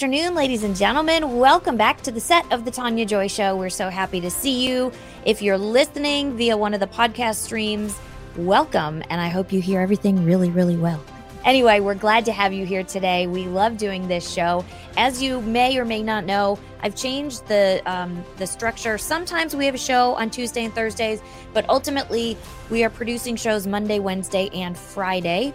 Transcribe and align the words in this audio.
afternoon, 0.00 0.34
ladies 0.34 0.64
and 0.64 0.74
gentlemen. 0.74 1.36
Welcome 1.36 1.76
back 1.76 2.00
to 2.00 2.10
the 2.10 2.20
set 2.20 2.50
of 2.50 2.64
the 2.64 2.70
Tania 2.70 3.04
Joy 3.04 3.28
Show. 3.28 3.54
We're 3.54 3.68
so 3.68 3.90
happy 3.90 4.18
to 4.22 4.30
see 4.30 4.66
you. 4.66 4.90
If 5.26 5.42
you're 5.42 5.58
listening 5.58 6.38
via 6.38 6.56
one 6.56 6.72
of 6.72 6.80
the 6.80 6.86
podcast 6.86 7.34
streams, 7.34 7.98
welcome. 8.34 9.02
And 9.10 9.20
I 9.20 9.28
hope 9.28 9.52
you 9.52 9.60
hear 9.60 9.78
everything 9.78 10.24
really, 10.24 10.48
really 10.48 10.78
well. 10.78 11.04
Anyway, 11.44 11.80
we're 11.80 11.94
glad 11.94 12.24
to 12.24 12.32
have 12.32 12.54
you 12.54 12.64
here 12.64 12.82
today. 12.82 13.26
We 13.26 13.44
love 13.44 13.76
doing 13.76 14.08
this 14.08 14.32
show. 14.32 14.64
As 14.96 15.22
you 15.22 15.42
may 15.42 15.76
or 15.76 15.84
may 15.84 16.02
not 16.02 16.24
know, 16.24 16.58
I've 16.82 16.96
changed 16.96 17.46
the 17.46 17.82
um, 17.84 18.24
the 18.38 18.46
structure. 18.46 18.96
Sometimes 18.96 19.54
we 19.54 19.66
have 19.66 19.74
a 19.74 19.78
show 19.78 20.14
on 20.14 20.30
Tuesday 20.30 20.64
and 20.64 20.74
Thursdays, 20.74 21.20
but 21.52 21.68
ultimately 21.68 22.38
we 22.70 22.84
are 22.84 22.90
producing 22.90 23.36
shows 23.36 23.66
Monday, 23.66 23.98
Wednesday, 23.98 24.48
and 24.54 24.78
Friday. 24.78 25.52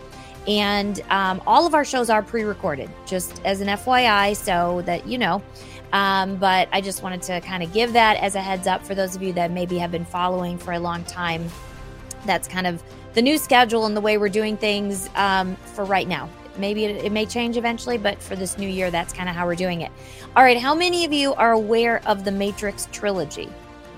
And 0.47 1.01
um, 1.09 1.41
all 1.47 1.65
of 1.65 1.73
our 1.73 1.85
shows 1.85 2.09
are 2.09 2.21
pre 2.21 2.43
recorded, 2.43 2.89
just 3.05 3.41
as 3.43 3.61
an 3.61 3.67
FYI, 3.67 4.35
so 4.35 4.81
that 4.83 5.07
you 5.07 5.17
know. 5.17 5.41
Um, 5.93 6.35
but 6.35 6.67
I 6.71 6.81
just 6.81 7.03
wanted 7.03 7.21
to 7.23 7.41
kind 7.41 7.63
of 7.63 7.71
give 7.71 7.93
that 7.93 8.17
as 8.17 8.35
a 8.35 8.41
heads 8.41 8.67
up 8.67 8.85
for 8.85 8.95
those 8.95 9.15
of 9.15 9.23
you 9.23 9.33
that 9.33 9.51
maybe 9.51 9.77
have 9.77 9.91
been 9.91 10.05
following 10.05 10.57
for 10.57 10.73
a 10.73 10.79
long 10.79 11.03
time. 11.05 11.49
That's 12.25 12.47
kind 12.47 12.67
of 12.67 12.83
the 13.13 13.21
new 13.21 13.37
schedule 13.37 13.85
and 13.85 13.95
the 13.95 14.01
way 14.01 14.17
we're 14.17 14.29
doing 14.29 14.57
things 14.57 15.09
um, 15.15 15.55
for 15.55 15.85
right 15.85 16.07
now. 16.07 16.29
Maybe 16.57 16.85
it, 16.85 17.05
it 17.05 17.11
may 17.11 17.25
change 17.25 17.57
eventually, 17.57 17.97
but 17.97 18.21
for 18.21 18.35
this 18.35 18.57
new 18.57 18.67
year, 18.67 18.91
that's 18.91 19.13
kind 19.13 19.29
of 19.29 19.35
how 19.35 19.45
we're 19.45 19.55
doing 19.55 19.81
it. 19.81 19.91
All 20.35 20.43
right, 20.43 20.57
how 20.57 20.75
many 20.75 21.05
of 21.05 21.13
you 21.13 21.33
are 21.35 21.53
aware 21.53 22.05
of 22.07 22.25
the 22.25 22.31
Matrix 22.31 22.87
trilogy? 22.91 23.49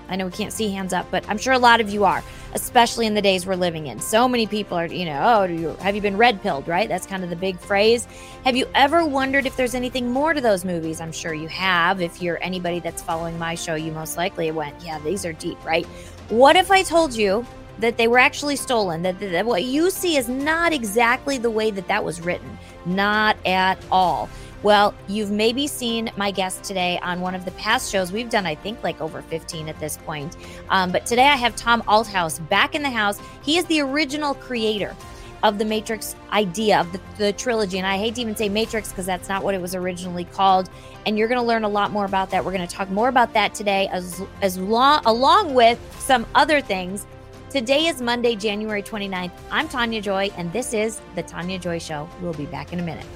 I 0.08 0.16
know 0.16 0.26
we 0.26 0.32
can't 0.32 0.52
see 0.52 0.70
hands 0.70 0.92
up, 0.92 1.10
but 1.10 1.28
I'm 1.28 1.38
sure 1.38 1.52
a 1.52 1.58
lot 1.58 1.80
of 1.80 1.90
you 1.90 2.04
are, 2.04 2.22
especially 2.62 3.06
in 3.06 3.14
the 3.14 3.22
days 3.22 3.46
we're 3.46 3.56
living 3.56 3.86
in. 3.86 4.00
So 4.00 4.28
many 4.28 4.46
people 4.46 4.76
are, 4.76 4.86
you 4.86 5.04
know, 5.04 5.20
oh, 5.22 5.44
you, 5.44 5.68
have 5.76 5.94
you 5.94 6.00
been 6.00 6.16
red 6.16 6.42
pilled, 6.42 6.66
right? 6.66 6.88
That's 6.88 7.06
kind 7.06 7.22
of 7.22 7.30
the 7.30 7.36
big 7.36 7.58
phrase. 7.58 8.06
Have 8.44 8.56
you 8.56 8.66
ever 8.74 9.04
wondered 9.04 9.46
if 9.46 9.56
there's 9.56 9.74
anything 9.74 10.10
more 10.10 10.34
to 10.34 10.40
those 10.40 10.64
movies? 10.64 11.00
I'm 11.00 11.12
sure 11.12 11.34
you 11.34 11.48
have. 11.48 12.00
If 12.00 12.20
you're 12.20 12.42
anybody 12.42 12.80
that's 12.80 13.02
following 13.02 13.38
my 13.38 13.54
show, 13.54 13.74
you 13.74 13.92
most 13.92 14.16
likely 14.16 14.50
went, 14.50 14.74
yeah, 14.84 14.98
these 15.00 15.24
are 15.24 15.32
deep, 15.32 15.62
right? 15.64 15.86
What 16.28 16.56
if 16.56 16.70
I 16.70 16.82
told 16.82 17.14
you 17.14 17.46
that 17.78 17.96
they 17.96 18.08
were 18.08 18.18
actually 18.18 18.56
stolen, 18.56 19.02
that, 19.02 19.20
that, 19.20 19.30
that 19.30 19.46
what 19.46 19.64
you 19.64 19.90
see 19.90 20.16
is 20.16 20.28
not 20.28 20.72
exactly 20.72 21.38
the 21.38 21.50
way 21.50 21.70
that 21.70 21.86
that 21.88 22.04
was 22.04 22.20
written? 22.20 22.58
Not 22.86 23.36
at 23.46 23.78
all. 23.90 24.28
Well, 24.62 24.92
you've 25.06 25.30
maybe 25.30 25.68
seen 25.68 26.10
my 26.16 26.32
guest 26.32 26.64
today 26.64 26.98
on 27.02 27.20
one 27.20 27.34
of 27.34 27.44
the 27.44 27.52
past 27.52 27.92
shows. 27.92 28.10
We've 28.10 28.28
done, 28.28 28.44
I 28.44 28.56
think, 28.56 28.82
like 28.82 29.00
over 29.00 29.22
15 29.22 29.68
at 29.68 29.78
this 29.78 29.98
point. 29.98 30.36
Um, 30.68 30.90
but 30.90 31.06
today 31.06 31.28
I 31.28 31.36
have 31.36 31.54
Tom 31.54 31.82
Althouse 31.82 32.46
back 32.48 32.74
in 32.74 32.82
the 32.82 32.90
house. 32.90 33.20
He 33.42 33.56
is 33.56 33.64
the 33.66 33.80
original 33.80 34.34
creator 34.34 34.96
of 35.44 35.58
the 35.58 35.64
Matrix 35.64 36.16
idea 36.32 36.80
of 36.80 36.90
the, 36.90 37.00
the 37.18 37.32
trilogy. 37.32 37.78
And 37.78 37.86
I 37.86 37.96
hate 37.96 38.16
to 38.16 38.20
even 38.20 38.34
say 38.34 38.48
Matrix 38.48 38.88
because 38.88 39.06
that's 39.06 39.28
not 39.28 39.44
what 39.44 39.54
it 39.54 39.60
was 39.60 39.76
originally 39.76 40.24
called. 40.24 40.68
And 41.06 41.16
you're 41.16 41.28
going 41.28 41.40
to 41.40 41.46
learn 41.46 41.62
a 41.62 41.68
lot 41.68 41.92
more 41.92 42.04
about 42.04 42.30
that. 42.30 42.44
We're 42.44 42.52
going 42.52 42.66
to 42.66 42.74
talk 42.74 42.90
more 42.90 43.08
about 43.08 43.32
that 43.34 43.54
today, 43.54 43.88
as, 43.92 44.20
as 44.42 44.58
long, 44.58 45.02
along 45.06 45.54
with 45.54 45.78
some 46.00 46.26
other 46.34 46.60
things. 46.60 47.06
Today 47.50 47.86
is 47.86 48.02
Monday, 48.02 48.34
January 48.34 48.82
29th. 48.82 49.30
I'm 49.50 49.68
Tania 49.68 50.02
Joy, 50.02 50.30
and 50.36 50.52
this 50.52 50.74
is 50.74 51.00
The 51.14 51.22
Tania 51.22 51.58
Joy 51.58 51.78
Show. 51.78 52.08
We'll 52.20 52.34
be 52.34 52.46
back 52.46 52.72
in 52.72 52.80
a 52.80 52.82
minute. 52.82 53.06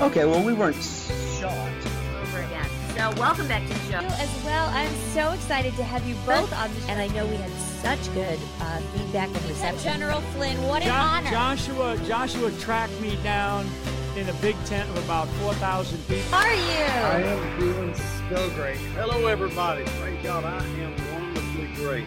Okay, 0.00 0.24
well, 0.24 0.44
we 0.44 0.52
weren't 0.54 0.76
shot. 0.76 1.52
over 2.22 2.38
again. 2.38 2.64
So, 2.94 3.10
welcome 3.20 3.48
back 3.48 3.62
to 3.66 3.74
the 3.74 3.80
show 3.90 3.98
as 3.98 4.44
well. 4.44 4.66
I'm 4.72 4.92
so 5.12 5.32
excited 5.32 5.74
to 5.76 5.82
have 5.82 6.06
you 6.06 6.14
both 6.24 6.52
on 6.52 6.72
the 6.72 6.80
show. 6.82 6.86
And 6.88 7.00
I 7.00 7.08
know 7.08 7.26
we 7.26 7.34
had 7.36 7.50
such 7.82 8.12
good 8.14 8.38
uh, 8.60 8.78
feedback 8.94 9.28
and 9.28 9.44
reception. 9.48 9.82
General 9.92 10.20
Flynn, 10.20 10.60
what 10.68 10.82
an 10.82 10.88
Jo- 10.88 10.94
honor. 10.94 11.30
Joshua 11.30 11.98
Joshua 12.06 12.52
tracked 12.60 12.98
me 13.00 13.16
down 13.24 13.66
in 14.16 14.28
a 14.28 14.32
big 14.34 14.54
tent 14.66 14.88
of 14.90 15.04
about 15.04 15.26
4,000 15.42 15.98
people. 16.06 16.22
How 16.30 16.46
are 16.46 16.54
you? 16.54 16.60
I 16.60 17.22
am 17.22 17.58
doing 17.60 17.94
so 17.94 18.50
great. 18.50 18.76
Hello, 18.94 19.26
everybody. 19.26 19.84
Praise 20.00 20.22
God, 20.22 20.44
I 20.44 20.64
am 20.64 20.94
wonderfully 21.12 21.66
great. 21.74 22.04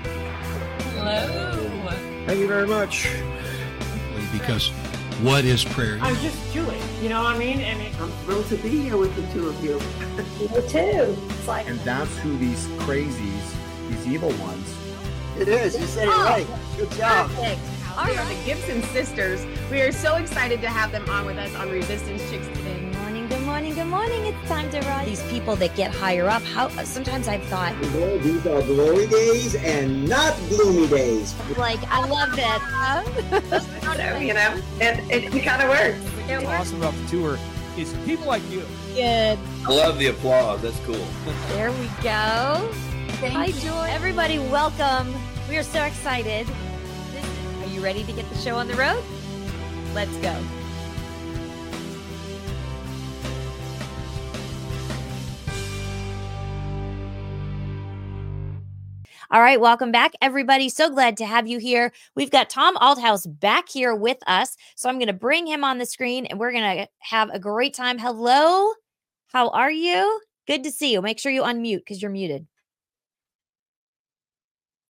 Hello. 0.96 1.90
Thank 2.26 2.40
you 2.40 2.48
very 2.48 2.68
much. 2.68 3.10
Because 4.32 4.72
what 5.24 5.46
is 5.46 5.64
prayer? 5.64 5.98
I'm 6.02 6.16
just 6.18 6.54
Jewish, 6.54 6.82
you 7.02 7.10
know 7.10 7.22
what 7.24 7.36
I 7.36 7.38
mean? 7.38 7.60
And 7.60 7.82
it, 7.82 7.94
I'm 8.02 8.10
thrilled 8.24 8.48
to 8.48 8.58
be 8.58 8.70
here 8.82 8.98
with 8.98 9.16
the 9.16 9.34
two 9.34 9.48
of 9.48 9.64
you. 9.64 9.80
You 10.42 10.62
too. 10.68 11.18
And 11.68 11.80
that's 11.82 12.18
who 12.20 12.36
these 12.38 12.66
crazies, 12.86 13.56
these 13.90 14.08
evil 14.08 14.30
ones, 14.34 14.76
It 15.38 15.48
is. 15.48 15.80
You 15.80 15.86
said 15.86 16.08
it 16.08 16.12
Oh. 16.14 16.24
right. 16.24 16.48
Good 16.78 16.92
job. 16.92 17.30
Perfect. 17.32 17.60
All 17.98 18.06
We 18.06 18.18
are 18.18 18.26
the 18.26 18.44
Gibson 18.46 18.82
sisters. 18.84 19.46
We 19.70 19.82
are 19.82 19.92
so 19.92 20.16
excited 20.16 20.62
to 20.62 20.68
have 20.70 20.92
them 20.92 21.08
on 21.10 21.26
with 21.26 21.38
us 21.38 21.54
on 21.56 21.70
Resistance 21.70 22.28
Chicks 22.30 22.48
today. 22.48 22.91
Good 23.32 23.44
morning, 23.44 23.76
good 23.76 23.88
morning. 23.88 24.26
It's 24.26 24.50
time 24.50 24.70
to 24.72 24.82
rise. 24.82 25.06
These 25.06 25.24
people 25.32 25.56
that 25.56 25.74
get 25.74 25.90
higher 25.96 26.28
up, 26.28 26.44
how 26.44 26.68
sometimes 26.84 27.30
I've 27.30 27.42
thought, 27.46 27.74
These 27.82 28.46
are 28.46 28.62
glory 28.64 29.08
days 29.08 29.56
and 29.56 30.06
not 30.06 30.36
gloomy 30.50 30.86
days. 30.90 31.34
like, 31.58 31.80
I 31.90 32.06
love 32.08 32.36
that. 32.36 32.60
So, 33.96 34.18
you 34.18 34.34
know, 34.34 34.62
and 34.82 35.00
it, 35.10 35.34
it 35.34 35.44
kind 35.46 35.62
of 35.62 35.70
works. 35.70 36.44
What's 36.44 36.46
awesome 36.46 36.82
about 36.82 36.94
the 36.94 37.08
tour 37.08 37.40
is 37.78 37.94
people 38.04 38.26
like 38.26 38.44
you. 38.52 38.66
Good. 38.96 39.40
I 39.66 39.70
love 39.70 39.98
the 39.98 40.08
applause. 40.08 40.62
That's 40.62 40.78
cool. 40.82 41.08
There 41.48 41.72
we 41.72 41.86
go. 42.04 42.70
Hi, 43.32 43.52
Joy. 43.52 43.88
Everybody, 43.90 44.40
welcome. 44.40 45.14
We 45.48 45.56
are 45.56 45.64
so 45.64 45.82
excited. 45.84 46.50
Are 47.62 47.68
you 47.68 47.82
ready 47.82 48.04
to 48.04 48.12
get 48.12 48.30
the 48.30 48.38
show 48.40 48.58
on 48.58 48.68
the 48.68 48.76
road? 48.76 49.02
Let's 49.94 50.16
go. 50.18 50.36
All 59.32 59.40
right, 59.40 59.62
welcome 59.62 59.94
back, 59.94 60.12
everybody. 60.22 60.68
So 60.68 60.90
glad 60.90 61.16
to 61.18 61.26
have 61.26 61.48
you 61.48 61.58
here. 61.58 61.94
We've 62.16 62.30
got 62.30 62.50
Tom 62.50 62.76
Althouse 62.78 63.26
back 63.40 63.70
here 63.70 63.96
with 63.96 64.18
us. 64.28 64.58
So 64.76 64.90
I'm 64.90 64.98
going 64.98 65.08
to 65.08 65.14
bring 65.14 65.48
him 65.48 65.64
on 65.64 65.78
the 65.78 65.86
screen 65.86 66.26
and 66.26 66.38
we're 66.38 66.52
going 66.52 66.80
to 66.80 66.88
have 67.00 67.30
a 67.30 67.40
great 67.40 67.74
time. 67.74 67.98
Hello. 67.98 68.74
How 69.28 69.48
are 69.52 69.72
you? 69.72 70.20
Good 70.48 70.66
to 70.66 70.72
see 70.72 70.92
you. 70.92 71.02
Make 71.02 71.18
sure 71.18 71.32
you 71.32 71.44
unmute 71.44 71.78
because 71.78 72.02
you're 72.02 72.12
muted. 72.12 72.46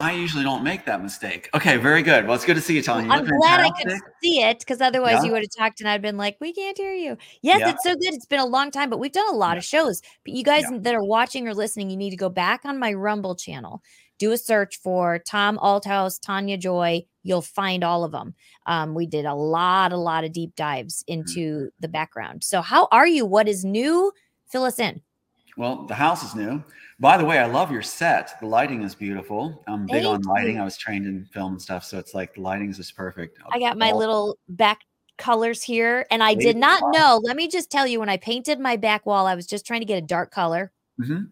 I 0.02 0.12
usually 0.12 0.42
don't 0.44 0.64
make 0.64 0.86
that 0.86 1.02
mistake. 1.02 1.50
Okay, 1.52 1.76
very 1.76 2.02
good. 2.02 2.24
Well, 2.24 2.34
it's 2.34 2.46
good 2.46 2.54
to 2.54 2.62
see 2.62 2.72
you. 2.74 2.80
You 2.80 2.90
I'm 2.90 3.26
glad 3.26 3.60
I 3.60 3.68
could 3.72 3.92
see 4.22 4.40
it 4.40 4.60
because 4.60 4.80
otherwise 4.80 5.16
Yeah. 5.16 5.24
you 5.24 5.32
would 5.32 5.42
have 5.42 5.50
talked 5.58 5.80
and 5.80 5.90
I'd 5.90 6.00
been 6.00 6.16
like, 6.16 6.38
we 6.40 6.54
can't 6.54 6.78
hear 6.78 6.94
you. 6.94 7.18
Yes, 7.42 7.60
Yeah. 7.60 7.68
it's 7.68 7.82
so 7.82 7.90
good. 7.94 8.14
It's 8.14 8.24
been 8.24 8.40
a 8.40 8.46
long 8.46 8.70
time, 8.70 8.88
but 8.88 8.98
we've 8.98 9.12
done 9.12 9.28
a 9.28 9.36
lot 9.36 9.58
of 9.58 9.64
shows. 9.64 10.00
But 10.24 10.32
you 10.32 10.42
guys 10.42 10.64
that 10.72 10.94
are 10.94 11.04
watching 11.04 11.46
or 11.46 11.52
listening, 11.52 11.90
you 11.90 11.98
need 11.98 12.08
to 12.10 12.16
go 12.16 12.30
back 12.30 12.64
on 12.64 12.78
my 12.78 12.94
Rumble 12.94 13.34
channel, 13.34 13.82
do 14.20 14.30
a 14.30 14.38
search 14.38 14.78
for 14.80 15.18
Tom 15.18 15.58
Althouse, 15.58 16.20
Tania 16.20 16.56
Joy. 16.56 17.04
You'll 17.24 17.42
find 17.42 17.82
all 17.82 18.04
of 18.04 18.12
them. 18.12 18.34
Um, 18.66 18.94
we 18.94 19.06
did 19.06 19.24
a 19.24 19.34
lot, 19.34 19.92
a 19.92 19.96
lot 19.96 20.22
of 20.22 20.32
deep 20.32 20.54
dives 20.54 21.02
Mm-hmm. 21.08 21.20
into 21.20 21.70
the 21.80 21.88
background. 21.88 22.44
So, 22.44 22.62
how 22.62 22.86
are 22.92 23.06
you? 23.08 23.26
What 23.26 23.48
is 23.48 23.64
new? 23.64 24.12
Fill 24.48 24.64
us 24.64 24.78
in. 24.78 25.00
Well, 25.56 25.86
the 25.86 25.94
house 25.94 26.22
is 26.22 26.34
new. 26.36 26.62
By 27.00 27.16
the 27.16 27.24
way, 27.24 27.38
I 27.38 27.46
love 27.46 27.72
your 27.72 27.82
set. 27.82 28.38
The 28.40 28.46
lighting 28.46 28.82
is 28.82 28.94
beautiful. 28.94 29.62
I'm 29.66 29.86
big 29.86 30.04
on 30.04 30.20
lighting. 30.22 30.56
you. 30.56 30.60
I 30.60 30.64
was 30.64 30.76
trained 30.76 31.06
in 31.06 31.24
film 31.32 31.52
and 31.52 31.62
stuff, 31.62 31.84
so 31.84 31.98
it's 31.98 32.14
like 32.14 32.34
the 32.34 32.42
lighting 32.42 32.70
is 32.70 32.76
just 32.76 32.94
perfect. 32.94 33.38
I 33.50 33.58
got 33.58 33.76
my 33.78 33.90
little 33.92 34.38
back 34.48 34.80
colors 35.16 35.62
here, 35.62 36.06
and 36.10 36.22
I 36.22 36.34
did 36.34 36.56
not 36.56 36.82
know. 36.92 37.20
Let 37.22 37.36
me 37.36 37.48
just 37.48 37.70
tell 37.70 37.86
you, 37.86 38.00
when 38.00 38.08
I 38.10 38.16
painted 38.18 38.58
my 38.60 38.76
back 38.76 39.06
wall, 39.06 39.26
I 39.26 39.34
was 39.34 39.46
just 39.46 39.66
trying 39.66 39.80
to 39.80 39.86
get 39.86 39.98
a 39.98 40.06
dark 40.06 40.30
color. 40.30 40.72
Mhm. 41.00 41.28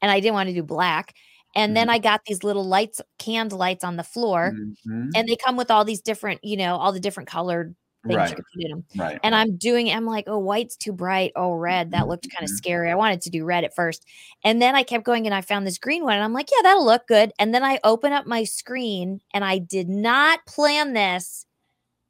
and 0.00 0.10
I 0.12 0.20
didn't 0.20 0.34
want 0.34 0.48
to 0.48 0.54
do 0.54 0.62
black. 0.62 1.12
And 1.58 1.74
Mm-hmm. 1.74 1.74
then 1.76 1.90
I 1.90 1.98
got 1.98 2.22
these 2.26 2.44
little 2.44 2.64
lights, 2.64 3.02
canned 3.18 3.52
lights 3.52 3.84
on 3.84 3.96
the 3.98 4.04
floor, 4.04 4.58
Mhm. 4.86 5.10
and 5.16 5.28
they 5.28 5.36
come 5.36 5.56
with 5.58 5.70
all 5.70 5.84
these 5.84 6.02
different, 6.02 6.40
you 6.44 6.56
know, 6.58 6.76
all 6.78 6.92
the 6.92 7.00
different 7.00 7.28
colored 7.28 7.76
things 8.08 8.16
Right. 8.16 8.30
you 8.30 8.36
could 8.36 8.46
put 8.54 8.64
in 8.64 8.70
them. 8.70 8.84
Right. 8.96 9.20
And 9.22 9.34
I'm 9.34 9.56
doing, 9.58 9.90
I'm 9.90 10.06
like, 10.06 10.24
oh, 10.28 10.38
white's 10.38 10.76
too 10.76 10.92
bright. 10.92 11.32
Oh, 11.36 11.52
red. 11.54 11.92
That 11.92 12.08
looked 12.08 12.28
kind 12.30 12.44
of 12.44 12.50
Mhm. 12.50 12.56
scary. 12.56 12.90
I 12.90 12.94
wanted 12.96 13.22
to 13.22 13.30
do 13.30 13.44
red 13.44 13.64
at 13.64 13.74
first. 13.74 14.04
And 14.44 14.62
then 14.62 14.74
I 14.76 14.82
kept 14.84 15.04
going 15.04 15.26
and 15.26 15.34
I 15.34 15.42
found 15.42 15.66
this 15.66 15.78
green 15.78 16.04
one. 16.04 16.14
And 16.14 16.24
I'm 16.24 16.32
like, 16.34 16.50
yeah, 16.52 16.62
that'll 16.62 16.86
look 16.86 17.06
good. 17.08 17.32
And 17.38 17.54
then 17.54 17.64
I 17.64 17.80
open 17.84 18.12
up 18.14 18.26
my 18.26 18.44
screen 18.44 19.20
and 19.34 19.44
I 19.44 19.58
did 19.58 19.88
not 19.90 20.46
plan 20.46 20.94
this. 20.94 21.46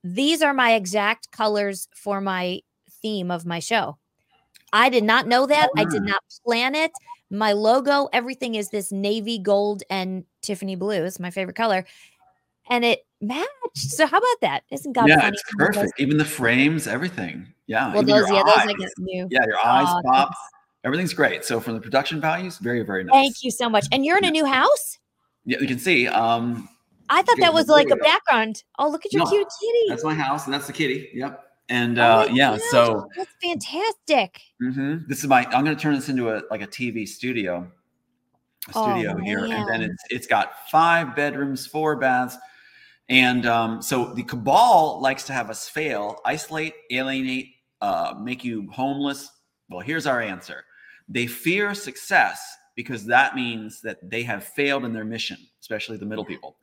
These 0.05 0.43
are 0.43 0.55
my 0.55 0.75
exact 0.75 1.31
colors 1.33 1.89
for 1.95 2.21
my 2.21 2.63
theme 3.03 3.31
of 3.31 3.47
my 3.47 3.61
show. 3.61 3.99
I 4.73 4.89
did 4.89 5.05
not 5.05 5.27
know 5.27 5.47
that. 5.47 5.71
I 5.77 5.85
did 5.85 6.03
Ah. 6.03 6.07
not 6.13 6.23
plan 6.45 6.75
it. 6.75 6.93
My 7.31 7.53
logo, 7.53 8.09
everything 8.13 8.55
is 8.55 8.71
this 8.71 8.91
navy 8.93 9.39
gold 9.39 9.83
and 9.91 10.25
Tiffany 10.43 10.77
blue. 10.77 11.05
It's 11.05 11.21
my 11.21 11.31
favorite 11.31 11.57
color. 11.57 11.85
And 12.71 12.85
it 12.85 13.07
matched. 13.21 13.47
So 13.77 14.07
how 14.07 14.19
about 14.19 14.41
that? 14.43 14.63
Isn't 14.71 14.93
God 14.93 15.09
yeah, 15.09 15.21
funny? 15.21 15.35
it's 15.35 15.43
how 15.59 15.65
he 15.67 15.69
does 15.73 15.77
perfect. 15.77 16.01
Even 16.01 16.19
the 16.19 16.25
frames, 16.25 16.87
everything. 16.87 17.53
Yeah. 17.67 17.93
well, 17.93 18.03
those, 18.03 18.31
yeah, 18.31 18.43
those 18.45 18.55
I 18.57 18.73
guess 18.75 18.93
new. 18.99 19.27
Yeah, 19.31 19.45
your 19.47 19.59
eyes 19.59 19.87
pop. 20.05 20.29
thanks. 20.29 20.39
Everything's 20.85 21.13
great. 21.13 21.45
So 21.45 21.61
from 21.61 21.75
the 21.75 21.81
production 21.81 22.21
values, 22.21 22.59
very, 22.59 22.83
very 22.83 23.05
nice. 23.05 23.15
Thank 23.15 23.37
you 23.43 23.51
so 23.51 23.69
much. 23.69 23.87
And 23.93 24.05
you're 24.07 24.17
in 24.17 24.25
a 24.25 24.31
new 24.31 24.47
house? 24.47 24.99
Yeah, 25.45 25.59
you 25.61 25.67
can 25.67 25.79
see. 25.79 26.07
Um, 26.09 26.69
I 27.11 27.23
thought 27.23 27.39
that 27.41 27.53
was 27.55 27.69
like 27.69 27.91
a 27.91 27.97
background. 27.97 28.63
Oh, 28.79 28.89
look 28.89 29.05
at 29.05 29.13
your 29.13 29.25
No, 29.25 29.31
cute 29.31 29.49
kitty. 29.61 29.85
That's 29.89 30.05
my 30.05 30.15
house, 30.15 30.45
and 30.45 30.53
that's 30.55 30.67
the 30.67 30.73
kitty. 30.75 31.11
Yep. 31.15 31.43
And 31.69 31.99
Oh 31.99 32.03
uh, 32.03 32.27
my 32.29 32.35
yeah, 32.35 32.51
gosh, 32.53 32.61
so 32.71 33.09
that's 33.17 33.35
fantastic. 33.43 34.41
mhm, 34.63 35.07
this 35.09 35.19
is 35.21 35.27
my. 35.29 35.45
I'm 35.47 35.65
going 35.65 35.77
to 35.77 35.83
turn 35.83 35.95
this 35.95 36.09
into 36.09 36.31
a 36.31 36.43
like 36.51 36.63
a 36.63 36.67
TV 36.67 37.07
studio, 37.07 37.71
a 38.69 38.73
Oh, 38.75 38.83
studio 38.83 39.17
here, 39.25 39.45
and 39.45 39.67
then 39.69 39.83
it's 39.83 40.05
it's 40.11 40.27
got 40.27 40.53
five 40.71 41.15
bedrooms, 41.17 41.67
four 41.67 41.97
baths, 41.97 42.37
and 43.09 43.47
um, 43.47 43.83
so 43.83 44.15
the 44.15 44.23
cabal 44.23 45.01
likes 45.03 45.25
to 45.25 45.33
have 45.33 45.51
us 45.51 45.69
fail, 45.69 46.19
isolate, 46.25 46.75
alienate, 46.91 47.55
uh, 47.81 48.15
make 48.21 48.45
you 48.45 48.71
homeless. 48.71 49.31
Well, 49.71 49.81
here's 49.81 50.07
our 50.07 50.21
answer: 50.21 50.65
they 51.09 51.27
fear 51.27 51.75
success 51.75 52.41
because 52.77 53.05
that 53.07 53.35
means 53.37 53.81
that 53.83 53.99
they 54.09 54.23
have 54.23 54.45
failed 54.45 54.85
in 54.85 54.93
their 54.93 55.05
mission, 55.05 55.39
especially 55.61 55.97
the 55.97 56.07
middle 56.07 56.25
people. 56.25 56.57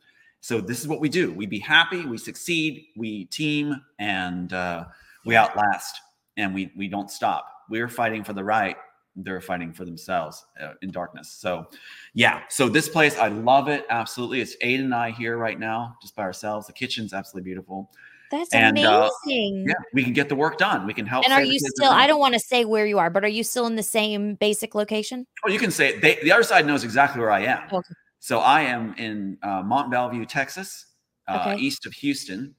So 0.45 0.62
this 0.62 0.80
is 0.80 0.88
what 0.88 1.00
we 1.00 1.09
do: 1.09 1.33
we 1.33 1.47
be 1.47 1.57
happy, 1.57 2.06
we 2.06 2.19
succeed, 2.19 2.86
we 2.95 3.25
team, 3.25 3.81
and 3.97 4.53
uh, 4.53 4.86
we 5.25 5.36
outlast, 5.36 6.00
and 6.38 6.53
we 6.53 6.71
we 6.77 6.88
don't 6.88 7.09
stop. 7.09 7.47
We're 7.68 7.88
fighting 7.88 8.24
for 8.24 8.33
the 8.33 8.44
right; 8.44 8.77
they're 9.15 9.42
fighting 9.42 9.74
for 9.74 9.86
themselves 9.86 10.45
uh, 10.62 10.74
in 10.83 10.92
darkness. 10.92 11.30
So, 11.31 11.65
yeah. 12.13 12.44
So 12.50 12.69
this 12.69 12.88
place, 12.88 13.18
I 13.18 13.30
love 13.30 13.69
it 13.69 13.88
absolutely. 13.89 14.39
It's 14.39 14.56
Aiden 14.57 14.81
and 14.81 14.94
I 14.94 15.09
here 15.09 15.39
right 15.39 15.59
now, 15.59 15.95
just 16.00 16.15
by 16.15 16.21
ourselves. 16.21 16.68
The 16.68 16.74
kitchen's 16.74 17.12
absolutely 17.12 17.50
beautiful. 17.50 17.89
That's 18.30 18.53
And, 18.53 18.77
uh, 18.77 19.09
amazing. 19.25 19.65
Yeah, 19.68 19.74
we 19.95 20.03
can 20.03 20.13
get 20.13 20.30
the 20.30 20.36
work 20.36 20.59
done. 20.59 20.86
We 20.86 20.94
can 20.94 21.07
help. 21.07 21.25
and 21.25 21.33
are 21.33 21.41
you 21.41 21.57
still? 21.57 21.89
I 21.89 22.06
don't 22.06 22.19
want 22.19 22.36
to 22.36 22.39
say 22.39 22.65
where 22.65 22.86
you 22.86 23.00
are, 23.00 23.09
but 23.09 23.24
are 23.24 23.27
you 23.30 23.44
still 23.44 23.65
in 23.65 23.77
the 23.77 23.83
same 23.83 24.36
basic 24.36 24.75
location? 24.75 25.25
Oh, 25.44 25.50
you 25.50 25.57
can 25.57 25.71
say 25.71 25.95
it. 25.95 26.01
They, 26.03 26.19
the 26.21 26.31
other 26.31 26.44
side 26.44 26.68
knows 26.68 26.83
exactly 26.83 27.19
where 27.19 27.31
I 27.31 27.45
am. 27.45 27.63
Okay. 27.74 27.95
So 28.25 28.39
I 28.39 28.62
am 28.62 28.95
in 28.98 29.38
uh, 29.44 29.62
Mont 29.62 29.94
Belvieu, 29.94 30.27
Texas, 30.27 30.88
uh, 31.27 31.50
Okay. 31.51 31.62
east 31.62 31.86
of 31.86 31.94
Houston, 31.94 32.56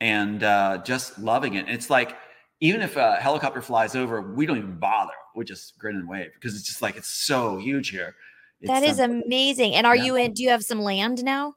and 0.00 0.42
uh, 0.42 0.78
just 0.86 1.18
loving 1.18 1.52
it. 1.56 1.68
It's 1.68 1.90
like 1.90 2.16
even 2.60 2.80
if 2.80 2.96
a 2.96 3.16
helicopter 3.16 3.60
flies 3.60 3.94
over, 3.94 4.22
we 4.32 4.46
don't 4.46 4.56
even 4.56 4.78
bother. 4.78 5.12
We 5.36 5.44
just 5.44 5.78
grin 5.78 5.96
and 5.96 6.08
wave 6.08 6.30
because 6.32 6.54
it's 6.54 6.66
just 6.66 6.80
like 6.80 6.96
it's 6.96 7.10
so 7.10 7.58
huge 7.58 7.90
here. 7.90 8.14
It's, 8.62 8.70
That 8.70 8.84
is 8.84 9.00
um, 9.00 9.22
amazing. 9.26 9.74
And 9.74 9.86
are 9.86 9.94
yeah. 9.94 10.04
you 10.04 10.16
in? 10.16 10.32
Do 10.32 10.42
you 10.42 10.48
have 10.48 10.62
some 10.62 10.80
land 10.80 11.22
now? 11.22 11.56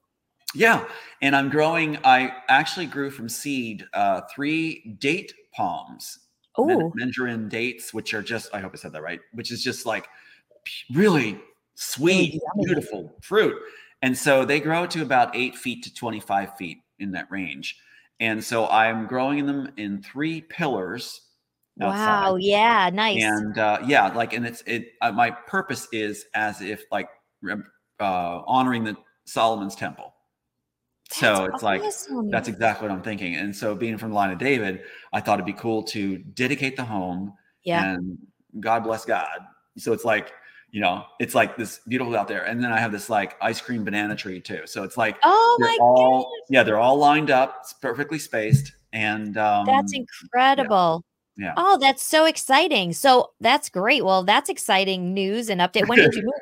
Yeah, 0.53 0.85
and 1.21 1.33
I'm 1.33 1.47
growing. 1.49 1.97
I 2.03 2.33
actually 2.49 2.87
grew 2.87 3.09
from 3.09 3.29
seed 3.29 3.85
uh, 3.93 4.23
three 4.35 4.97
date 4.99 5.33
palms, 5.53 6.19
Oh, 6.57 6.91
mandarin 6.93 7.47
dates, 7.47 7.93
which 7.93 8.13
are 8.13 8.21
just. 8.21 8.53
I 8.53 8.59
hope 8.59 8.73
I 8.73 8.77
said 8.77 8.91
that 8.91 9.01
right. 9.01 9.21
Which 9.31 9.49
is 9.53 9.63
just 9.63 9.85
like 9.85 10.09
really 10.93 11.39
sweet, 11.75 12.41
beautiful 12.63 13.13
fruit. 13.21 13.55
And 14.01 14.17
so 14.17 14.45
they 14.45 14.59
grow 14.59 14.85
to 14.87 15.01
about 15.01 15.35
eight 15.35 15.55
feet 15.55 15.83
to 15.83 15.93
25 15.93 16.57
feet 16.57 16.79
in 16.99 17.11
that 17.11 17.29
range. 17.31 17.77
And 18.19 18.43
so 18.43 18.67
I'm 18.67 19.07
growing 19.07 19.45
them 19.45 19.71
in 19.77 20.01
three 20.01 20.41
pillars. 20.41 21.21
outside. 21.81 22.29
wow. 22.29 22.35
Yeah. 22.35 22.89
Nice. 22.93 23.23
And 23.23 23.57
uh, 23.57 23.79
yeah, 23.85 24.07
like, 24.09 24.33
and 24.33 24.45
it's 24.45 24.63
it. 24.65 24.87
Uh, 25.01 25.11
my 25.11 25.31
purpose 25.31 25.87
is 25.91 26.25
as 26.33 26.61
if 26.61 26.83
like 26.91 27.09
uh, 27.99 28.41
honoring 28.45 28.83
the 28.83 28.95
Solomon's 29.25 29.75
temple. 29.75 30.13
so 31.11 31.47
That's 31.51 31.53
it's 31.55 31.63
like 31.63 31.81
that's 32.31 32.47
exactly 32.47 32.87
what 32.87 32.95
I'm 32.95 33.03
thinking. 33.03 33.35
And 33.35 33.55
so 33.55 33.75
being 33.75 33.97
from 33.97 34.09
the 34.09 34.15
line 34.15 34.31
of 34.31 34.37
David, 34.37 34.81
I 35.11 35.19
thought 35.19 35.35
it'd 35.35 35.45
be 35.45 35.53
cool 35.53 35.83
to 35.83 36.17
dedicate 36.17 36.77
the 36.77 36.85
home 36.85 37.33
yeah. 37.65 37.93
and 37.93 38.17
God 38.59 38.83
bless 38.83 39.03
God. 39.03 39.39
So 39.77 39.91
it's 39.91 40.05
like, 40.05 40.31
you 40.71 40.81
know, 40.81 41.05
it's 41.19 41.33
like 41.35 41.55
this 41.57 41.79
beautiful 41.87 42.15
out 42.15 42.27
there. 42.27 42.43
And 42.43 42.63
then 42.63 42.71
I 42.71 42.79
have 42.79 42.91
this 42.91 43.09
like 43.09 43.35
ice 43.41 43.61
cream 43.61 43.83
banana 43.83 44.15
tree 44.15 44.41
too. 44.41 44.61
So 44.65 44.83
it's 44.83 44.97
like 44.97 45.17
Oh 45.23 45.57
my 45.61 45.77
all 45.79 46.31
yeah, 46.49 46.63
they're 46.63 46.79
all 46.79 46.97
lined 46.97 47.31
up. 47.31 47.59
It's 47.61 47.73
perfectly 47.73 48.19
spaced. 48.19 48.73
And 48.93 49.37
um 49.37 49.65
That's 49.65 49.93
incredible. 49.93 51.03
yeah. 51.37 51.53
Oh, 51.57 51.77
that's 51.79 52.03
so 52.03 52.25
exciting. 52.25 52.93
So 52.93 53.31
that's 53.39 53.69
great. 53.69 54.03
Well, 54.03 54.23
that's 54.23 54.49
exciting 54.49 55.13
news 55.13 55.49
and 55.49 55.61
update. 55.61 55.87
When 55.87 55.99
did 55.99 56.13
you 56.13 56.23
move? 56.23 56.33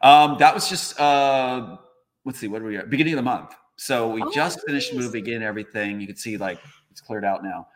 Um, 0.00 0.36
that 0.38 0.54
was 0.54 0.68
just 0.68 0.98
uh 0.98 1.76
let's 2.24 2.38
see, 2.38 2.48
what 2.48 2.62
are 2.62 2.64
we 2.64 2.78
at? 2.78 2.88
Beginning 2.88 3.12
of 3.12 3.18
the 3.18 3.22
month. 3.22 3.52
So 3.76 4.08
we 4.08 4.22
Oh, 4.22 4.30
just 4.32 4.60
finished 4.66 4.94
nice. 4.94 5.02
moving 5.02 5.26
in 5.26 5.42
everything. 5.42 6.00
You 6.00 6.06
can 6.06 6.16
see 6.16 6.38
like 6.38 6.58
it's 6.90 7.02
cleared 7.02 7.24
out 7.24 7.44
now. 7.44 7.68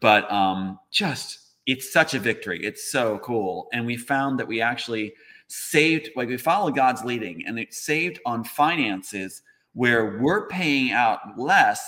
But 0.00 0.30
um 0.32 0.80
just 0.90 1.51
it's 1.66 1.92
such 1.92 2.14
a 2.14 2.18
victory. 2.18 2.64
It's 2.64 2.90
so 2.90 3.18
cool. 3.18 3.68
And 3.72 3.86
we 3.86 3.96
found 3.96 4.38
that 4.40 4.48
we 4.48 4.60
actually 4.60 5.14
saved, 5.48 6.10
like 6.16 6.28
we 6.28 6.36
followed 6.36 6.74
God's 6.74 7.04
leading 7.04 7.46
and 7.46 7.58
it 7.58 7.72
saved 7.72 8.18
on 8.26 8.42
finances 8.44 9.42
where 9.74 10.18
we're 10.18 10.48
paying 10.48 10.90
out 10.92 11.20
less 11.38 11.84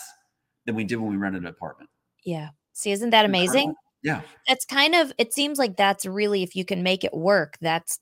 than 0.65 0.75
we 0.75 0.85
did 0.85 0.97
when 0.97 1.11
we 1.11 1.17
rented 1.17 1.43
an 1.43 1.49
apartment. 1.49 1.91
Yeah. 2.25 2.51
See, 2.73 2.93
isn't 2.93 3.11
that 3.11 3.25
amazing? 3.25 3.75
Yeah. 4.03 4.23
That's 4.47 4.65
kind 4.65 4.95
of, 4.95 5.13
it 5.19 5.33
seems 5.33 5.59
like 5.59 5.77
that's 5.77 6.07
really, 6.07 6.43
if 6.43 6.55
you 6.57 6.65
can 6.65 6.83
make 6.83 7.05
it 7.05 7.15
work, 7.15 7.57
that's 7.61 7.99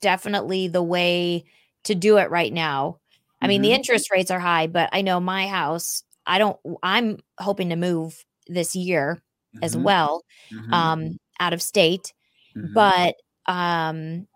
definitely 0.00 0.68
the 0.68 0.82
way 0.82 1.44
to 1.84 1.94
do 1.94 2.18
it 2.18 2.30
right 2.30 2.52
now. 2.52 2.98
I 3.42 3.48
mean, 3.48 3.62
the 3.62 3.70
Mhm. 3.70 3.76
interest 3.76 4.10
rates 4.10 4.30
are 4.30 4.40
high, 4.40 4.66
but 4.66 4.90
I 4.92 5.00
know 5.02 5.18
my 5.18 5.48
house, 5.48 6.04
I 6.26 6.38
don't, 6.38 6.58
I'm 6.82 7.18
hoping 7.38 7.70
to 7.70 7.76
move 7.76 8.24
this 8.46 8.76
year 8.76 9.22
as 9.62 9.76
Mhm. 9.76 9.82
well, 9.82 10.24
Mhm. 10.52 10.72
um, 10.72 11.18
out 11.38 11.52
of 11.52 11.62
state. 11.62 12.12
Mhm. 12.56 12.74
But 12.74 13.14
um, 13.46 14.26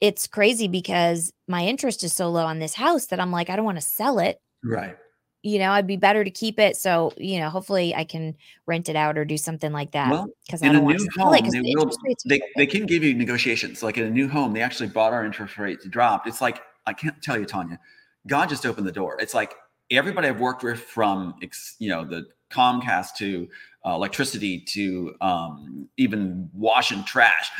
it's 0.00 0.26
crazy 0.26 0.68
because 0.68 1.32
my 1.48 1.64
interest 1.64 2.04
is 2.04 2.12
so 2.12 2.30
low 2.30 2.44
on 2.44 2.58
this 2.58 2.74
house 2.74 3.06
that 3.06 3.20
I'm 3.20 3.30
like, 3.32 3.50
I 3.50 3.56
don't 3.56 3.64
want 3.64 3.78
to 3.78 3.86
sell 3.86 4.18
it. 4.18 4.40
right. 4.64 4.96
You 5.44 5.58
know, 5.58 5.72
I'd 5.72 5.88
be 5.88 5.96
better 5.96 6.22
to 6.22 6.30
keep 6.30 6.60
it. 6.60 6.76
So, 6.76 7.12
you 7.16 7.40
know, 7.40 7.50
hopefully 7.50 7.94
I 7.96 8.04
can 8.04 8.36
rent 8.66 8.88
it 8.88 8.94
out 8.94 9.18
or 9.18 9.24
do 9.24 9.36
something 9.36 9.72
like 9.72 9.90
that 9.90 10.08
Well, 10.08 10.28
because 10.46 10.62
I 10.62 10.66
in 10.66 10.70
a 10.70 10.74
don't 10.74 10.84
want 10.84 10.98
new 10.98 11.04
to 11.04 11.12
sell 11.16 11.32
it 11.32 11.42
they 11.42 11.50
the 11.50 11.60
will 11.74 11.82
interest 11.82 11.98
rates 12.04 12.26
are 12.26 12.28
they, 12.28 12.40
they 12.56 12.66
can 12.66 12.86
give 12.86 13.02
you 13.02 13.12
negotiations. 13.14 13.82
Like 13.82 13.98
in 13.98 14.04
a 14.06 14.10
new 14.10 14.28
home, 14.28 14.52
they 14.52 14.60
actually 14.60 14.88
bought 14.90 15.12
our 15.12 15.24
interest 15.24 15.58
rates 15.58 15.84
dropped. 15.86 16.28
It's 16.28 16.40
like 16.40 16.62
I 16.86 16.92
can't 16.92 17.20
tell 17.22 17.36
you, 17.36 17.44
Tania. 17.44 17.80
God 18.28 18.48
just 18.48 18.64
opened 18.64 18.86
the 18.86 18.92
door. 18.92 19.18
It's 19.20 19.34
like 19.34 19.54
everybody 19.90 20.28
I've 20.28 20.40
worked 20.40 20.62
with, 20.62 20.80
from 20.80 21.34
you 21.80 21.88
know 21.88 22.04
the 22.04 22.26
Comcast 22.50 23.16
to 23.18 23.48
uh, 23.86 23.90
electricity 23.94 24.60
to 24.60 25.14
um, 25.20 25.88
even 25.96 26.48
washing 26.54 27.02
trash, 27.04 27.50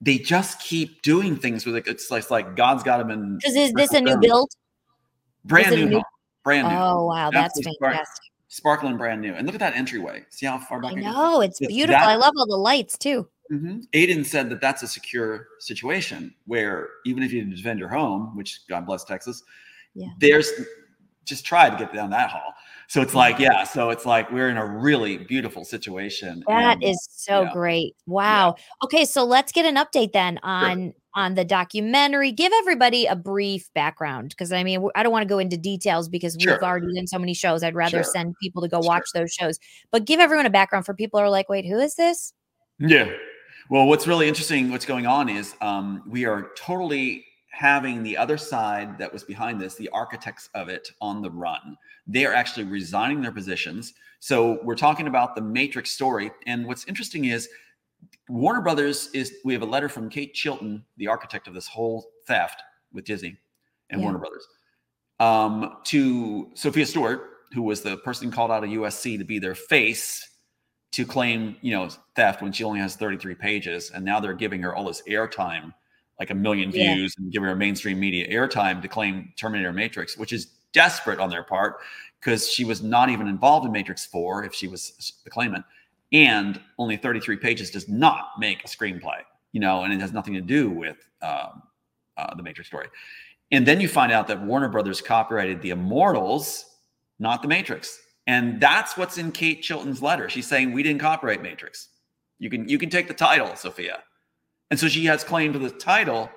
they 0.00 0.18
just 0.18 0.60
keep 0.60 1.02
doing 1.02 1.36
things 1.36 1.64
with 1.64 1.76
it. 1.76 1.86
It's 1.86 2.10
like, 2.10 2.22
it's 2.22 2.30
like 2.30 2.56
God's 2.56 2.82
got 2.82 2.98
them 2.98 3.10
in. 3.10 3.36
Because 3.38 3.54
is 3.56 3.72
this 3.74 3.92
a 3.92 4.00
new 4.00 4.18
build? 4.18 4.50
Brand 5.44 5.68
is 5.68 5.72
it 5.72 5.82
a 5.82 5.84
new, 5.86 5.90
new- 5.96 6.02
brand 6.44 6.68
new, 6.68 6.74
Oh, 6.74 7.06
wow. 7.06 7.30
That's 7.30 7.58
spark- 7.58 7.76
fantastic. 7.80 8.24
sparkling 8.48 8.96
brand 8.96 9.20
new. 9.20 9.32
And 9.34 9.46
look 9.46 9.54
at 9.54 9.60
that 9.60 9.74
entryway. 9.76 10.24
See 10.30 10.46
how 10.46 10.58
far 10.58 10.80
back 10.80 10.92
I 10.92 11.00
know. 11.00 11.40
It's 11.40 11.60
It's 11.60 11.68
beautiful. 11.72 11.98
that- 12.00 12.08
I 12.08 12.16
love 12.16 12.32
all 12.36 12.46
the 12.46 12.56
lights 12.56 12.98
too. 12.98 13.28
Mhm. 13.50 13.84
Aiden 13.92 14.24
said 14.24 14.48
that 14.50 14.60
that's 14.60 14.82
a 14.82 14.88
secure 14.88 15.48
situation 15.58 16.34
where 16.46 16.88
even 17.04 17.22
if 17.22 17.32
you 17.32 17.44
defend 17.44 17.78
your 17.78 17.88
home, 17.88 18.34
which 18.36 18.60
God 18.68 18.86
bless 18.86 19.04
Texas, 19.04 19.42
Yeah. 19.94 20.08
there's 20.18 20.50
just 21.24 21.44
try 21.44 21.68
to 21.70 21.76
get 21.76 21.92
down 21.92 22.10
that 22.10 22.30
hall. 22.30 22.54
So 22.88 23.00
it's 23.00 23.14
like, 23.14 23.38
yeah, 23.38 23.64
so 23.64 23.90
it's 23.90 24.04
like 24.04 24.30
we're 24.30 24.48
in 24.48 24.56
a 24.56 24.66
really 24.66 25.18
beautiful 25.18 25.64
situation. 25.64 26.42
That 26.46 26.74
and- 26.74 26.84
is 26.84 27.08
so 27.10 27.42
yeah. 27.42 27.52
great. 27.52 27.96
Wow. 28.06 28.56
Okay, 28.84 29.04
so 29.04 29.24
let's 29.24 29.52
get 29.52 29.64
an 29.64 29.76
update 29.76 30.12
then 30.12 30.38
on 30.42 30.92
on 31.14 31.34
the 31.34 31.44
documentary. 31.44 32.32
Give 32.32 32.52
everybody 32.60 33.06
a 33.06 33.14
brief 33.14 33.68
background 33.74 34.30
because 34.30 34.50
I 34.52 34.64
mean, 34.64 34.86
I 34.94 35.02
don't 35.02 35.12
want 35.12 35.22
to 35.22 35.28
go 35.28 35.38
into 35.38 35.56
details 35.56 36.08
because 36.08 36.36
we've 36.38 36.48
already 36.48 36.86
done 36.94 37.06
so 37.06 37.18
many 37.18 37.34
shows. 37.34 37.62
I'd 37.62 37.74
rather 37.74 38.02
Sure. 38.02 38.12
send 38.12 38.34
people 38.42 38.62
to 38.62 38.68
go 38.68 38.80
Sure. 38.80 38.88
watch 38.88 39.04
those 39.14 39.32
shows. 39.32 39.58
But 39.90 40.04
give 40.06 40.20
everyone 40.20 40.46
a 40.46 40.50
background 40.50 40.86
for 40.86 40.94
people 40.94 41.20
who 41.20 41.26
are 41.26 41.30
like, 41.30 41.48
"Wait, 41.48 41.66
who 41.66 41.78
is 41.78 41.96
this?" 41.96 42.32
Yeah. 42.78 43.10
Well, 43.70 43.86
what's 43.86 44.06
really 44.06 44.26
interesting, 44.28 44.70
what's 44.70 44.84
going 44.86 45.06
on 45.06 45.28
is 45.28 45.54
um, 45.60 46.02
we 46.06 46.24
are 46.24 46.50
totally 46.56 47.24
having 47.52 48.02
the 48.02 48.16
other 48.16 48.36
side 48.36 48.98
that 48.98 49.12
was 49.12 49.22
behind 49.22 49.60
this, 49.60 49.74
the 49.74 49.88
architects 49.90 50.48
of 50.54 50.68
it, 50.68 50.90
on 51.00 51.22
the 51.22 51.30
run. 51.30 51.76
They 52.06 52.24
are 52.26 52.34
actually 52.34 52.64
resigning 52.64 53.20
their 53.20 53.32
positions. 53.32 53.94
So 54.20 54.58
we're 54.64 54.74
talking 54.74 55.06
about 55.06 55.34
the 55.34 55.42
Matrix 55.42 55.90
story. 55.90 56.30
And 56.46 56.66
what's 56.66 56.86
interesting 56.86 57.26
is 57.26 57.48
Warner 58.28 58.62
Brothers 58.62 59.10
is, 59.12 59.34
we 59.44 59.52
have 59.52 59.62
a 59.62 59.66
letter 59.66 59.88
from 59.88 60.08
Kate 60.08 60.32
Chilton, 60.34 60.84
the 60.96 61.08
architect 61.08 61.46
of 61.46 61.54
this 61.54 61.66
whole 61.66 62.06
theft 62.26 62.62
with 62.92 63.04
Disney 63.04 63.36
and 63.90 64.00
Yeah. 64.00 64.06
Warner 64.06 64.18
Brothers, 64.18 64.46
um, 65.20 65.76
to 65.84 66.50
Sophia 66.54 66.86
Stewart, 66.86 67.28
who 67.52 67.62
was 67.62 67.82
the 67.82 67.98
person 67.98 68.30
called 68.30 68.50
out 68.50 68.64
of 68.64 68.70
USC 68.70 69.18
to 69.18 69.24
be 69.24 69.38
their 69.38 69.54
face 69.54 70.26
to 70.92 71.04
claim, 71.04 71.56
you 71.60 71.72
know, 71.72 71.88
theft 72.16 72.42
when 72.42 72.52
she 72.52 72.64
only 72.64 72.80
has 72.80 72.96
33 72.96 73.34
pages, 73.34 73.90
and 73.90 74.04
now 74.04 74.20
they're 74.20 74.34
giving 74.34 74.62
her 74.62 74.74
all 74.74 74.84
this 74.84 75.02
airtime, 75.08 75.72
like 76.22 76.30
a 76.30 76.34
million 76.34 76.70
Yeah. 76.70 76.94
views, 76.94 77.16
and 77.18 77.32
giving 77.32 77.48
her 77.48 77.56
mainstream 77.56 77.98
media 77.98 78.28
airtime 78.30 78.80
to 78.80 78.86
claim 78.86 79.32
Terminator 79.36 79.72
Matrix, 79.72 80.16
which 80.16 80.32
is 80.32 80.46
desperate 80.72 81.18
on 81.18 81.28
their 81.30 81.42
part 81.42 81.78
because 82.20 82.48
she 82.48 82.64
was 82.64 82.80
not 82.80 83.10
even 83.10 83.26
involved 83.26 83.66
in 83.66 83.72
Matrix 83.72 84.06
4 84.06 84.44
if 84.44 84.54
she 84.54 84.68
was 84.68 85.18
the 85.24 85.30
claimant, 85.30 85.64
and 86.12 86.60
only 86.78 86.96
33 86.96 87.36
pages 87.38 87.72
does 87.72 87.88
not 87.88 88.38
make 88.38 88.62
a 88.64 88.68
screenplay, 88.68 89.22
you 89.50 89.58
know, 89.58 89.82
and 89.82 89.92
it 89.92 90.00
has 90.00 90.12
nothing 90.12 90.34
to 90.34 90.40
do 90.40 90.70
with 90.70 90.98
um, 91.22 91.60
uh, 92.16 92.32
the 92.36 92.42
Matrix 92.44 92.68
story. 92.68 92.86
And 93.50 93.66
then 93.66 93.80
you 93.80 93.88
find 93.88 94.12
out 94.12 94.28
that 94.28 94.40
Warner 94.40 94.68
Brothers 94.68 95.00
copyrighted 95.00 95.60
The 95.60 95.70
Immortals, 95.70 96.64
not 97.18 97.42
The 97.42 97.48
Matrix. 97.48 98.00
And 98.28 98.60
that's 98.60 98.96
what's 98.96 99.18
in 99.18 99.32
Kate 99.32 99.60
Chilton's 99.60 100.00
letter. 100.00 100.28
She's 100.28 100.46
saying 100.46 100.70
we 100.70 100.84
didn't 100.84 101.00
copyright 101.00 101.42
Matrix. 101.42 101.88
You 102.38 102.48
can 102.48 102.68
you 102.68 102.78
can 102.78 102.90
take 102.90 103.08
the 103.08 103.14
title, 103.14 103.56
Sophia. 103.56 104.04
And 104.72 104.80
so 104.80 104.88
she 104.88 105.04
has 105.04 105.22
claim 105.22 105.52
to 105.52 105.58
the 105.58 105.68
title 105.68 106.30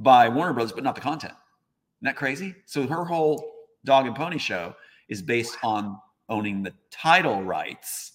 by 0.00 0.28
Warner 0.28 0.52
Brothers, 0.52 0.72
but 0.72 0.82
not 0.82 0.96
the 0.96 1.00
content. 1.00 1.32
Isn't 1.32 2.06
that 2.06 2.16
crazy? 2.16 2.56
So 2.66 2.88
her 2.88 3.04
whole 3.04 3.52
dog 3.84 4.08
and 4.08 4.16
pony 4.16 4.38
show 4.38 4.74
is 5.08 5.22
based 5.22 5.56
on 5.62 5.96
owning 6.28 6.64
the 6.64 6.74
title 6.90 7.44
rights. 7.44 8.14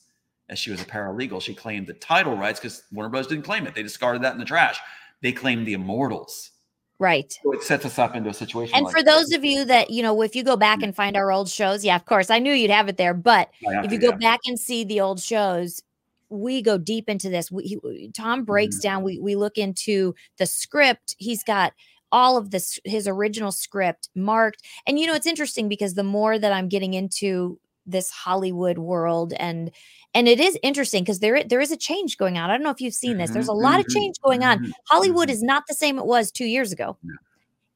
As 0.49 0.59
she 0.59 0.69
was 0.69 0.81
a 0.81 0.85
paralegal, 0.85 1.41
she 1.41 1.53
claimed 1.53 1.87
the 1.87 1.93
title 1.93 2.35
rights 2.35 2.59
because 2.59 2.83
Warner 2.91 3.07
Brothers 3.07 3.27
didn't 3.27 3.45
claim 3.45 3.65
it. 3.65 3.73
They 3.73 3.83
discarded 3.83 4.21
that 4.23 4.33
in 4.33 4.39
the 4.39 4.43
trash. 4.43 4.81
They 5.21 5.31
claimed 5.31 5.65
the 5.65 5.73
immortals. 5.73 6.51
Right. 6.99 7.31
So 7.41 7.53
it 7.53 7.63
sets 7.63 7.85
us 7.85 7.97
up 7.97 8.17
into 8.17 8.29
a 8.29 8.33
situation. 8.33 8.75
And 8.75 8.83
like 8.83 8.93
for 8.97 9.01
those 9.01 9.31
of 9.31 9.45
you 9.45 9.63
that, 9.63 9.91
you 9.91 10.03
know, 10.03 10.21
if 10.23 10.35
you 10.35 10.43
go 10.43 10.57
back 10.57 10.83
and 10.83 10.93
find 10.93 11.15
our 11.15 11.31
old 11.31 11.47
shows, 11.47 11.85
yeah, 11.85 11.95
of 11.95 12.03
course, 12.03 12.29
I 12.29 12.39
knew 12.39 12.51
you'd 12.51 12.69
have 12.69 12.89
it 12.89 12.97
there. 12.97 13.13
But 13.13 13.49
if 13.61 13.93
you 13.93 13.97
go 13.97 14.11
back 14.11 14.41
and 14.45 14.59
see 14.59 14.83
the 14.83 14.99
old 14.99 15.21
shows, 15.21 15.81
we 16.29 16.61
go 16.61 16.77
deep 16.77 17.09
into 17.09 17.29
this. 17.29 17.51
We, 17.51 17.63
he, 17.63 18.11
Tom 18.13 18.43
breaks 18.43 18.77
mm-hmm. 18.77 18.81
down. 18.81 19.03
We 19.03 19.19
we 19.19 19.35
look 19.35 19.57
into 19.57 20.15
the 20.37 20.45
script. 20.45 21.15
He's 21.17 21.43
got 21.43 21.73
all 22.11 22.37
of 22.37 22.51
this 22.51 22.79
his 22.83 23.07
original 23.07 23.51
script 23.51 24.09
marked. 24.15 24.63
And 24.85 24.99
you 24.99 25.07
know, 25.07 25.13
it's 25.13 25.27
interesting 25.27 25.67
because 25.67 25.93
the 25.93 26.03
more 26.03 26.39
that 26.39 26.53
I'm 26.53 26.69
getting 26.69 26.93
into 26.93 27.59
this 27.85 28.09
Hollywood 28.09 28.77
world 28.77 29.33
and 29.37 29.71
and 30.13 30.27
it 30.27 30.39
is 30.39 30.57
interesting 30.63 31.03
because 31.03 31.19
there 31.19 31.43
there 31.43 31.61
is 31.61 31.71
a 31.71 31.77
change 31.77 32.17
going 32.17 32.37
on. 32.37 32.49
I 32.49 32.53
don't 32.53 32.63
know 32.63 32.69
if 32.69 32.81
you've 32.81 32.93
seen 32.93 33.17
this. 33.17 33.31
There's 33.31 33.47
a 33.47 33.53
lot 33.53 33.79
of 33.79 33.85
mm-hmm. 33.85 33.99
change 33.99 34.15
going 34.23 34.43
on. 34.43 34.59
Mm-hmm. 34.59 34.71
Hollywood 34.89 35.29
is 35.29 35.41
not 35.41 35.63
the 35.67 35.73
same 35.73 35.97
it 35.97 36.05
was 36.05 36.31
2 36.31 36.45
years 36.45 36.71
ago. 36.71 36.97
No. 37.03 37.15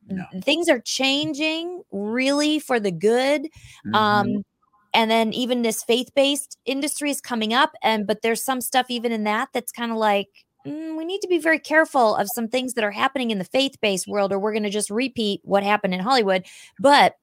No. 0.10 0.42
Things 0.42 0.68
are 0.68 0.80
changing 0.80 1.84
really 1.92 2.60
for 2.60 2.80
the 2.80 2.92
good. 2.92 3.44
Mm-hmm. 3.44 3.96
Um 3.96 4.44
and 4.94 5.10
then 5.10 5.34
even 5.34 5.62
this 5.62 5.84
faith-based 5.84 6.58
industry 6.66 7.10
is 7.10 7.22
coming 7.22 7.54
up 7.54 7.74
and 7.82 8.08
but 8.08 8.22
there's 8.22 8.44
some 8.44 8.62
stuff 8.62 8.88
even 8.90 9.12
in 9.12 9.24
that 9.24 9.50
that's 9.54 9.72
kind 9.72 9.92
of 9.92 9.98
like 9.98 10.28
mm, 10.66 10.98
we 10.98 11.06
need 11.06 11.22
to 11.22 11.28
be 11.28 11.38
very 11.38 11.60
careful 11.60 12.16
of 12.16 12.28
some 12.34 12.48
things 12.48 12.74
that 12.74 12.84
are 12.84 12.92
happening 12.92 13.32
in 13.32 13.38
the 13.38 13.46
faith-based 13.46 14.08
world 14.08 14.32
or 14.32 14.40
we're 14.40 14.54
going 14.54 14.64
to 14.64 14.70
just 14.70 14.90
repeat 14.90 15.42
what 15.44 15.64
happened 15.64 15.94
in 15.94 16.00
hollywood 16.00 16.46
but 16.80 17.16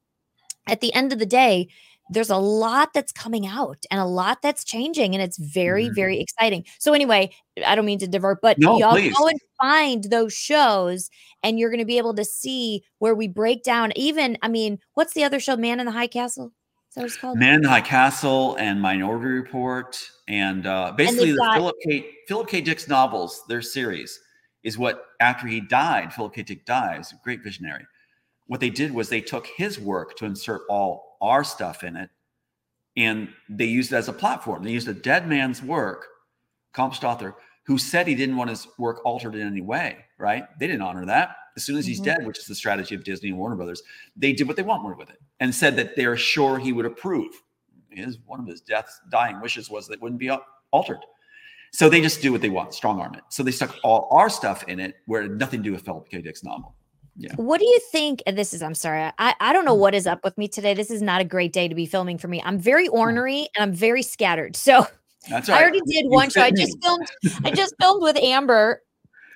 at 0.67 0.81
the 0.81 0.93
end 0.95 1.13
of 1.13 1.19
the 1.19 1.27
day 1.27 1.69
there's 2.11 2.31
a 2.31 2.37
lot 2.39 2.95
that's 2.95 3.13
coming 3.13 3.47
out 3.47 3.85
and 3.91 4.01
a 4.01 4.05
lot 4.07 4.41
that's 4.43 4.65
changing 4.65 5.15
and 5.15 5.23
it's 5.23 5.39
very 5.39 5.85
mm-hmm. 5.85 5.95
very 5.95 6.21
exciting 6.21 6.65
so 6.79 6.93
anyway 6.93 7.31
i 7.67 7.75
don't 7.75 7.85
mean 7.85 7.99
to 7.99 8.09
divert 8.09 8.39
but 8.41 8.59
no, 8.59 8.79
y'all 8.79 8.93
please. 8.93 9.15
go 9.17 9.29
and 9.29 9.41
find 9.61 10.05
those 10.05 10.33
shows 10.33 11.11
and 11.43 11.59
you're 11.59 11.71
going 11.71 11.79
to 11.81 11.85
be 11.85 11.99
able 11.99 12.15
to 12.15 12.25
see 12.25 12.83
where 12.99 13.15
we 13.15 13.29
break 13.29 13.63
down 13.63 13.93
even 13.95 14.39
i 14.43 14.49
mean 14.49 14.79
what's 14.95 15.13
the 15.15 15.25
other 15.25 15.41
show 15.41 15.57
man 15.57 15.81
in 15.81 15.87
the 15.87 15.93
high 15.93 16.07
castle 16.07 16.53
what 16.97 17.07
it's 17.07 17.17
called? 17.17 17.39
Man 17.39 17.57
in 17.57 17.63
the 17.63 17.69
High 17.69 17.81
Castle 17.81 18.57
and 18.57 18.81
Minority 18.81 19.29
Report, 19.29 20.01
and 20.29 20.67
uh, 20.67 20.93
basically 20.97 21.31
and 21.31 21.39
the 21.39 21.43
got- 21.43 21.55
Philip 21.57 21.77
K. 21.87 22.11
Philip 22.27 22.49
K. 22.49 22.61
Dick's 22.61 22.89
novels, 22.89 23.43
their 23.49 23.63
series, 23.63 24.21
is 24.63 24.79
what 24.79 25.07
after 25.21 25.47
he 25.47 25.61
died, 25.61 26.13
Philip 26.13 26.35
K. 26.35 26.43
Dick 26.43 26.65
dies, 26.65 27.15
great 27.23 27.43
visionary. 27.43 27.85
What 28.47 28.61
they 28.61 28.71
did 28.71 28.93
was 28.93 29.09
they 29.09 29.21
took 29.21 29.47
his 29.47 29.79
work 29.79 30.17
to 30.17 30.25
insert 30.25 30.63
all 30.69 31.19
our 31.21 31.45
stuff 31.45 31.85
in 31.85 31.97
it, 31.97 32.11
and 32.97 33.29
they 33.49 33.67
used 33.67 33.93
it 33.93 33.97
as 33.97 34.09
a 34.09 34.13
platform. 34.13 34.63
They 34.63 34.71
used 34.71 34.89
a 34.89 34.95
dead 34.95 35.29
man's 35.29 35.63
work, 35.63 36.07
accomplished 36.73 37.05
author, 37.05 37.35
who 37.67 37.77
said 37.77 38.07
he 38.07 38.15
didn't 38.15 38.37
want 38.37 38.51
his 38.51 38.67
work 38.79 39.05
altered 39.05 39.35
in 39.35 39.47
any 39.47 39.61
way. 39.61 39.99
Right? 40.19 40.45
They 40.59 40.67
didn't 40.67 40.83
honor 40.83 41.07
that. 41.07 41.37
As 41.59 41.65
soon 41.65 41.77
as 41.77 41.85
he's 41.85 41.97
mm-hmm. 41.97 42.05
dead, 42.05 42.27
which 42.27 42.39
is 42.39 42.47
the 42.47 42.55
strategy 42.55 42.95
of 42.95 43.03
Disney 43.03 43.31
and 43.31 43.39
Warner 43.39 43.57
Brothers, 43.57 43.83
they 44.17 44.33
did 44.33 44.47
what 44.47 44.57
they 44.57 44.63
want 44.63 44.97
with 44.97 45.11
it 45.11 45.19
and 45.41 45.53
said 45.53 45.75
that 45.75 45.97
they're 45.97 46.17
sure 46.17 46.57
he 46.57 46.73
would 46.73 46.87
approve. 46.87 47.33
His 47.91 48.19
one 48.27 48.39
of 48.39 48.47
his 48.47 48.61
death's 48.61 49.01
dying 49.11 49.41
wishes 49.41 49.69
was 49.69 49.89
that 49.89 49.95
it 49.95 50.03
wouldn't 50.03 50.21
be 50.21 50.31
altered. 50.71 51.01
So 51.73 51.89
they 51.89 52.01
just 52.01 52.23
do 52.23 52.31
what 52.31 52.43
they 52.43 52.49
want, 52.49 52.75
strong 52.75 53.01
arm 53.01 53.15
it. 53.15 53.25
So 53.29 53.43
they 53.43 53.51
stuck 53.51 53.75
all 53.83 54.07
our 54.13 54.31
stuff 54.31 54.63
in 54.69 54.79
it 54.79 54.99
where 55.07 55.23
it 55.23 55.31
had 55.31 55.39
nothing 55.41 55.61
to 55.61 55.65
do 55.65 55.73
with 55.73 55.85
Philip 55.85 56.09
K. 56.09 56.23
Dick's 56.23 56.45
novel. 56.45 56.77
Yeah. 57.17 57.35
What 57.35 57.59
do 57.59 57.67
you 57.67 57.81
think? 57.91 58.23
And 58.25 58.39
this 58.39 58.55
is, 58.55 58.63
I'm 58.63 58.77
sorry, 58.77 59.11
I, 59.19 59.35
I 59.41 59.53
don't 59.53 59.65
know 59.65 59.77
mm. 59.77 59.81
what 59.81 59.97
is 59.97 60.07
up 60.07 60.23
with 60.23 60.39
me 60.39 60.47
today. 60.47 60.75
This 60.75 60.93
is 60.93 61.03
not 61.03 61.21
a 61.21 61.25
great 61.25 61.53
day 61.53 61.67
to 61.67 61.75
be 61.75 61.85
filming 61.85 62.19
for 62.19 62.29
me. 62.29 62.41
I'm 62.45 62.61
very 62.61 62.89
mm. 62.89 62.93
ornery 62.93 63.49
and 63.57 63.65
I'm 63.65 63.73
very 63.73 64.03
scattered. 64.03 64.55
So 64.55 64.87
That's 65.29 65.49
right. 65.49 65.59
I 65.59 65.63
already 65.63 65.81
did 65.89 66.07
one 66.07 66.31
show. 66.31 66.43
I 66.43 66.53
just 66.53 66.79
filmed, 66.81 67.09
I 67.45 67.51
just 67.55 67.75
filmed 67.81 68.03
with 68.03 68.17
Amber 68.19 68.83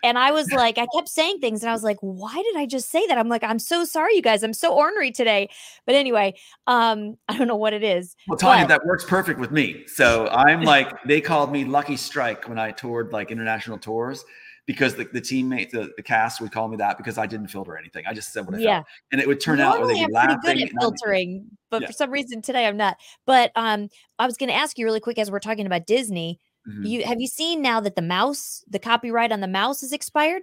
and 0.02 0.18
I 0.18 0.32
was 0.32 0.50
like, 0.50 0.78
I 0.78 0.87
kept 0.94 1.09
saying 1.09 1.38
things 1.38 1.62
and 1.62 1.71
I 1.71 1.73
was 1.73 1.85
like, 1.85 1.99
why 2.00 2.35
did 2.35 2.56
I 2.56 2.66
just 2.66 2.90
say 2.90 3.06
that? 3.06 3.18
I'm 3.18 3.28
like, 3.28 3.44
I'm 3.44 3.59
so 3.59 3.85
sorry, 3.85 4.16
you 4.16 4.23
guys. 4.23 4.42
I'm 4.42 4.54
so 4.54 4.75
ornery 4.75 5.12
today. 5.12 5.49
But 5.87 5.94
anyway, 5.94 6.35
um, 6.66 7.16
I 7.28 7.38
don't 7.38 7.49
know 7.49 7.56
what 7.56 7.73
it 7.73 7.82
is. 7.82 8.16
Well, 8.28 8.38
Tania, 8.38 8.64
but- 8.64 8.68
that 8.68 8.87
works 8.87 9.04
perfect 9.04 9.38
with 9.38 9.50
me. 9.50 9.85
So 9.87 10.28
I'm 10.28 10.62
like, 10.62 10.92
they 11.04 11.21
called 11.21 11.52
me 11.52 11.64
Lucky 11.64 11.97
Strike 11.97 12.49
when 12.49 12.59
I 12.59 12.73
toured 12.73 13.12
like 13.12 13.30
international 13.30 13.78
tours 13.78 14.25
because 14.66 14.94
the, 14.94 15.04
the 15.12 15.21
teammate, 15.21 15.71
the, 15.71 15.90
the 15.97 16.02
cast 16.02 16.40
would 16.40 16.52
call 16.52 16.68
me 16.68 16.76
that 16.76 16.97
because 16.97 17.18
I 17.18 17.26
didn't 17.26 17.49
filter 17.49 17.76
anything. 17.76 18.04
I 18.06 18.14
just 18.14 18.32
said 18.32 18.47
what 18.47 18.54
I 18.54 18.59
yeah. 18.59 18.76
felt. 18.76 18.87
And 19.12 19.21
it 19.21 19.26
would 19.26 19.40
turn 19.40 19.59
Normally 19.59 20.00
out 20.00 20.11
I'm 20.14 20.40
pretty 20.40 20.61
good 20.61 20.68
at 20.68 20.80
filtering, 20.80 21.47
but 21.71 21.82
yeah. 21.82 21.88
for 21.88 21.92
some 21.92 22.11
reason 22.11 22.42
today 22.42 22.66
I'm 22.66 22.76
not. 22.76 22.97
But 23.26 23.50
um, 23.56 23.88
I 24.18 24.26
was 24.26 24.37
going 24.37 24.49
to 24.49 24.54
ask 24.54 24.78
you 24.78 24.85
really 24.85 25.00
quick 25.00 25.18
as 25.18 25.30
we're 25.30 25.40
talking 25.40 25.66
about 25.66 25.87
Disney. 25.87 26.38
Mm-hmm. 26.69 26.85
You 26.85 27.04
have 27.04 27.21
you 27.21 27.26
seen 27.26 27.61
now 27.62 27.81
that 27.81 27.97
the 27.97 28.02
mouse, 28.02 28.64
the 28.69 28.78
copyright 28.78 29.33
on 29.33 29.40
the 29.40 29.49
mouse 29.49 29.83
is 29.83 29.92
expired? 29.92 30.42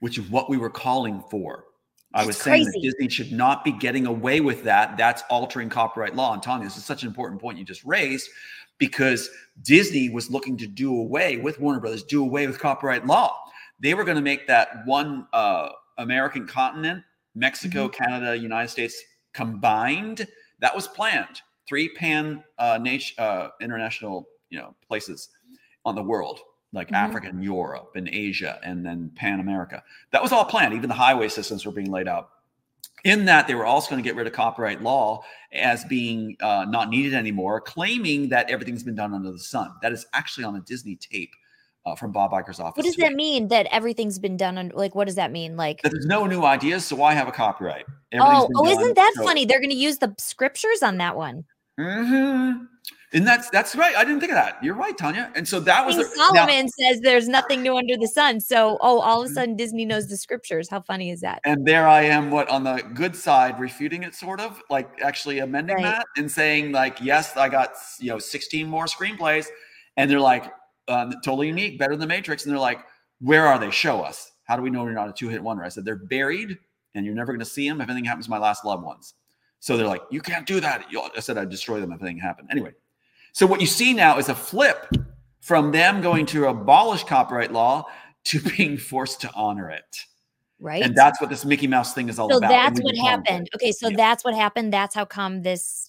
Which 0.00 0.18
is 0.18 0.28
what 0.28 0.48
we 0.50 0.56
were 0.56 0.70
calling 0.70 1.22
for. 1.30 1.64
That's 2.12 2.24
I 2.24 2.26
was 2.26 2.36
saying 2.38 2.64
that 2.64 2.80
Disney 2.82 3.08
should 3.08 3.32
not 3.32 3.64
be 3.64 3.72
getting 3.72 4.06
away 4.06 4.40
with 4.40 4.64
that. 4.64 4.96
That's 4.96 5.22
altering 5.28 5.68
copyright 5.68 6.16
law. 6.16 6.32
And 6.32 6.42
Tania, 6.42 6.64
this 6.64 6.76
is 6.76 6.84
such 6.84 7.02
an 7.02 7.08
important 7.08 7.40
point 7.40 7.58
you 7.58 7.64
just 7.64 7.84
raised 7.84 8.30
because 8.78 9.28
Disney 9.62 10.08
was 10.08 10.30
looking 10.30 10.56
to 10.56 10.66
do 10.66 10.96
away 10.98 11.36
with 11.36 11.60
Warner 11.60 11.80
Brothers, 11.80 12.02
do 12.02 12.22
away 12.22 12.46
with 12.46 12.58
copyright 12.58 13.06
law. 13.06 13.36
They 13.80 13.94
were 13.94 14.04
going 14.04 14.16
to 14.16 14.22
make 14.22 14.46
that 14.46 14.86
one 14.86 15.26
uh, 15.32 15.68
American 15.98 16.46
continent, 16.46 17.04
Mexico, 17.34 17.88
mm-hmm. 17.88 18.02
Canada, 18.02 18.36
United 18.36 18.68
States 18.68 19.00
combined. 19.34 20.26
That 20.60 20.74
was 20.74 20.88
planned. 20.88 21.42
Three 21.68 21.90
pan 21.90 22.42
uh, 22.58 22.78
nation, 22.80 23.22
uh, 23.22 23.50
international 23.60 24.26
you 24.50 24.58
know 24.58 24.74
places 24.86 25.28
on 25.84 25.94
the 25.94 26.02
world 26.02 26.40
like 26.72 26.88
mm-hmm. 26.88 26.96
Africa 26.96 27.28
and 27.28 27.42
Europe 27.42 27.92
and 27.94 28.08
Asia 28.08 28.58
and 28.62 28.84
then 28.84 29.10
Pan 29.16 29.40
America. 29.40 29.82
That 30.10 30.22
was 30.22 30.32
all 30.32 30.44
planned. 30.44 30.74
Even 30.74 30.88
the 30.88 30.94
highway 30.94 31.28
systems 31.28 31.64
were 31.64 31.72
being 31.72 31.90
laid 31.90 32.08
out. 32.08 32.30
In 33.04 33.26
that, 33.26 33.46
they 33.46 33.54
were 33.54 33.64
also 33.64 33.90
going 33.90 34.02
to 34.02 34.06
get 34.06 34.16
rid 34.16 34.26
of 34.26 34.32
copyright 34.32 34.82
law 34.82 35.22
as 35.52 35.84
being 35.84 36.36
uh, 36.40 36.66
not 36.68 36.90
needed 36.90 37.14
anymore, 37.14 37.60
claiming 37.60 38.28
that 38.30 38.50
everything's 38.50 38.82
been 38.82 38.96
done 38.96 39.14
under 39.14 39.30
the 39.30 39.38
sun. 39.38 39.72
That 39.82 39.92
is 39.92 40.06
actually 40.14 40.44
on 40.44 40.56
a 40.56 40.60
Disney 40.60 40.96
tape 40.96 41.30
uh, 41.86 41.94
from 41.94 42.10
Bob 42.10 42.32
Iger's 42.32 42.58
office. 42.58 42.76
What 42.76 42.86
does 42.86 42.96
today. 42.96 43.08
that 43.08 43.14
mean? 43.14 43.48
That 43.48 43.66
everything's 43.70 44.18
been 44.18 44.36
done 44.36 44.58
on 44.58 44.72
like 44.74 44.96
what 44.96 45.06
does 45.06 45.14
that 45.14 45.30
mean? 45.30 45.56
Like 45.56 45.80
that 45.82 45.92
there's 45.92 46.06
no 46.06 46.26
new 46.26 46.42
ideas, 46.42 46.84
so 46.84 46.96
why 46.96 47.14
have 47.14 47.28
a 47.28 47.32
copyright? 47.32 47.86
Oh, 48.14 48.48
oh, 48.54 48.66
isn't 48.66 48.96
that 48.96 49.12
so- 49.16 49.22
funny? 49.22 49.44
They're 49.44 49.60
going 49.60 49.70
to 49.70 49.76
use 49.76 49.98
the 49.98 50.14
scriptures 50.18 50.82
on 50.82 50.98
that 50.98 51.16
one. 51.16 51.44
Mm-hmm. 51.78 52.64
And 53.14 53.26
that's 53.26 53.48
that's 53.48 53.74
right. 53.74 53.96
I 53.96 54.04
didn't 54.04 54.20
think 54.20 54.32
of 54.32 54.36
that. 54.36 54.62
You're 54.62 54.74
right, 54.74 54.96
Tania. 54.96 55.32
And 55.34 55.48
so 55.48 55.60
that 55.60 55.86
was 55.86 55.96
King 55.96 56.06
Solomon 56.14 56.66
now, 56.66 56.88
says 56.90 57.00
there's 57.00 57.26
nothing 57.26 57.62
new 57.62 57.74
under 57.76 57.96
the 57.96 58.06
sun. 58.06 58.38
So 58.38 58.76
oh, 58.82 59.00
all 59.00 59.20
of 59.20 59.24
a 59.24 59.28
mm-hmm. 59.28 59.34
sudden 59.34 59.56
Disney 59.56 59.86
knows 59.86 60.08
the 60.08 60.16
scriptures. 60.18 60.68
How 60.68 60.82
funny 60.82 61.10
is 61.10 61.22
that? 61.22 61.40
And 61.44 61.64
there 61.66 61.88
I 61.88 62.02
am, 62.02 62.30
what 62.30 62.50
on 62.50 62.64
the 62.64 62.82
good 62.92 63.16
side, 63.16 63.58
refuting 63.58 64.02
it, 64.02 64.14
sort 64.14 64.40
of 64.40 64.62
like 64.68 65.00
actually 65.00 65.38
amending 65.38 65.76
right. 65.76 65.84
that 65.84 66.06
and 66.18 66.30
saying 66.30 66.72
like, 66.72 67.00
yes, 67.00 67.34
I 67.34 67.48
got 67.48 67.70
you 67.98 68.10
know 68.10 68.18
16 68.18 68.68
more 68.68 68.84
screenplays, 68.84 69.46
and 69.96 70.10
they're 70.10 70.20
like 70.20 70.52
um, 70.88 71.14
totally 71.24 71.46
unique, 71.46 71.78
better 71.78 71.96
than 71.96 72.08
Matrix, 72.08 72.44
and 72.44 72.52
they're 72.52 72.60
like, 72.60 72.80
where 73.20 73.46
are 73.46 73.58
they? 73.58 73.70
Show 73.70 74.02
us. 74.02 74.32
How 74.44 74.56
do 74.56 74.62
we 74.62 74.68
know 74.68 74.84
you're 74.84 74.92
not 74.92 75.08
a 75.08 75.12
two 75.14 75.28
hit 75.28 75.42
wonder? 75.42 75.64
I 75.64 75.70
said 75.70 75.86
they're 75.86 75.96
buried, 75.96 76.58
and 76.94 77.06
you're 77.06 77.14
never 77.14 77.32
going 77.32 77.40
to 77.40 77.46
see 77.46 77.66
them 77.66 77.80
if 77.80 77.88
anything 77.88 78.04
happens 78.04 78.26
to 78.26 78.30
my 78.30 78.38
last 78.38 78.66
loved 78.66 78.84
ones. 78.84 79.14
So 79.60 79.78
they're 79.78 79.86
like, 79.86 80.02
you 80.10 80.20
can't 80.20 80.46
do 80.46 80.60
that. 80.60 80.84
I 81.16 81.20
said 81.20 81.38
I'd 81.38 81.48
destroy 81.48 81.80
them 81.80 81.90
if 81.92 82.02
anything 82.02 82.18
happened. 82.18 82.48
Anyway. 82.50 82.74
So 83.38 83.46
what 83.46 83.60
you 83.60 83.68
see 83.68 83.94
now 83.94 84.18
is 84.18 84.28
a 84.28 84.34
flip 84.34 84.92
from 85.42 85.70
them 85.70 86.00
going 86.00 86.26
to 86.26 86.46
abolish 86.46 87.04
copyright 87.04 87.52
law 87.52 87.86
to 88.24 88.40
being 88.56 88.76
forced 88.76 89.20
to 89.20 89.30
honor 89.32 89.70
it. 89.70 90.04
Right. 90.58 90.82
And 90.82 90.96
that's 90.96 91.20
what 91.20 91.30
this 91.30 91.44
Mickey 91.44 91.68
Mouse 91.68 91.94
thing 91.94 92.08
is 92.08 92.18
all 92.18 92.28
so 92.28 92.38
about. 92.38 92.48
So 92.48 92.52
that's 92.52 92.80
what 92.80 92.96
happened. 92.96 93.48
Okay, 93.54 93.70
so 93.70 93.90
yeah. 93.90 93.96
that's 93.96 94.24
what 94.24 94.34
happened. 94.34 94.72
That's 94.72 94.92
how 94.92 95.04
come 95.04 95.42
this 95.42 95.87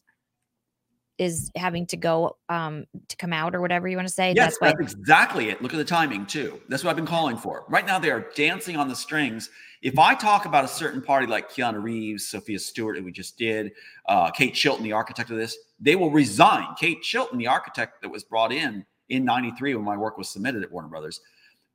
is 1.20 1.52
having 1.56 1.86
to 1.86 1.98
go 1.98 2.38
um 2.48 2.86
to 3.08 3.16
come 3.18 3.34
out 3.34 3.54
or 3.54 3.62
whatever 3.62 3.88
you 3.88 3.98
want 3.98 4.08
to 4.08 4.14
say. 4.14 4.34
Yes, 4.36 4.58
that's, 4.60 4.78
that's 4.80 4.94
exactly 4.94 5.50
it. 5.50 5.62
Look 5.62 5.74
at 5.74 5.78
the 5.78 5.86
timing 5.86 6.26
too. 6.26 6.60
That's 6.70 6.84
what 6.84 6.90
I've 6.90 6.96
been 6.96 7.06
calling 7.06 7.38
for. 7.38 7.66
Right 7.70 7.86
now 7.86 8.00
they 8.00 8.10
are 8.10 8.28
dancing 8.36 8.78
on 8.78 8.88
the 8.88 8.96
strings. 8.96 9.50
If 9.82 10.00
I 10.00 10.16
talk 10.16 10.46
about 10.46 10.66
a 10.66 10.68
certain 10.68 11.02
party 11.02 11.28
like 11.28 11.50
Keanu 11.50 11.82
Reeves, 11.82 12.28
Sophia 12.28 12.60
Stewart, 12.60 12.96
that 12.96 13.04
we 13.04 13.12
just 13.12 13.38
did, 13.38 13.72
uh, 14.08 14.30
Kate 14.32 14.54
Chilton, 14.54 14.84
the 14.84 14.92
architect 14.92 15.30
of 15.30 15.38
this, 15.38 15.58
they 15.80 15.96
will 15.96 16.12
resign. 16.12 16.68
Kate 16.78 17.02
Chilton, 17.02 17.38
the 17.38 17.48
architect 17.48 18.02
that 18.02 18.10
was 18.10 18.24
brought 18.24 18.52
in 18.52 18.86
in 19.08 19.24
93 19.24 19.76
when 19.76 19.86
my 19.86 19.96
work 19.96 20.18
was 20.18 20.30
submitted 20.30 20.64
at 20.64 20.72
Warner 20.72 20.90
Brothers, 20.90 21.22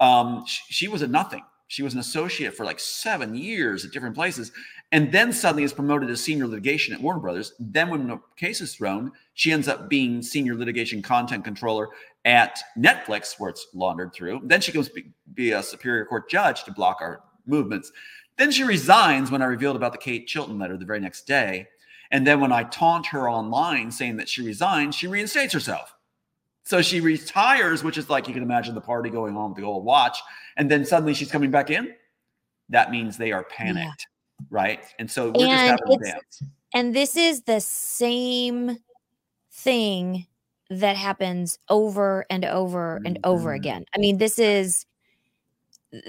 um, 0.01 0.45
she, 0.47 0.63
she 0.73 0.89
was 0.89 1.03
a 1.03 1.07
nothing. 1.07 1.43
She 1.69 1.83
was 1.83 1.95
an 1.95 2.01
associate 2.01 2.55
for 2.55 2.65
like 2.65 2.79
seven 2.79 3.35
years 3.35 3.85
at 3.85 3.91
different 3.91 4.15
places, 4.15 4.53
and 4.95 5.11
then 5.11 5.33
suddenly 5.33 5.65
is 5.65 5.73
promoted 5.73 6.09
to 6.09 6.17
senior 6.17 6.47
litigation 6.47 6.95
at 6.95 7.01
Warner 7.01 7.19
Brothers. 7.19 7.53
Then, 7.59 7.91
when 7.91 8.07
the 8.07 8.21
case 8.37 8.61
is 8.61 8.77
thrown, 8.77 9.11
she 9.35 9.51
ends 9.51 9.67
up 9.67 9.89
being 9.89 10.23
senior 10.23 10.55
litigation 10.55 11.03
content 11.03 11.45
controller 11.45 11.89
at 12.25 12.61
Netflix, 12.79 13.35
where 13.41 13.51
it's 13.51 13.67
laundered 13.75 14.13
through. 14.15 14.43
Then 14.45 14.61
she 14.61 14.71
goes 14.71 14.89
be, 14.89 15.07
be 15.35 15.51
a 15.51 15.65
superior 15.65 16.05
court 16.05 16.31
judge 16.31 16.63
to 16.63 16.73
block 16.73 16.99
our 17.01 17.25
movements. 17.45 17.91
Then 18.39 18.53
she 18.53 18.63
resigns 18.63 19.33
when 19.33 19.43
I 19.43 19.47
revealed 19.47 19.75
about 19.75 19.91
the 19.91 19.99
Kate 19.99 20.29
Chilton 20.29 20.61
letter 20.61 20.77
the 20.77 20.85
very 20.85 21.01
next 21.01 21.27
day. 21.27 21.67
And 22.13 22.25
then 22.25 22.41
when 22.41 22.53
I 22.53 22.63
taunt 22.63 23.07
her 23.07 23.29
online 23.29 23.91
saying 23.91 24.19
that 24.19 24.29
she 24.29 24.43
resigned, 24.43 24.95
she 24.95 25.09
reinstates 25.09 25.53
herself. 25.53 25.93
So 26.63 26.83
she 26.83 27.01
retires, 27.01 27.83
which 27.83 27.99
is 27.99 28.09
like 28.09 28.29
you 28.29 28.35
can 28.35 28.45
imagine 28.45 28.77
the 28.77 28.81
party 28.81 29.11
going 29.11 29.37
on 29.37 29.51
with 29.51 29.57
the 29.57 29.63
gold 29.63 29.85
watch, 29.85 30.19
and 30.57 30.71
then 30.71 30.85
suddenly 30.85 31.15
she's 31.15 31.33
coming 31.33 31.51
back 31.51 31.71
in. 31.71 31.95
That 32.69 32.93
means 32.93 33.17
they 33.17 33.33
are 33.33 33.43
panicked, 33.43 34.07
yeah. 34.07 34.14
Right? 34.51 34.81
And 34.99 35.11
so 35.11 35.33
we're 35.35 35.47
and 35.47 35.79
just 35.79 35.83
having 35.83 35.99
dance. 36.01 36.43
And 36.75 36.95
this 36.95 37.17
is 37.17 37.43
the 37.43 37.61
same 37.61 38.79
thing 39.53 40.27
that 40.71 40.97
happens 40.97 41.59
over 41.69 42.27
and 42.31 42.45
over 42.45 43.01
and 43.05 43.19
over 43.25 43.51
mm-hmm. 43.51 43.57
again. 43.57 43.85
I 43.95 43.99
mean, 43.99 44.19
this 44.19 44.39
is 44.39 44.87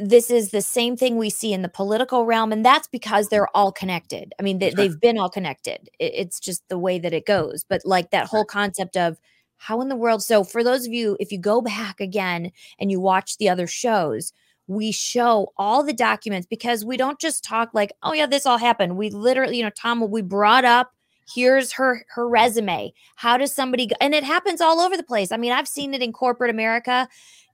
this 0.02 0.32
is 0.32 0.50
the 0.50 0.62
same 0.62 0.98
thing 0.98 1.16
we 1.16 1.30
see 1.30 1.54
in 1.54 1.62
the 1.62 1.70
political 1.70 2.26
realm 2.26 2.52
and 2.52 2.66
that's 2.66 2.88
because 2.88 3.28
they're 3.28 3.56
all 3.56 3.72
connected 3.72 4.34
i 4.40 4.42
mean 4.42 4.58
they, 4.58 4.74
have 4.76 5.00
been 5.00 5.20
all 5.20 5.30
connected 5.30 5.90
it, 6.00 6.12
it's 6.16 6.40
just 6.40 6.68
the 6.70 6.80
way 6.80 6.98
that 6.98 7.14
it 7.14 7.28
goes 7.28 7.64
but 7.70 7.82
like 7.86 8.10
that 8.10 8.26
whole 8.26 8.46
concept 8.46 8.98
of 8.98 9.20
how 9.58 9.82
in 9.82 9.88
the 9.90 9.96
world 9.96 10.24
so 10.24 10.44
for 10.44 10.64
those 10.64 10.88
of 10.88 10.94
you 10.94 11.16
if 11.20 11.32
you 11.32 11.38
go 11.38 11.62
back 11.62 12.00
again 12.00 12.52
and 12.80 12.90
you 12.90 13.00
watch 13.00 13.38
the 13.38 13.48
other 13.48 13.68
shows 13.68 14.34
we 14.68 14.92
show 14.92 15.52
all 15.58 15.84
the 15.84 15.94
documents 15.94 16.48
because 16.48 16.84
we 16.84 16.98
don't 16.98 17.20
just 17.20 17.44
talk 17.44 17.70
like 17.74 17.92
oh 18.04 18.14
yeah 18.14 18.26
this 18.26 18.46
all 18.46 18.58
happened. 18.58 18.98
We 18.98 19.10
literally 19.10 19.58
you 19.58 19.64
know 19.64 19.70
tom 19.70 20.10
we 20.10 20.22
brought 20.22 20.66
up 20.66 20.92
here's 21.34 21.72
her 21.74 22.06
her 22.10 22.28
resume. 22.28 22.94
How 23.16 23.38
does 23.38 23.54
somebody 23.54 23.88
go? 23.88 23.96
and 24.02 24.14
it 24.14 24.24
happens 24.24 24.62
all 24.62 24.80
over 24.80 24.98
the 24.98 25.04
place. 25.04 25.32
I 25.32 25.38
mean 25.38 25.52
i've 25.52 25.68
seen 25.68 25.94
it 25.94 26.02
in 26.02 26.14
corporate 26.14 26.50
america. 26.50 27.08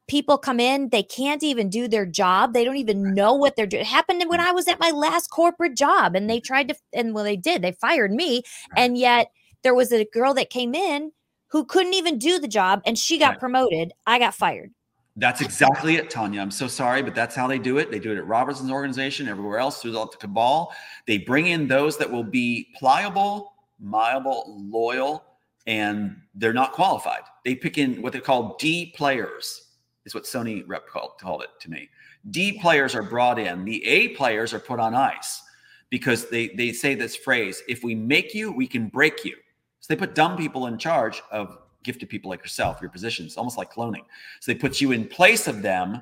People 0.07 0.37
come 0.37 0.59
in 0.59 0.89
they 0.89 1.03
can't 1.03 1.43
even 1.43 1.69
do 1.69 1.87
their 1.87 2.05
job. 2.05 2.53
They 2.53 2.63
don't 2.63 2.77
even 2.77 3.13
know 3.13 3.33
what 3.33 3.55
they're 3.55 3.67
doing 3.67 3.81
it 3.81 3.87
happened 3.87 4.23
when 4.27 4.39
mm. 4.39 4.47
i 4.47 4.51
was 4.51 4.67
at 4.67 4.79
my 4.79 4.91
last 4.91 5.27
corporate 5.27 5.75
job 5.75 6.15
and 6.15 6.29
they 6.29 6.39
tried 6.39 6.69
to 6.69 6.75
and 6.93 7.13
well 7.13 7.23
they 7.23 7.37
did. 7.37 7.61
They 7.61 7.73
fired 7.73 8.11
me 8.11 8.43
and 8.75 8.97
yet 8.97 9.31
there 9.63 9.75
was 9.75 9.91
a 9.91 10.05
girl 10.05 10.33
that 10.35 10.49
came 10.49 10.73
in 10.73 11.11
who 11.47 11.65
couldn't 11.65 11.93
even 11.93 12.17
do 12.17 12.39
the 12.39 12.47
job 12.47 12.81
and 12.85 12.97
she 12.97 13.17
got 13.17 13.37
promoted. 13.37 13.91
I 14.07 14.17
got 14.17 14.33
fired 14.33 14.71
that's 15.17 15.41
exactly 15.41 15.95
it, 15.95 16.09
Tania. 16.09 16.41
I'm 16.41 16.51
so 16.51 16.67
sorry, 16.67 17.01
but 17.01 17.13
that's 17.13 17.35
how 17.35 17.47
they 17.47 17.59
do 17.59 17.77
it. 17.77 17.91
They 17.91 17.99
do 17.99 18.11
it 18.11 18.17
at 18.17 18.25
Robertson's 18.25 18.71
organization, 18.71 19.27
everywhere 19.27 19.59
else 19.59 19.81
through 19.81 19.91
the 19.91 20.07
cabal. 20.19 20.73
They 21.05 21.17
bring 21.17 21.47
in 21.47 21.67
those 21.67 21.97
that 21.97 22.09
will 22.09 22.23
be 22.23 22.69
pliable, 22.77 23.53
malleable, 23.79 24.45
loyal, 24.57 25.23
and 25.67 26.15
they're 26.35 26.53
not 26.53 26.71
qualified. 26.71 27.21
They 27.43 27.55
pick 27.55 27.77
in 27.77 28.01
what 28.01 28.13
they 28.13 28.21
call 28.21 28.55
D 28.57 28.93
players, 28.95 29.69
is 30.05 30.15
what 30.15 30.23
Sony 30.23 30.63
rep 30.65 30.87
called, 30.87 31.11
called 31.19 31.43
it 31.43 31.49
to 31.59 31.69
me. 31.69 31.89
D 32.29 32.59
players 32.59 32.95
are 32.95 33.03
brought 33.03 33.37
in, 33.37 33.65
the 33.65 33.85
A 33.85 34.09
players 34.09 34.53
are 34.53 34.59
put 34.59 34.79
on 34.79 34.95
ice 34.95 35.41
because 35.89 36.29
they, 36.29 36.49
they 36.49 36.71
say 36.71 36.95
this 36.95 37.15
phrase 37.15 37.61
if 37.67 37.83
we 37.83 37.95
make 37.95 38.33
you, 38.33 38.51
we 38.51 38.67
can 38.67 38.87
break 38.87 39.25
you. 39.25 39.35
So 39.81 39.93
they 39.93 39.99
put 39.99 40.15
dumb 40.15 40.37
people 40.37 40.67
in 40.67 40.77
charge 40.77 41.21
of 41.31 41.57
gifted 41.83 42.09
people 42.09 42.29
like 42.29 42.41
yourself, 42.41 42.79
your 42.81 42.89
positions, 42.89 43.37
almost 43.37 43.57
like 43.57 43.73
cloning. 43.73 44.03
So 44.39 44.51
they 44.51 44.57
put 44.57 44.81
you 44.81 44.91
in 44.91 45.07
place 45.07 45.47
of 45.47 45.61
them 45.61 46.01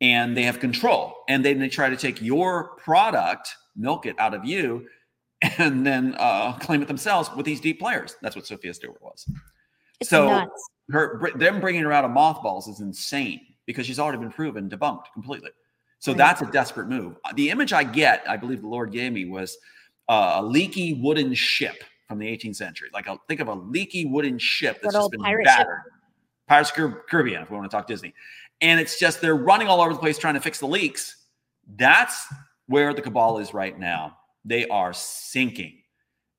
and 0.00 0.36
they 0.36 0.42
have 0.42 0.60
control. 0.60 1.24
And 1.28 1.44
then 1.44 1.58
they 1.58 1.68
try 1.68 1.88
to 1.88 1.96
take 1.96 2.20
your 2.20 2.76
product, 2.76 3.54
milk 3.76 4.06
it 4.06 4.18
out 4.18 4.34
of 4.34 4.44
you, 4.44 4.86
and 5.58 5.86
then 5.86 6.14
uh, 6.18 6.52
claim 6.54 6.82
it 6.82 6.88
themselves 6.88 7.30
with 7.36 7.46
these 7.46 7.60
deep 7.60 7.78
players. 7.78 8.16
That's 8.22 8.36
what 8.36 8.46
Sophia 8.46 8.74
Stewart 8.74 9.00
was. 9.02 9.28
It's 10.00 10.10
so 10.10 10.28
nuts. 10.28 10.70
her 10.90 11.30
them 11.36 11.60
bringing 11.60 11.82
her 11.82 11.92
out 11.92 12.04
of 12.04 12.10
mothballs 12.10 12.68
is 12.68 12.80
insane 12.80 13.40
because 13.66 13.86
she's 13.86 13.98
already 13.98 14.18
been 14.18 14.30
proven 14.30 14.68
debunked 14.68 15.12
completely. 15.12 15.50
So 15.98 16.12
right. 16.12 16.18
that's 16.18 16.42
a 16.42 16.46
desperate 16.46 16.88
move. 16.88 17.16
The 17.34 17.50
image 17.50 17.72
I 17.72 17.84
get, 17.84 18.24
I 18.28 18.36
believe 18.36 18.60
the 18.60 18.68
Lord 18.68 18.92
gave 18.92 19.12
me, 19.12 19.24
was 19.24 19.56
uh, 20.08 20.34
a 20.36 20.42
leaky 20.42 20.94
wooden 20.94 21.32
ship 21.32 21.82
from 22.08 22.18
the 22.18 22.26
18th 22.26 22.56
century. 22.56 22.88
Like 22.92 23.06
a, 23.06 23.18
think 23.28 23.40
of 23.40 23.48
a 23.48 23.54
leaky 23.54 24.04
wooden 24.04 24.38
ship 24.38 24.80
that's 24.82 24.94
just 24.94 25.10
been 25.10 25.22
battered. 25.22 25.46
Ship. 25.46 25.66
Pirates 26.46 26.72
Caribbean, 27.08 27.42
if 27.42 27.50
we 27.50 27.56
want 27.56 27.70
to 27.70 27.74
talk 27.74 27.86
Disney. 27.86 28.14
And 28.60 28.78
it's 28.78 28.98
just 28.98 29.20
they're 29.20 29.34
running 29.34 29.68
all 29.68 29.80
over 29.80 29.92
the 29.92 29.98
place 29.98 30.18
trying 30.18 30.34
to 30.34 30.40
fix 30.40 30.58
the 30.58 30.66
leaks. 30.66 31.16
That's 31.76 32.26
where 32.66 32.92
the 32.92 33.02
cabal 33.02 33.38
is 33.38 33.54
right 33.54 33.78
now. 33.78 34.18
They 34.44 34.66
are 34.68 34.92
sinking. 34.92 35.78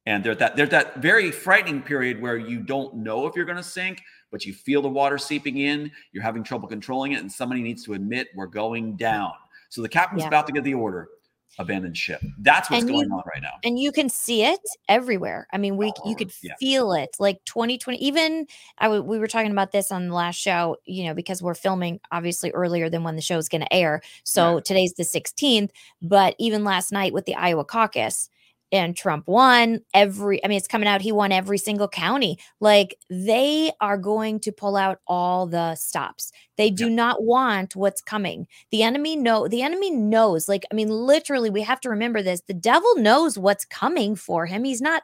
And 0.05 0.23
they're 0.23 0.35
that 0.35 0.55
they're 0.55 0.67
that 0.67 0.97
very 0.97 1.31
frightening 1.31 1.81
period 1.81 2.21
where 2.21 2.37
you 2.37 2.59
don't 2.59 2.97
know 2.97 3.25
if 3.25 3.35
you're 3.35 3.45
going 3.45 3.57
to 3.57 3.63
sink, 3.63 4.03
but 4.31 4.45
you 4.45 4.53
feel 4.53 4.83
the 4.83 4.87
water 4.89 5.17
seeping 5.17 5.57
in, 5.57 5.91
you're 6.11 6.21
having 6.21 6.43
trouble 6.43 6.67
controlling 6.67 7.13
it, 7.13 7.21
and 7.21 7.31
somebody 7.31 7.63
needs 7.63 7.83
to 7.85 7.93
admit 7.93 8.27
we're 8.35 8.45
going 8.45 8.97
down. 8.97 9.31
So 9.69 9.81
the 9.81 9.89
captain's 9.89 10.21
yeah. 10.21 10.27
about 10.27 10.45
to 10.45 10.53
give 10.53 10.63
the 10.63 10.75
order 10.75 11.09
abandoned 11.57 11.97
ship. 11.97 12.21
That's 12.39 12.69
what's 12.69 12.83
and 12.83 12.91
going 12.91 13.09
you, 13.09 13.15
on 13.15 13.23
right 13.25 13.41
now. 13.41 13.53
And 13.63 13.79
you 13.79 13.91
can 13.91 14.09
see 14.09 14.43
it 14.43 14.59
everywhere. 14.89 15.47
I 15.53 15.57
mean, 15.57 15.77
we 15.77 15.91
oh, 15.97 16.09
you 16.09 16.15
could 16.15 16.31
yeah. 16.41 16.55
feel 16.59 16.93
it. 16.93 17.15
Like 17.19 17.43
2020 17.45 17.97
even 17.97 18.47
I 18.79 18.85
w- 18.85 19.03
we 19.03 19.19
were 19.19 19.27
talking 19.27 19.51
about 19.51 19.71
this 19.71 19.91
on 19.91 20.09
the 20.09 20.15
last 20.15 20.35
show, 20.35 20.77
you 20.85 21.05
know, 21.05 21.13
because 21.13 21.41
we're 21.41 21.53
filming 21.53 21.99
obviously 22.11 22.51
earlier 22.51 22.89
than 22.89 23.03
when 23.03 23.15
the 23.15 23.21
show 23.21 23.37
is 23.37 23.49
going 23.49 23.61
to 23.61 23.73
air. 23.73 24.01
So 24.23 24.55
yeah. 24.55 24.61
today's 24.61 24.93
the 24.93 25.03
16th, 25.03 25.69
but 26.01 26.35
even 26.39 26.63
last 26.63 26.91
night 26.91 27.13
with 27.13 27.25
the 27.25 27.35
Iowa 27.35 27.65
caucus, 27.65 28.29
and 28.71 28.95
Trump 28.95 29.27
won 29.27 29.81
every 29.93 30.43
I 30.43 30.47
mean 30.47 30.57
it's 30.57 30.67
coming 30.67 30.87
out 30.87 31.01
he 31.01 31.11
won 31.11 31.31
every 31.31 31.57
single 31.57 31.87
county. 31.87 32.37
Like 32.59 32.95
they 33.09 33.71
are 33.81 33.97
going 33.97 34.39
to 34.41 34.51
pull 34.51 34.75
out 34.75 34.99
all 35.07 35.47
the 35.47 35.75
stops. 35.75 36.31
They 36.57 36.69
do 36.69 36.89
not 36.89 37.23
want 37.23 37.75
what's 37.75 38.01
coming. 38.01 38.47
The 38.71 38.83
enemy 38.83 39.15
know 39.15 39.47
the 39.47 39.61
enemy 39.61 39.91
knows 39.91 40.47
like 40.47 40.65
I 40.71 40.75
mean 40.75 40.89
literally 40.89 41.49
we 41.49 41.61
have 41.61 41.81
to 41.81 41.89
remember 41.89 42.21
this. 42.21 42.41
The 42.47 42.53
devil 42.53 42.95
knows 42.97 43.37
what's 43.37 43.65
coming 43.65 44.15
for 44.15 44.45
him. 44.45 44.63
He's 44.63 44.81
not 44.81 45.03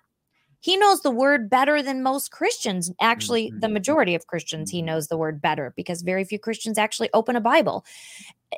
he 0.62 0.78
knows 0.78 1.02
the 1.02 1.12
word 1.12 1.50
better 1.50 1.82
than 1.82 2.04
most 2.04 2.32
Christians. 2.32 2.92
Actually, 3.02 3.50
the 3.50 3.66
mm-hmm. 3.68 3.74
majority 3.74 4.16
of 4.16 4.28
Christians, 4.28 4.70
he 4.70 4.82
knows 4.82 5.08
the 5.08 5.18
word 5.18 5.42
better 5.42 5.74
because 5.76 6.04
very 6.04 6.24
few 6.24 6.40
Christians 6.40 6.78
actually 6.78 7.10
open 7.14 7.36
a 7.36 7.42
Bible. 7.42 7.84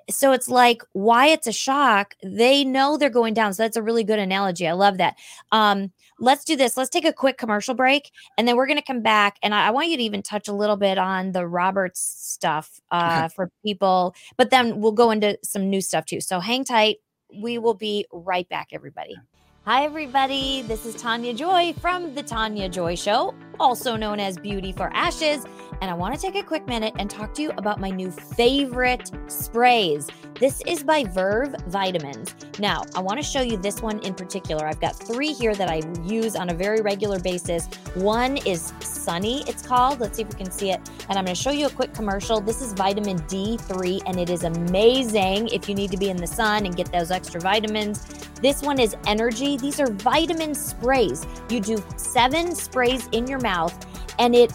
So 0.09 0.33
it's 0.33 0.49
like 0.49 0.81
why 0.91 1.27
it's 1.27 1.47
a 1.47 1.51
shock 1.51 2.15
they 2.23 2.65
know 2.65 2.97
they're 2.97 3.09
going 3.09 3.33
down. 3.33 3.53
So 3.53 3.63
that's 3.63 3.77
a 3.77 3.81
really 3.81 4.03
good 4.03 4.19
analogy. 4.19 4.67
I 4.67 4.73
love 4.73 4.97
that. 4.97 5.15
Um 5.51 5.91
let's 6.19 6.43
do 6.43 6.55
this. 6.55 6.77
Let's 6.77 6.89
take 6.89 7.05
a 7.05 7.13
quick 7.13 7.37
commercial 7.37 7.73
break 7.73 8.11
and 8.37 8.47
then 8.47 8.55
we're 8.55 8.67
going 8.67 8.79
to 8.79 8.85
come 8.85 9.01
back 9.01 9.37
and 9.43 9.53
I, 9.53 9.67
I, 9.67 9.71
want 9.71 9.89
you 9.89 9.97
to 9.97 10.03
even 10.03 10.21
touch 10.21 10.47
a 10.47 10.53
little 10.53 10.77
bit 10.77 10.97
on 10.97 11.31
the 11.31 11.45
roberts 11.45 11.99
stuff 11.99 12.79
uh 12.91 13.27
for 13.29 13.51
people 13.63 14.15
but 14.37 14.49
then 14.49 14.79
we'll 14.79 14.93
go 14.93 15.11
into 15.11 15.37
some 15.43 15.69
new 15.69 15.81
stuff 15.81 16.05
too. 16.05 16.21
So 16.21 16.39
hang 16.39 16.65
tight. 16.65 16.97
We 17.33 17.59
will 17.59 17.75
be 17.75 18.05
right 18.11 18.49
back 18.49 18.69
everybody 18.71 19.15
Hi, 19.65 19.85
everybody. 19.85 20.61
This 20.63 20.85
is 20.85 20.93
Tania 20.93 21.33
Joy 21.33 21.71
from 21.79 22.13
The 22.13 22.21
Tania 22.21 22.67
Joy 22.67 22.95
Show, 22.95 23.33
also 23.61 23.95
known 23.95 24.19
as 24.19 24.37
Beauty 24.37 24.73
for 24.73 24.93
Ashes. 24.93 25.45
And 25.79 25.89
I 25.89 25.93
want 25.93 26.13
to 26.13 26.19
take 26.19 26.35
a 26.35 26.45
quick 26.45 26.67
minute 26.67 26.93
and 26.99 27.09
talk 27.09 27.33
to 27.35 27.41
you 27.41 27.51
about 27.51 27.79
my 27.79 27.89
new 27.89 28.11
favorite 28.11 29.09
sprays. 29.27 30.09
This 30.37 30.61
is 30.67 30.83
by 30.83 31.05
Verve 31.05 31.55
Vitamins. 31.67 32.35
Now, 32.59 32.83
I 32.93 32.99
want 32.99 33.21
to 33.21 33.25
show 33.25 33.41
you 33.41 33.55
this 33.55 33.81
one 33.81 33.99
in 33.99 34.13
particular. 34.13 34.65
I've 34.67 34.81
got 34.81 34.97
three 34.97 35.31
here 35.31 35.55
that 35.55 35.69
I 35.69 35.81
use 36.03 36.35
on 36.35 36.49
a 36.49 36.53
very 36.53 36.81
regular 36.81 37.17
basis. 37.19 37.67
One 37.95 38.35
is 38.45 38.73
Sunny, 38.81 39.43
it's 39.47 39.65
called. 39.65 40.01
Let's 40.01 40.17
see 40.17 40.23
if 40.23 40.29
we 40.29 40.35
can 40.35 40.51
see 40.51 40.71
it. 40.71 40.81
And 41.07 41.17
I'm 41.17 41.23
going 41.23 41.35
to 41.35 41.41
show 41.41 41.51
you 41.51 41.67
a 41.67 41.69
quick 41.69 41.93
commercial. 41.93 42.41
This 42.41 42.61
is 42.61 42.73
vitamin 42.73 43.19
D3, 43.19 44.01
and 44.07 44.19
it 44.19 44.29
is 44.29 44.43
amazing 44.43 45.47
if 45.49 45.69
you 45.69 45.75
need 45.75 45.91
to 45.91 45.97
be 45.97 46.09
in 46.09 46.17
the 46.17 46.27
sun 46.27 46.65
and 46.65 46.75
get 46.75 46.91
those 46.91 47.11
extra 47.11 47.39
vitamins. 47.39 48.05
This 48.41 48.61
one 48.61 48.77
is 48.77 48.93
energy. 49.07 49.52
These 49.57 49.79
are 49.79 49.91
vitamin 49.91 50.55
sprays. 50.55 51.25
You 51.49 51.59
do 51.59 51.83
seven 51.97 52.55
sprays 52.55 53.07
in 53.11 53.27
your 53.27 53.39
mouth, 53.39 53.73
and 54.19 54.35
it 54.35 54.53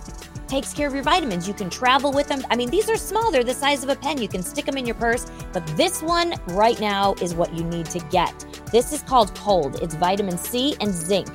takes 0.49 0.73
care 0.73 0.89
of 0.89 0.95
your 0.95 1.03
vitamins. 1.03 1.47
You 1.47 1.55
can 1.55 1.71
travel 1.71 2.11
with 2.11 2.27
them. 2.27 2.43
I 2.51 2.57
mean, 2.57 2.71
these 2.71 2.89
are 2.89 2.97
small, 2.97 3.31
they're 3.31 3.45
the 3.45 3.55
size 3.55 3.85
of 3.85 3.91
a 3.91 3.97
pen. 3.97 4.21
You 4.21 4.29
can 4.29 4.43
stick 4.43 4.65
them 4.65 4.77
in 4.77 4.87
your 4.87 4.95
purse, 4.95 5.31
but 5.53 5.67
this 5.77 6.03
one 6.03 6.35
right 6.49 6.81
now 6.81 7.15
is 7.21 7.35
what 7.35 7.53
you 7.55 7.65
need 7.65 7.87
to 7.87 7.99
get. 8.11 8.35
This 8.73 8.93
is 8.93 9.03
called 9.03 9.35
Cold. 9.35 9.81
It's 9.83 9.95
vitamin 9.95 10.39
C 10.39 10.75
and 10.81 10.93
zinc. 10.93 11.29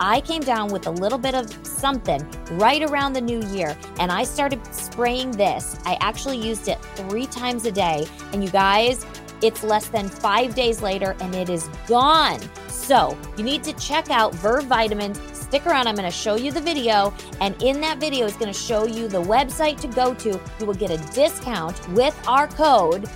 I 0.00 0.20
came 0.20 0.42
down 0.42 0.68
with 0.68 0.86
a 0.86 0.90
little 0.90 1.18
bit 1.18 1.34
of 1.34 1.50
something 1.66 2.24
right 2.52 2.82
around 2.82 3.14
the 3.14 3.20
new 3.20 3.42
year 3.48 3.76
and 3.98 4.12
I 4.12 4.22
started 4.22 4.64
spraying 4.72 5.32
this. 5.32 5.76
I 5.84 5.96
actually 6.00 6.38
used 6.38 6.68
it 6.68 6.78
three 6.94 7.26
times 7.26 7.66
a 7.66 7.72
day. 7.72 8.06
And 8.32 8.44
you 8.44 8.50
guys, 8.50 9.04
it's 9.42 9.62
less 9.62 9.88
than 9.88 10.08
five 10.08 10.54
days 10.54 10.82
later 10.82 11.16
and 11.20 11.34
it 11.34 11.48
is 11.48 11.68
gone. 11.86 12.40
So 12.68 13.16
you 13.36 13.44
need 13.44 13.62
to 13.64 13.72
check 13.74 14.10
out 14.10 14.34
Verve 14.36 14.64
Vitamins. 14.64 15.20
Stick 15.32 15.66
around. 15.66 15.86
I'm 15.86 15.94
going 15.94 16.10
to 16.10 16.16
show 16.16 16.36
you 16.36 16.52
the 16.52 16.60
video. 16.60 17.12
And 17.40 17.60
in 17.62 17.80
that 17.80 17.98
video, 17.98 18.26
it's 18.26 18.36
going 18.36 18.52
to 18.52 18.58
show 18.58 18.86
you 18.86 19.08
the 19.08 19.22
website 19.22 19.80
to 19.80 19.88
go 19.88 20.14
to. 20.14 20.40
You 20.60 20.66
will 20.66 20.74
get 20.74 20.90
a 20.90 20.98
discount 21.14 21.88
with 21.90 22.18
our 22.26 22.48
code 22.48 23.08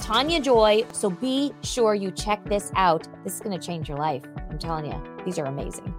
Tania 0.00 0.40
Joy. 0.40 0.84
So 0.92 1.10
be 1.10 1.52
sure 1.62 1.94
you 1.94 2.10
check 2.10 2.44
this 2.44 2.72
out. 2.76 3.06
This 3.24 3.34
is 3.34 3.40
going 3.40 3.58
to 3.58 3.64
change 3.64 3.88
your 3.88 3.98
life. 3.98 4.24
I'm 4.50 4.58
telling 4.58 4.86
you, 4.86 5.02
these 5.24 5.38
are 5.38 5.46
amazing. 5.46 5.94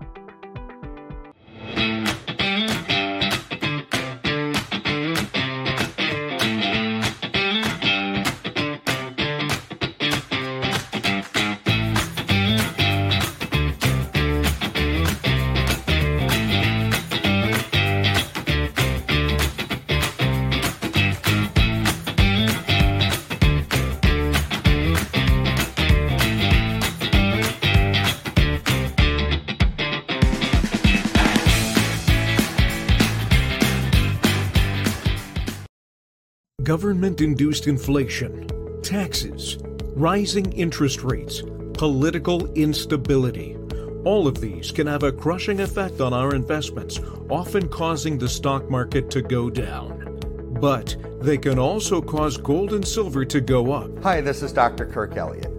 Government 36.80 37.20
induced 37.20 37.68
inflation, 37.68 38.48
taxes, 38.82 39.58
rising 39.98 40.50
interest 40.54 41.04
rates, 41.04 41.44
political 41.74 42.50
instability. 42.54 43.58
All 44.06 44.30
of 44.30 44.40
these 44.40 44.72
can 44.72 44.88
have 44.88 45.04
a 45.04 45.12
crushing 45.12 45.60
effect 45.60 46.00
on 46.00 46.14
our 46.14 46.34
investments, 46.34 47.02
often 47.30 47.68
causing 47.68 48.18
the 48.18 48.30
stock 48.30 48.70
market 48.70 49.12
to 49.12 49.22
go 49.22 49.50
down. 49.50 50.20
But 50.62 50.96
they 51.22 51.38
can 51.38 51.60
also 51.60 52.02
cause 52.02 52.38
gold 52.38 52.72
and 52.72 52.88
silver 52.88 53.26
to 53.26 53.42
go 53.42 53.74
up. 53.74 54.02
Hi, 54.02 54.22
this 54.22 54.42
is 54.42 54.54
Dr. 54.54 54.86
Kirk 54.86 55.18
Elliott. 55.18 55.52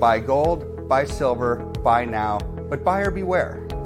Buy 0.00 0.18
gold, 0.18 0.88
buy 0.88 1.04
silver, 1.04 1.58
buy 1.84 2.04
now, 2.04 2.38
but 2.68 2.82
buyer 2.82 3.12
beware. 3.12 3.64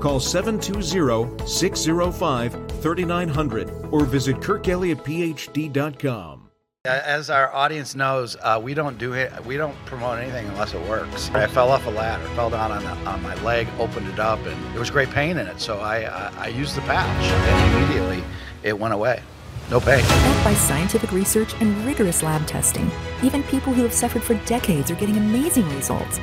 Call 0.00 0.20
720 0.20 1.46
605 1.46 2.52
3900 2.80 3.70
or 3.90 4.04
visit 4.04 4.36
kirkelliottphd.com. 4.36 6.42
As 6.86 7.30
our 7.30 7.52
audience 7.52 7.96
knows, 7.96 8.36
uh, 8.42 8.60
we 8.62 8.72
don't 8.72 8.96
do 8.96 9.14
it. 9.14 9.44
We 9.44 9.56
don't 9.56 9.74
promote 9.86 10.20
anything 10.20 10.46
unless 10.46 10.72
it 10.72 10.80
works. 10.88 11.30
I 11.30 11.48
fell 11.48 11.70
off 11.70 11.84
a 11.86 11.90
ladder, 11.90 12.24
fell 12.36 12.50
down 12.50 12.70
on, 12.70 12.84
the, 12.84 13.10
on 13.10 13.20
my 13.22 13.34
leg, 13.42 13.66
opened 13.78 14.06
it 14.08 14.20
up, 14.20 14.38
and 14.46 14.72
there 14.72 14.78
was 14.78 14.90
great 14.90 15.10
pain 15.10 15.36
in 15.36 15.48
it. 15.48 15.60
So 15.60 15.80
I, 15.80 16.04
I, 16.04 16.32
I 16.38 16.46
used 16.46 16.76
the 16.76 16.80
patch, 16.82 17.24
and 17.24 17.84
immediately 17.84 18.22
it 18.62 18.78
went 18.78 18.94
away. 18.94 19.20
No 19.68 19.80
pain. 19.80 20.00
Backed 20.00 20.44
by 20.44 20.54
scientific 20.54 21.10
research 21.10 21.54
and 21.60 21.76
rigorous 21.84 22.22
lab 22.22 22.46
testing, 22.46 22.88
even 23.24 23.42
people 23.44 23.72
who 23.72 23.82
have 23.82 23.92
suffered 23.92 24.22
for 24.22 24.34
decades 24.46 24.90
are 24.90 24.94
getting 24.94 25.16
amazing 25.16 25.68
results. 25.74 26.20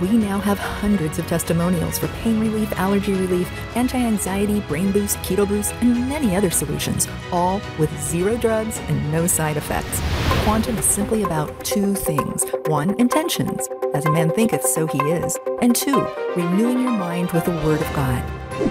We 0.00 0.16
now 0.16 0.38
have 0.38 0.58
hundreds 0.58 1.18
of 1.18 1.26
testimonials 1.26 1.98
for 1.98 2.08
pain 2.08 2.40
relief, 2.40 2.72
allergy 2.78 3.12
relief, 3.12 3.50
anti 3.76 3.98
anxiety, 3.98 4.60
brain 4.60 4.90
boost, 4.90 5.18
keto 5.18 5.46
boost, 5.46 5.74
and 5.80 6.08
many 6.08 6.34
other 6.34 6.50
solutions, 6.50 7.06
all 7.30 7.60
with 7.78 7.90
zero 8.00 8.36
drugs 8.36 8.78
and 8.88 9.12
no 9.12 9.26
side 9.26 9.56
effects. 9.56 10.00
Quantum 10.44 10.78
is 10.78 10.84
simply 10.84 11.22
about 11.24 11.62
two 11.64 11.94
things 11.94 12.44
one, 12.66 12.98
intentions, 12.98 13.68
as 13.94 14.06
a 14.06 14.12
man 14.12 14.30
thinketh, 14.30 14.64
so 14.64 14.86
he 14.86 14.98
is, 14.98 15.38
and 15.60 15.76
two, 15.76 16.06
renewing 16.36 16.80
your 16.80 16.92
mind 16.92 17.30
with 17.32 17.44
the 17.44 17.50
Word 17.50 17.80
of 17.80 17.94
God. 17.94 18.22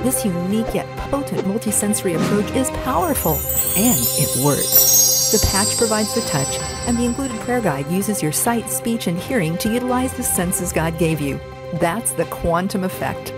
This 0.03 0.25
unique 0.25 0.73
yet 0.73 0.87
potent 1.11 1.41
multisensory 1.41 2.15
approach 2.15 2.51
is 2.55 2.69
powerful 2.83 3.33
and 3.77 3.99
it 4.17 4.43
works. 4.43 5.10
The 5.31 5.47
patch 5.49 5.77
provides 5.77 6.13
the 6.13 6.19
touch, 6.21 6.59
and 6.87 6.97
the 6.97 7.05
included 7.05 7.39
prayer 7.39 7.61
guide 7.61 7.89
uses 7.89 8.21
your 8.21 8.33
sight, 8.33 8.69
speech, 8.69 9.07
and 9.07 9.17
hearing 9.17 9.57
to 9.59 9.71
utilize 9.71 10.11
the 10.11 10.23
senses 10.23 10.73
God 10.73 10.99
gave 10.99 11.21
you. 11.21 11.39
That's 11.75 12.11
the 12.11 12.25
quantum 12.25 12.83
effect. 12.83 13.31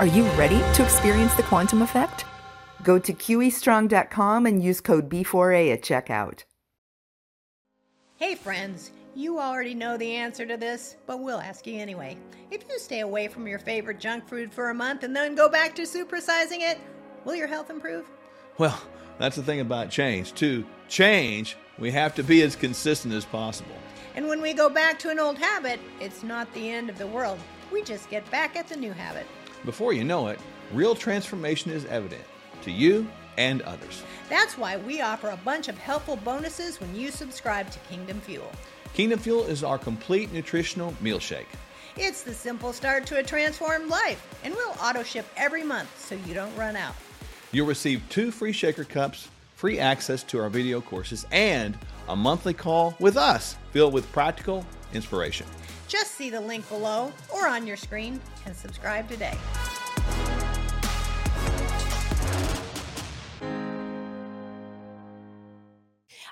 Are 0.00 0.06
you 0.06 0.24
ready 0.30 0.58
to 0.74 0.82
experience 0.82 1.32
the 1.34 1.44
quantum 1.44 1.82
effect? 1.82 2.24
Go 2.82 2.98
to 2.98 3.12
QEstrong.com 3.12 4.46
and 4.46 4.60
use 4.60 4.80
code 4.80 5.08
B4A 5.08 5.72
at 5.72 5.82
checkout. 5.82 6.42
Hey, 8.16 8.34
friends. 8.34 8.90
You 9.14 9.38
already 9.38 9.72
know 9.72 9.96
the 9.96 10.14
answer 10.14 10.46
to 10.46 10.56
this, 10.56 10.96
but 11.06 11.20
we'll 11.20 11.40
ask 11.40 11.64
you 11.66 11.78
anyway. 11.78 12.18
If 12.50 12.64
you 12.68 12.78
stay 12.80 13.00
away 13.00 13.28
from 13.28 13.46
your 13.46 13.60
favorite 13.60 14.00
junk 14.00 14.28
food 14.28 14.52
for 14.52 14.70
a 14.70 14.74
month 14.74 15.04
and 15.04 15.14
then 15.14 15.36
go 15.36 15.48
back 15.48 15.76
to 15.76 15.82
supersizing 15.82 16.60
it, 16.60 16.78
will 17.24 17.36
your 17.36 17.46
health 17.46 17.70
improve? 17.70 18.10
Well, 18.58 18.78
that's 19.18 19.36
the 19.36 19.42
thing 19.42 19.60
about 19.60 19.90
change. 19.90 20.34
To 20.34 20.66
change, 20.88 21.56
we 21.78 21.90
have 21.90 22.14
to 22.14 22.22
be 22.22 22.42
as 22.42 22.56
consistent 22.56 23.12
as 23.14 23.24
possible. 23.24 23.76
And 24.14 24.28
when 24.28 24.40
we 24.40 24.54
go 24.54 24.70
back 24.70 24.98
to 25.00 25.10
an 25.10 25.18
old 25.18 25.38
habit, 25.38 25.78
it's 26.00 26.22
not 26.22 26.52
the 26.54 26.70
end 26.70 26.88
of 26.88 26.98
the 26.98 27.06
world. 27.06 27.38
We 27.72 27.82
just 27.82 28.08
get 28.08 28.28
back 28.30 28.56
at 28.56 28.68
the 28.68 28.76
new 28.76 28.92
habit. 28.92 29.26
Before 29.64 29.92
you 29.92 30.04
know 30.04 30.28
it, 30.28 30.38
real 30.72 30.94
transformation 30.94 31.70
is 31.70 31.84
evident 31.86 32.24
to 32.62 32.70
you 32.70 33.06
and 33.36 33.62
others. 33.62 34.02
That's 34.28 34.56
why 34.56 34.76
we 34.78 35.02
offer 35.02 35.28
a 35.28 35.36
bunch 35.38 35.68
of 35.68 35.76
helpful 35.76 36.16
bonuses 36.16 36.80
when 36.80 36.94
you 36.96 37.10
subscribe 37.10 37.70
to 37.70 37.78
Kingdom 37.80 38.20
Fuel. 38.22 38.50
Kingdom 38.94 39.18
Fuel 39.18 39.44
is 39.44 39.62
our 39.62 39.78
complete 39.78 40.32
nutritional 40.32 40.94
meal 41.00 41.18
shake. 41.18 41.48
It's 41.98 42.22
the 42.22 42.34
simple 42.34 42.72
start 42.72 43.06
to 43.06 43.18
a 43.18 43.22
transformed 43.22 43.88
life, 43.88 44.26
and 44.44 44.54
we'll 44.54 44.74
auto 44.82 45.02
ship 45.02 45.26
every 45.36 45.62
month 45.62 45.88
so 45.98 46.14
you 46.26 46.34
don't 46.34 46.54
run 46.56 46.76
out. 46.76 46.94
You'll 47.52 47.66
receive 47.66 48.02
two 48.08 48.30
free 48.30 48.52
shaker 48.52 48.84
cups, 48.84 49.28
free 49.56 49.80
access 49.80 50.22
to 50.22 50.38
our 50.38 50.48
video 50.48 50.80
courses, 50.80 51.26
and 51.32 51.76
a 52.08 52.14
monthly 52.14 52.54
call 52.54 52.94
with 53.00 53.16
us 53.16 53.56
filled 53.72 53.92
with 53.92 54.10
practical 54.12 54.64
inspiration. 54.92 55.46
Just 55.88 56.12
see 56.12 56.30
the 56.30 56.40
link 56.40 56.68
below 56.68 57.12
or 57.34 57.48
on 57.48 57.66
your 57.66 57.76
screen 57.76 58.20
and 58.44 58.54
subscribe 58.54 59.08
today. 59.08 59.36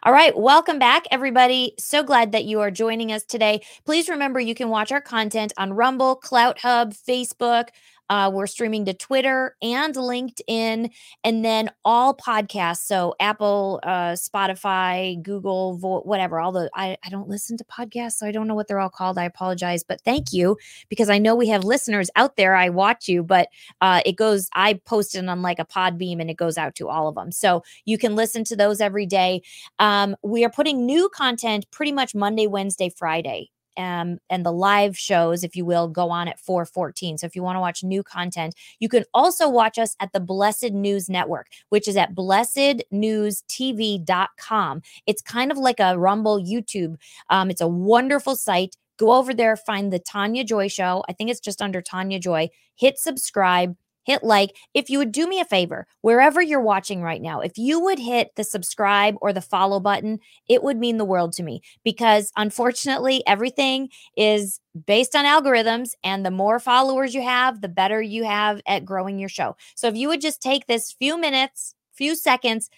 All 0.07 0.13
right, 0.13 0.37
welcome 0.37 0.79
back, 0.79 1.05
everybody. 1.11 1.73
So 1.79 2.03
glad 2.03 2.33
that 2.33 2.45
you 2.45 2.61
are 2.61 2.71
joining 2.71 3.11
us 3.11 3.25
today. 3.25 3.63
Please 3.87 4.07
remember 4.11 4.39
you 4.39 4.55
can 4.55 4.69
watch 4.69 4.93
our 4.93 5.01
content 5.01 5.55
on 5.57 5.73
Rumble, 5.73 6.21
CloutHub, 6.23 6.95
Facebook, 6.95 7.69
uh, 8.11 8.31
we're 8.33 8.47
streaming 8.47 8.85
to 8.85 8.95
Twitter 8.95 9.57
and 9.63 9.95
LinkedIn, 9.95 10.91
and 11.25 11.45
then 11.45 11.71
all 11.85 12.15
podcasts. 12.15 12.85
So 12.85 13.15
Apple, 13.21 13.81
uh, 13.83 14.13
Spotify, 14.13 15.21
Google, 15.23 15.79
Vo- 15.79 16.03
whatever. 16.03 16.41
All 16.41 16.53
the 16.53 16.71
I, 16.75 16.97
I 17.05 17.09
don't 17.09 17.29
listen 17.29 17.57
to 17.57 17.65
podcasts, 17.65 18.15
so 18.15 18.27
I 18.27 18.33
don't 18.33 18.47
know 18.47 18.55
what 18.55 18.69
they're 18.69 18.81
all 18.81 18.91
called. 18.91 19.19
I 19.19 19.25
apologize, 19.25 19.83
but 19.83 20.01
thank 20.03 20.33
you 20.33 20.57
because 20.89 21.09
I 21.09 21.19
know 21.19 21.35
we 21.35 21.49
have 21.49 21.65
listeners 21.65 22.11
out 22.17 22.37
there. 22.37 22.55
I 22.55 22.69
watch 22.69 23.09
you, 23.09 23.23
but 23.23 23.49
uh, 23.81 24.03
it 24.05 24.17
goes. 24.17 24.49
I 24.55 24.75
post 24.85 25.15
it 25.15 25.27
on 25.27 25.43
like 25.43 25.59
a 25.59 25.65
Podbean, 25.65 26.21
and 26.21 26.31
it 26.31 26.37
goes 26.37 26.59
out 26.59 26.75
to 26.77 26.89
all 26.89 27.09
of 27.09 27.15
them. 27.15 27.33
So 27.33 27.63
you 27.85 27.99
can 27.99 28.15
listen 28.15 28.45
to 28.45 28.57
those 28.57 28.81
every 28.81 29.07
day. 29.07 29.43
Um, 29.79 30.17
we 30.23 30.45
are 30.45 30.51
putting 30.51 30.85
new 30.85 31.09
content 31.09 31.67
pretty 31.71 31.93
much 31.93 32.15
Monday, 32.15 32.47
Wednesday, 32.47 32.91
Friday 32.91 33.51
um, 33.77 34.19
and 34.31 34.45
the 34.45 34.53
live 34.53 34.97
shows, 34.97 35.45
if 35.45 35.57
you 35.57 35.65
will, 35.65 35.89
go 35.89 36.11
on 36.11 36.29
at 36.29 36.39
414. 36.39 37.19
So 37.19 37.27
if 37.27 37.37
you 37.37 37.43
want 37.43 37.57
to 37.57 37.61
watch 37.61 37.83
new 37.83 38.03
content, 38.03 38.55
you 38.79 38.89
can 38.89 39.05
also 39.15 39.49
watch 39.49 39.79
us 39.79 39.97
at 40.01 40.13
the 40.13 40.21
Blessed 40.21 40.73
News 40.73 41.09
Network, 41.09 41.49
which 41.69 41.89
is 41.89 41.97
at 41.97 42.15
blessednewstv.com. 42.15 44.83
It's 45.07 45.23
kind 45.23 45.53
of 45.53 45.59
like 45.59 45.81
a 45.81 45.99
Rumble 45.99 46.41
YouTube. 46.41 46.97
Um, 47.31 47.51
it's 47.51 47.61
a 47.61 47.69
wonderful 47.69 48.37
site. 48.37 48.77
Go 48.97 49.13
over 49.13 49.35
there, 49.35 49.57
find 49.57 49.93
the 49.93 49.99
Tania 49.99 50.45
Joy 50.45 50.69
Show. 50.69 51.03
I 51.09 51.13
think 51.13 51.29
it's 51.31 51.41
just 51.41 51.61
under 51.61 51.83
Tania 51.83 52.21
Joy. 52.21 52.49
Hit 52.77 52.99
subscribe 52.99 53.77
hit 54.05 54.23
like. 54.23 54.57
If 54.75 54.89
you 54.91 54.99
would 54.99 55.13
do 55.13 55.27
me 55.27 55.41
a 55.41 55.45
favor, 55.45 55.87
wherever 56.03 56.41
you're 56.41 56.61
watching 56.61 57.03
right 57.03 57.21
now, 57.21 57.41
if 57.41 57.59
you 57.59 57.81
would 57.81 57.99
hit 57.99 58.31
the 58.37 58.45
subscribe 58.45 59.17
or 59.21 59.33
the 59.33 59.41
follow 59.41 59.81
button, 59.81 60.21
it 60.49 60.63
would 60.63 60.79
mean 60.79 60.99
the 60.99 61.05
world 61.05 61.33
to 61.35 61.43
me 61.43 61.63
because 61.85 62.33
unfortunately, 62.37 63.23
everything 63.27 63.89
is 64.17 64.61
based 64.87 65.15
on 65.15 65.25
algorithms. 65.25 65.91
And 66.03 66.25
the 66.25 66.31
more 66.31 66.59
followers 66.59 67.15
you 67.15 67.23
have, 67.23 67.61
the 67.61 67.69
better 67.69 68.01
you 68.01 68.25
have 68.25 68.61
at 68.67 68.85
growing 68.85 69.19
your 69.19 69.29
show. 69.29 69.57
So 69.75 69.89
if 69.89 69.97
you 69.97 70.09
would 70.09 70.21
just 70.21 70.43
take 70.43 70.67
this 70.67 70.93
few 70.93 71.19
minutes, 71.19 71.75
few 71.93 72.15
seconds, 72.15 72.71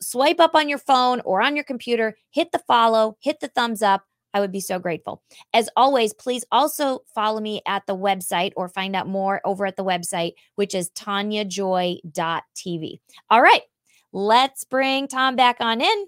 swipe 0.00 0.40
up 0.40 0.54
on 0.54 0.68
your 0.68 0.78
phone 0.78 1.20
or 1.20 1.40
on 1.42 1.56
your 1.56 1.64
computer, 1.64 2.16
hit 2.30 2.52
the 2.52 2.58
follow, 2.58 3.16
hit 3.20 3.40
the 3.40 3.48
thumbs 3.48 3.82
up. 3.82 4.02
I 4.34 4.40
would 4.40 4.52
be 4.52 4.60
so 4.60 4.78
grateful. 4.78 5.22
As 5.52 5.68
always, 5.76 6.14
please 6.14 6.44
also 6.50 7.00
follow 7.14 7.40
me 7.40 7.60
at 7.66 7.86
the 7.86 7.96
website 7.96 8.52
or 8.56 8.68
find 8.68 8.96
out 8.96 9.06
more 9.06 9.40
over 9.44 9.66
at 9.66 9.76
the 9.76 9.84
website, 9.84 10.32
which 10.54 10.74
is 10.74 10.90
taniajoy.tv. 10.90 13.00
All 13.30 13.42
right, 13.42 13.62
let's 14.12 14.64
bring 14.64 15.08
Tom 15.08 15.36
back 15.36 15.56
on 15.60 15.80
in. 15.80 16.06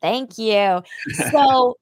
Thank 0.00 0.38
you. 0.38 0.82
So, 1.30 1.76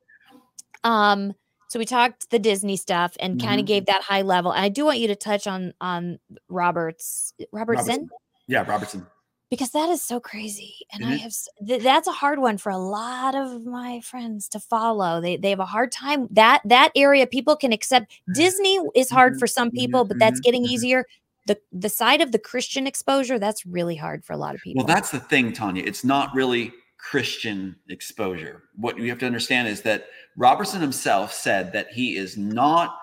um, 0.84 1.34
so 1.68 1.78
we 1.78 1.84
talked 1.84 2.30
the 2.30 2.38
Disney 2.38 2.76
stuff 2.76 3.14
and 3.20 3.40
kind 3.40 3.58
Mhm. 3.58 3.60
of 3.60 3.66
gave 3.66 3.86
that 3.86 4.02
high 4.02 4.22
level. 4.22 4.50
And 4.52 4.64
I 4.64 4.68
do 4.68 4.84
want 4.84 4.98
you 4.98 5.08
to 5.08 5.16
touch 5.16 5.46
on 5.46 5.72
on 5.80 6.18
Roberts 6.48 7.32
Robertson, 7.52 7.86
Robertson. 7.86 8.08
Yeah, 8.48 8.64
Robertson. 8.68 9.06
Because 9.50 9.70
that 9.70 9.88
is 9.88 10.00
so 10.00 10.20
crazy. 10.20 10.76
And 10.92 11.02
Isn't 11.02 11.12
I 11.14 11.16
have 11.16 11.32
th- 11.66 11.82
that's 11.82 12.06
a 12.06 12.12
hard 12.12 12.38
one 12.38 12.56
for 12.56 12.70
a 12.70 12.78
lot 12.78 13.34
of 13.34 13.64
my 13.66 14.00
friends 14.00 14.48
to 14.50 14.60
follow. 14.60 15.20
They 15.20 15.36
they 15.36 15.50
have 15.50 15.58
a 15.60 15.66
hard 15.66 15.90
time 15.90 16.28
that 16.30 16.62
that 16.64 16.92
area 16.94 17.26
people 17.26 17.56
can 17.56 17.72
accept. 17.72 18.12
Disney 18.34 18.78
is 18.94 19.10
hard 19.10 19.32
Mm-hmm. 19.32 19.38
for 19.40 19.46
some 19.48 19.70
people, 19.72 20.04
but 20.04 20.18
that's 20.20 20.38
getting 20.40 20.64
easier. 20.64 21.04
The 21.46 21.58
the 21.72 21.88
side 21.88 22.20
of 22.20 22.30
the 22.30 22.38
Christian 22.38 22.86
exposure 22.86 23.38
that's 23.40 23.66
really 23.66 23.96
hard 23.96 24.24
for 24.24 24.34
a 24.34 24.36
lot 24.36 24.54
of 24.54 24.60
people. 24.60 24.84
Well, 24.84 24.94
that's 24.94 25.10
the 25.10 25.18
thing, 25.20 25.52
Tania. 25.52 25.82
It's 25.84 26.04
not 26.04 26.32
really 26.32 26.70
Christian 26.98 27.74
exposure. 27.88 28.64
What 28.76 28.98
you 28.98 29.08
have 29.08 29.18
to 29.18 29.26
understand 29.26 29.66
is 29.66 29.82
that 29.82 30.06
Robertson 30.36 30.80
himself 30.80 31.32
said 31.32 31.72
that 31.72 31.88
he 31.92 32.16
is 32.16 32.36
not 32.36 32.96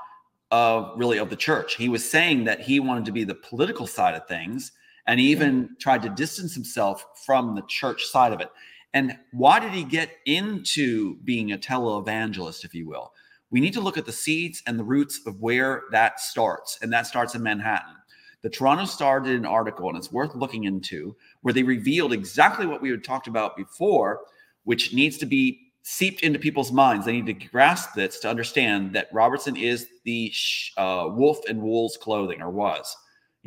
uh, 0.52 0.92
really 0.96 1.18
of 1.18 1.30
the 1.30 1.36
church. 1.36 1.76
He 1.76 1.90
was 1.90 2.10
saying 2.10 2.46
that 2.46 2.62
he 2.62 2.80
wanted 2.80 3.04
to 3.06 3.12
be 3.12 3.26
the 3.26 3.36
political 3.36 3.86
side 3.88 4.16
of 4.16 4.28
things, 4.30 4.72
and 5.08 5.20
he 5.20 5.32
even 5.32 5.70
tried 5.80 6.02
to 6.04 6.10
distance 6.10 6.54
himself 6.54 7.06
from 7.26 7.56
the 7.56 7.64
church 7.68 8.04
side 8.04 8.34
of 8.34 8.42
it. 8.42 8.50
And 8.94 9.18
why 9.32 9.60
did 9.60 9.72
he 9.72 9.84
get 9.84 10.12
into 10.26 11.18
being 11.24 11.52
a 11.52 11.58
televangelist, 11.58 12.66
if 12.66 12.74
you 12.74 12.88
will? 12.88 13.14
We 13.50 13.62
need 13.62 13.74
to 13.74 13.82
look 13.82 13.98
at 13.98 14.06
the 14.06 14.12
seeds 14.12 14.62
and 14.68 14.78
the 14.78 14.84
roots 14.84 15.22
of 15.26 15.40
where 15.40 15.84
that 15.92 16.20
starts, 16.20 16.80
and 16.82 16.92
that 16.92 17.08
starts 17.08 17.34
in 17.36 17.44
Manhattan. 17.44 17.96
The 18.42 18.50
Toronto 18.50 18.86
Star 18.86 19.20
did 19.20 19.36
an 19.36 19.46
article, 19.46 19.88
and 19.90 19.98
it's 19.98 20.12
worth 20.12 20.36
looking 20.36 20.66
into, 20.66 21.16
where 21.42 21.54
they 21.54 21.64
revealed 21.64 22.14
exactly 22.14 22.66
what 22.66 22.82
we 22.82 22.90
had 22.90 23.04
talked 23.04 23.28
about 23.28 23.58
before, 23.58 24.22
which 24.64 24.94
needs 24.94 25.18
to 25.20 25.26
be 25.26 25.60
seeped 25.84 26.22
into 26.22 26.38
people's 26.38 26.72
minds. 26.72 27.06
They 27.06 27.14
need 27.14 27.40
to 27.40 27.48
grasp 27.48 27.94
this 27.96 28.20
to 28.20 28.30
understand 28.30 28.94
that 28.94 29.08
Robertson 29.14 29.56
is 29.56 29.88
the 30.04 30.30
sh- 30.34 30.74
uh, 30.76 31.08
wolf 31.10 31.40
in 31.48 31.62
wool's 31.62 31.98
clothing, 31.98 32.42
or 32.42 32.52
was. 32.52 32.96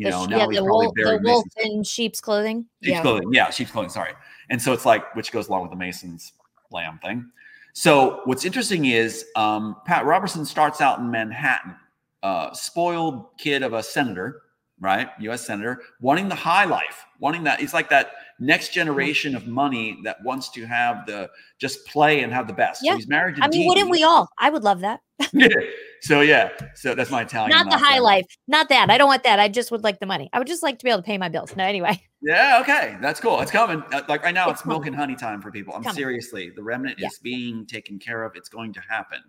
You 0.01 0.07
The 0.07 0.11
know, 0.13 0.25
now 0.25 0.37
yeah, 0.39 0.47
he's 0.47 0.57
the 0.57 0.65
probably 0.65 0.87
wolf, 0.87 0.95
the 0.97 1.21
wolf 1.23 1.45
Mason's 1.57 1.75
in 1.75 1.85
sheep's 1.85 2.23
clothing. 2.23 2.65
sheep's 2.83 2.91
yeah. 2.91 3.03
clothing. 3.03 3.29
Yeah, 3.35 3.51
sheep's 3.51 3.71
clothing. 3.71 3.91
Sorry. 3.91 4.15
And 4.49 4.61
so 4.61 4.73
it's 4.73 4.87
like, 4.87 5.15
which 5.15 5.31
goes 5.31 5.49
along 5.49 5.61
with 5.61 5.73
the 5.73 5.77
Mason's 5.77 6.33
lamb 6.71 6.99
thing. 7.05 7.31
So 7.75 8.23
what's 8.25 8.47
interesting 8.47 8.87
is 8.87 9.27
um, 9.37 9.77
Pat 9.85 10.07
Robertson 10.07 10.47
starts 10.47 10.81
out 10.81 11.01
in 11.01 11.11
Manhattan, 11.11 11.77
uh, 12.23 12.51
spoiled 12.55 13.27
kid 13.37 13.63
of 13.63 13.75
a 13.75 13.83
senator, 13.83 14.41
right? 14.81 15.11
U.S. 15.21 15.47
senator, 15.47 15.83
wanting 16.01 16.31
the 16.31 16.35
high 16.35 16.65
life, 16.65 17.05
wanting 17.19 17.45
that. 17.45 17.61
He's 17.61 17.75
like 17.75 17.91
that 17.91 18.13
next 18.39 18.73
generation 18.73 19.37
of 19.37 19.47
money 19.47 19.99
that 20.05 20.17
wants 20.25 20.49
to 20.53 20.65
have 20.65 21.05
the 21.05 21.29
just 21.59 21.85
play 21.85 22.23
and 22.23 22.33
have 22.33 22.47
the 22.47 22.55
best. 22.55 22.81
Yeah. 22.83 22.93
So 22.93 22.97
he's 22.97 23.09
married 23.09 23.37
to 23.37 23.45
I 23.45 23.49
mean, 23.49 23.69
wouldn't 23.69 23.91
we 23.91 24.03
all? 24.03 24.31
I 24.39 24.49
would 24.49 24.65
love 24.65 24.81
that. 24.81 25.01
Dee. 25.35 25.51
so 26.01 26.21
yeah, 26.21 26.51
so 26.75 26.95
that's 26.95 27.11
my 27.11 27.23
Italian. 27.23 27.51
Not 27.51 27.71
the 27.71 27.79
high 27.79 27.99
life. 27.99 28.27
Not 28.49 28.69
that. 28.71 28.91
I 28.91 28.99
don't 28.99 29.09
want 29.09 29.23
that. 29.25 29.39
I 29.39 29.49
just 29.49 29.71
would 29.71 29.85
like 29.85 30.01
the 30.01 30.07
money. 30.07 30.31
I 30.33 30.39
would 30.39 30.47
just 30.49 30.63
like 30.63 30.79
to 30.79 30.85
be 30.85 30.91
able 30.91 31.03
to 31.03 31.07
pay 31.07 31.19
my 31.19 31.29
bills. 31.29 31.55
No, 31.57 31.65
anyway. 31.65 32.01
Yeah, 32.23 32.59
okay. 32.61 32.99
That's 33.01 33.19
cool. 33.19 33.41
It's 33.41 33.51
coming. 33.51 33.83
Uh, 33.95 34.03
Like 34.07 34.23
right 34.23 34.35
now, 34.35 34.51
It's 34.51 34.61
it's 34.61 34.67
milk 34.67 34.85
and 34.85 34.95
honey 34.95 35.17
time 35.17 35.41
for 35.41 35.51
people. 35.51 35.73
I'm 35.75 35.83
Coming. 35.83 35.97
seriously, 35.97 36.51
the 36.55 36.63
remnant 36.63 36.99
Yeah. 36.99 37.07
is 37.07 37.19
being 37.19 37.65
taken 37.65 37.99
care 37.99 38.25
of. 38.25 38.37
It's 38.37 38.51
going 38.51 38.75
to 38.75 38.81
happen. 38.91 39.21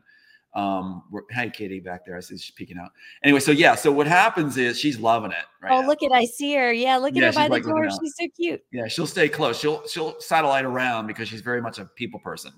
Um, 0.53 1.03
hey, 1.29 1.49
Katie, 1.49 1.79
back 1.79 2.05
there. 2.05 2.17
I 2.17 2.19
see 2.19 2.37
she's 2.37 2.51
peeking 2.51 2.77
out. 2.77 2.91
Anyway, 3.23 3.39
so 3.39 3.53
yeah, 3.53 3.75
so 3.75 3.93
what 3.93 4.07
happens 4.07 4.57
is 4.57 4.77
she's 4.77 4.99
loving 4.99 5.31
it 5.31 5.37
right 5.61 5.71
oh, 5.71 5.79
now. 5.81 5.87
look 5.87 6.03
at 6.03 6.11
I 6.11 6.25
see 6.25 6.53
her. 6.55 6.73
Yeah, 6.73 6.97
look 6.97 7.11
at 7.11 7.15
Yeah, 7.15 7.27
her 7.27 7.31
by 7.31 7.41
she's, 7.43 7.47
the 7.47 7.51
like, 7.53 7.63
door. 7.63 7.89
She's 7.89 8.15
so 8.19 8.27
cute. 8.35 8.61
Yeah, 8.73 8.87
she'll 8.89 9.07
stay 9.07 9.29
close. 9.29 9.57
She'll 9.57 9.87
she'll 9.87 10.19
satellite 10.19 10.65
around 10.65 11.07
because 11.07 11.29
she's 11.29 11.39
very 11.39 11.61
much 11.61 11.79
a 11.79 11.85
people 11.85 12.19
person. 12.19 12.51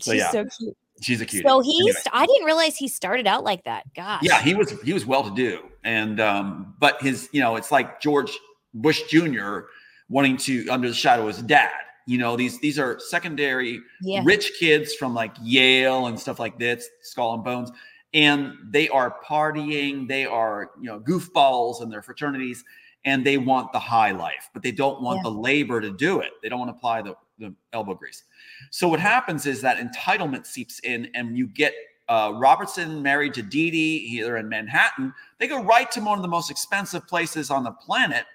So 0.00 0.12
She's 0.12 0.20
yeah, 0.22 0.30
so 0.30 0.46
cute. 0.46 0.76
She's 1.00 1.20
a 1.20 1.26
cutie. 1.26 1.46
So 1.46 1.60
he's 1.60 1.80
Anyway. 1.84 2.00
I 2.12 2.26
didn't 2.26 2.44
realize 2.46 2.76
he 2.76 2.88
started 2.88 3.26
out 3.26 3.44
like 3.44 3.64
that. 3.64 3.84
Gosh. 3.94 4.22
Yeah, 4.22 4.40
he 4.42 4.54
was 4.54 4.70
he 4.82 4.92
was 4.92 5.04
well 5.06 5.22
to 5.24 5.34
do, 5.34 5.60
and 5.84 6.20
um, 6.20 6.74
but 6.78 7.00
his 7.02 7.28
you 7.32 7.40
know 7.40 7.56
it's 7.56 7.70
like 7.72 8.00
George 8.00 8.30
Bush 8.74 9.02
Jr. 9.08 9.60
wanting 10.08 10.36
to 10.38 10.68
under 10.68 10.88
the 10.88 10.94
shadow 10.94 11.28
of 11.28 11.34
his 11.34 11.42
dad. 11.44 11.70
You 12.06 12.18
know 12.18 12.36
these 12.36 12.60
these 12.60 12.78
are 12.78 12.98
secondary 13.00 13.80
Yeah. 14.02 14.22
rich 14.24 14.52
kids 14.60 14.94
from 14.94 15.14
like 15.14 15.34
Yale 15.42 16.06
and 16.06 16.18
stuff 16.20 16.38
like 16.38 16.58
this, 16.58 16.88
Skull 17.02 17.34
and 17.34 17.42
Bones, 17.44 17.70
and 18.12 18.52
they 18.70 18.88
are 18.90 19.16
partying. 19.26 20.06
They 20.08 20.26
are 20.26 20.70
you 20.80 20.88
know 20.88 21.00
goofballs 21.00 21.82
in 21.82 21.88
their 21.88 22.02
fraternities, 22.02 22.62
and 23.06 23.24
they 23.24 23.38
want 23.38 23.72
the 23.72 23.78
high 23.78 24.10
life, 24.10 24.50
but 24.52 24.62
they 24.62 24.72
don't 24.72 25.00
want 25.02 25.18
Yeah. 25.18 25.30
the 25.30 25.30
labor 25.30 25.80
to 25.80 25.90
do 25.90 26.20
it. 26.20 26.32
They 26.42 26.48
don't 26.50 26.58
want 26.58 26.70
to 26.70 26.76
apply 26.76 27.02
the 27.02 27.14
the 27.38 27.54
elbow 27.72 27.94
grease. 27.94 28.22
So 28.70 28.88
what 28.88 29.00
happens 29.00 29.46
is 29.46 29.60
that 29.62 29.78
entitlement 29.78 30.46
seeps 30.46 30.78
in, 30.80 31.10
and 31.14 31.36
you 31.36 31.46
get 31.46 31.74
uh, 32.08 32.32
Robertson 32.36 33.02
married 33.02 33.34
to 33.34 33.42
Dede 33.42 34.08
here 34.08 34.36
in 34.36 34.48
Manhattan. 34.48 35.12
They 35.38 35.48
go 35.48 35.62
right 35.62 35.90
to 35.92 36.00
one 36.00 36.18
of 36.18 36.22
the 36.22 36.28
most 36.28 36.50
expensive 36.50 37.06
places 37.06 37.50
on 37.50 37.64
the 37.64 37.72
planet, 37.72 38.26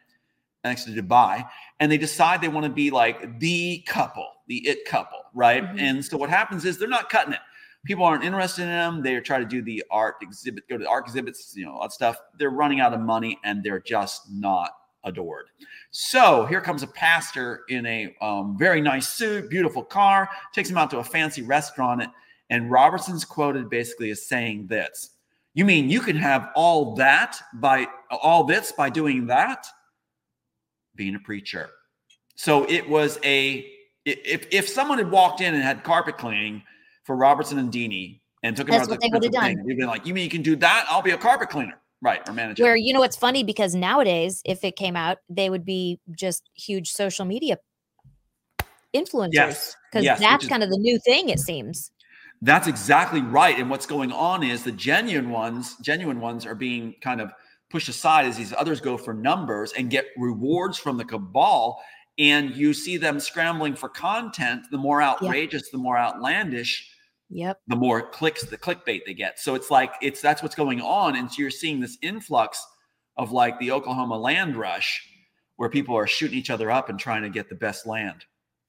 next 0.63 0.86
to 0.86 0.92
Dubai, 0.92 1.48
and 1.80 1.92
they 1.92 1.98
decide 1.98 2.42
they 2.42 2.48
want 2.48 2.65
to 2.65 2.72
be 2.72 2.89
like 2.89 3.39
the 3.39 3.80
couple, 3.88 4.28
the 4.48 4.68
it 4.68 4.86
couple, 4.86 5.20
right? 5.34 5.63
Mhm. 5.63 5.80
And 5.80 6.06
so 6.06 6.18
what 6.18 6.30
happens 6.30 6.65
is 6.65 6.78
they're 6.78 6.88
not 6.88 7.10
cutting 7.10 7.34
it. 7.34 7.39
People 7.86 8.04
aren't 8.04 8.26
interested 8.26 8.63
in 8.63 8.68
them. 8.68 9.02
They 9.04 9.20
try 9.22 9.39
to 9.39 9.46
do 9.46 9.62
the 9.62 9.84
art 9.89 10.15
exhibit, 10.22 10.68
go 10.68 10.78
to 10.78 10.84
the 10.84 10.89
art 10.89 11.06
exhibits, 11.06 11.56
you 11.56 11.65
know, 11.65 11.76
all 11.76 11.84
that 11.84 11.94
stuff. 11.94 12.18
They're 12.38 12.50
running 12.50 12.82
out 12.82 12.94
of 12.94 13.00
money, 13.00 13.39
and 13.44 13.63
they're 13.63 13.80
just 13.80 14.30
not 14.32 14.72
adored. 15.06 15.50
So 15.91 16.45
here 16.45 16.62
comes 16.62 16.84
a 16.84 16.88
pastor 16.88 17.62
in 17.69 17.86
a 17.86 18.15
um, 18.21 18.58
very 18.58 18.80
nice 18.80 19.10
suit, 19.10 19.49
beautiful 19.49 19.84
car, 19.84 20.30
takes 20.54 20.69
him 20.69 20.78
out 20.78 20.91
to 20.91 20.99
a 20.99 21.04
fancy 21.04 21.41
restaurant. 21.41 22.04
And 22.49 22.69
Robertson's 22.69 23.25
quoted 23.25 23.69
basically 23.69 24.12
as 24.12 24.28
saying 24.28 24.67
this 24.67 25.12
You 25.54 25.65
mean 25.65 25.89
you 25.89 26.02
can 26.02 26.15
have 26.15 26.49
all 26.56 26.95
that 26.95 27.38
by 27.56 27.88
all 28.12 28.43
this 28.43 28.71
by 28.71 28.89
doing 28.89 29.28
that? 29.28 29.65
Being 30.95 31.15
a 31.15 31.19
preacher. 31.19 31.69
So 32.36 32.65
it 32.69 32.88
was 32.88 33.19
a, 33.23 33.65
if, 34.06 34.47
if 34.52 34.67
someone 34.69 34.97
had 34.97 35.12
walked 35.12 35.41
in 35.41 35.54
and 35.54 35.63
had 35.63 35.84
carpet 35.84 36.17
cleaning 36.17 36.63
for 37.04 37.15
Robertson 37.15 37.58
and 37.58 37.71
Dini 37.71 38.21
and 38.43 38.56
took 38.56 38.67
him 38.67 38.73
That's 38.73 38.84
out 38.88 38.91
what 38.91 39.02
the 39.02 39.19
they 39.19 39.30
done. 39.30 39.43
thing, 39.43 39.65
they'd 39.65 39.78
been 39.78 39.88
like, 39.88 40.06
You 40.06 40.13
mean 40.13 40.23
you 40.23 40.30
can 40.30 40.41
do 40.41 40.56
that? 40.58 40.86
I'll 40.89 41.02
be 41.02 41.12
a 41.12 41.17
carpet 41.17 41.49
cleaner. 41.49 41.80
Right. 42.01 42.27
Or 42.27 42.33
manager. 42.33 42.63
Where 42.63 42.75
you 42.75 42.93
know 42.93 43.03
it's 43.03 43.17
funny 43.17 43.43
because 43.43 43.75
nowadays, 43.75 44.41
if 44.45 44.63
it 44.63 44.75
came 44.75 44.95
out, 44.95 45.17
they 45.29 45.49
would 45.49 45.65
be 45.65 45.99
just 46.15 46.49
huge 46.55 46.91
social 46.91 47.25
media 47.25 47.57
influencers. 48.93 49.29
Yes, 49.33 49.75
Because 49.91 50.03
yes, 50.03 50.19
that's 50.19 50.43
is- 50.45 50.49
kind 50.49 50.63
of 50.63 50.69
the 50.69 50.77
new 50.77 50.99
thing, 50.99 51.29
it 51.29 51.39
seems. 51.39 51.91
That's 52.41 52.67
exactly 52.67 53.21
right. 53.21 53.59
And 53.59 53.69
what's 53.69 53.85
going 53.85 54.13
on 54.13 54.43
is 54.43 54.63
the 54.63 54.71
genuine 54.71 55.29
ones, 55.29 55.75
genuine 55.81 56.21
ones 56.21 56.45
are 56.45 56.55
being 56.55 56.95
kind 57.01 57.19
of 57.19 57.31
pushed 57.69 57.89
aside 57.89 58.25
as 58.25 58.38
these 58.38 58.53
others 58.57 58.79
go 58.79 58.97
for 58.97 59.13
numbers 59.13 59.73
and 59.73 59.89
get 59.89 60.05
rewards 60.17 60.77
from 60.77 60.95
the 60.95 61.03
cabal. 61.03 61.81
And 62.17 62.55
you 62.55 62.73
see 62.73 62.95
them 62.97 63.19
scrambling 63.19 63.75
for 63.75 63.89
content. 63.89 64.67
The 64.71 64.77
more 64.77 65.01
outrageous, 65.01 65.69
the 65.69 65.77
more 65.77 65.97
outlandish, 65.97 66.89
Yep. 67.32 67.62
the 67.68 67.76
more 67.76 68.02
clicks, 68.10 68.44
the 68.44 68.58
clickbait 68.58 69.02
they 69.06 69.13
get. 69.13 69.39
So 69.39 69.54
it's 69.54 69.70
like 69.70 69.94
it's 70.02 70.22
that's 70.22 70.42
what's 70.42 70.56
going 70.56 70.82
on. 70.82 71.15
And 71.15 71.32
so 71.32 71.42
you're 71.42 71.52
seeing 71.52 71.80
this 71.80 71.98
influx 72.02 72.65
of 73.18 73.32
like 73.32 73.60
the 73.60 73.72
Oklahoma 73.72 74.18
land 74.18 74.56
rush 74.56 75.08
where 75.58 75.70
people 75.70 75.96
are 75.96 76.08
shooting 76.08 76.38
each 76.38 76.50
other 76.50 76.72
up 76.72 76.89
and 76.89 76.98
trying 76.98 77.22
to 77.22 77.30
get 77.30 77.50
the 77.50 77.56
best 77.56 77.86
land. 77.86 78.26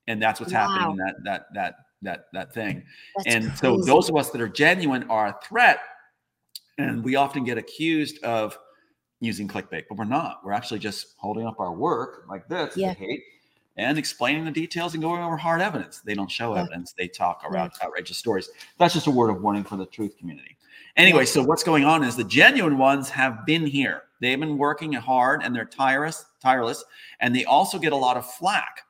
And 0.09 0.20
that's 0.20 0.40
what's 0.40 0.53
happening 0.53 0.90
in 0.90 0.96
that 0.96 1.14
that 1.25 1.46
that 1.55 1.75
that 2.03 2.25
that 2.33 2.53
thing. 2.53 2.85
That's 3.16 3.35
and 3.35 3.57
so 3.57 3.79
those 3.79 4.09
of 4.11 4.16
us 4.16 4.31
that 4.31 4.40
are 4.40 4.49
genuine 4.49 5.05
are 5.05 5.29
a 5.29 5.37
threat. 5.42 5.81
And 6.79 7.05
we 7.05 7.16
often 7.16 7.44
get 7.44 7.59
accused 7.59 8.23
of 8.25 8.59
using 9.20 9.46
clickbait, 9.46 9.85
but 9.88 9.99
we're 9.99 10.05
not. 10.05 10.40
We're 10.44 10.53
actually 10.53 10.81
just 10.81 11.14
holding 11.18 11.46
up 11.46 11.61
our 11.61 11.73
work 11.73 12.25
like 12.29 12.49
this, 12.49 12.77
Yeah. 12.77 12.94
And 13.80 13.96
explaining 13.98 14.44
the 14.44 14.50
details 14.50 14.94
and 14.94 15.02
going 15.02 15.22
over 15.22 15.36
hard 15.36 15.60
evidence. 15.62 16.00
They 16.00 16.14
don't 16.14 16.30
show 16.30 16.54
evidence, 16.54 16.92
they 16.92 17.08
talk 17.08 17.42
around 17.44 17.72
outrageous 17.82 18.18
stories. 18.18 18.50
That's 18.78 18.94
just 18.94 19.06
a 19.06 19.10
word 19.10 19.30
of 19.30 19.40
warning 19.42 19.64
for 19.64 19.76
the 19.76 19.86
truth 19.86 20.16
community. 20.18 20.56
Anyway, 20.96 21.24
so 21.24 21.42
what's 21.42 21.62
going 21.62 21.84
on 21.84 22.04
is 22.04 22.16
the 22.16 22.24
genuine 22.24 22.76
ones 22.76 23.08
have 23.08 23.46
been 23.46 23.64
here. 23.64 24.02
They've 24.20 24.38
been 24.38 24.58
working 24.58 24.92
hard 24.92 25.42
and 25.42 25.56
they're 25.56 25.64
tireless, 25.64 26.26
tireless, 26.42 26.84
and 27.20 27.34
they 27.34 27.44
also 27.44 27.78
get 27.78 27.92
a 27.92 27.96
lot 27.96 28.16
of 28.16 28.30
flack. 28.30 28.82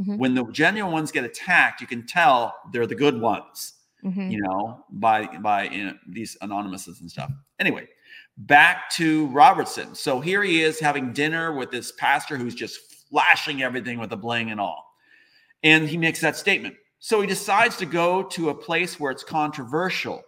Mhm. 0.00 0.16
When 0.16 0.34
the 0.34 0.44
genuine 0.46 0.92
ones 0.92 1.12
get 1.12 1.24
attacked, 1.24 1.82
you 1.82 1.86
can 1.86 2.06
tell 2.06 2.54
they're 2.72 2.86
the 2.86 2.94
good 2.94 3.20
ones 3.20 3.74
Mhm. 4.02 4.30
you 4.32 4.40
know, 4.40 4.86
by 4.88 5.26
by 5.26 5.64
you 5.64 5.84
know, 5.84 5.94
these 6.08 6.34
anonymouses 6.40 7.02
and 7.02 7.10
stuff. 7.10 7.30
Anyway, 7.58 7.86
back 8.38 8.88
to 8.90 9.26
Robertson. 9.26 9.94
So 9.94 10.20
here 10.20 10.42
he 10.42 10.62
is 10.62 10.80
having 10.80 11.12
dinner 11.12 11.52
with 11.52 11.70
this 11.70 11.92
pastor 11.92 12.38
who's 12.38 12.54
just 12.54 12.89
flashing 13.10 13.62
everything 13.62 13.98
with 13.98 14.12
a 14.12 14.16
bling 14.16 14.50
and 14.50 14.60
all. 14.60 14.86
And 15.62 15.88
he 15.88 15.96
makes 15.98 16.20
that 16.20 16.36
statement. 16.36 16.76
So 16.98 17.20
he 17.20 17.26
decides 17.26 17.76
to 17.78 17.86
go 17.86 18.22
to 18.24 18.50
a 18.50 18.54
place 18.54 19.00
where 19.00 19.10
it's 19.10 19.24
controversial. 19.24 20.22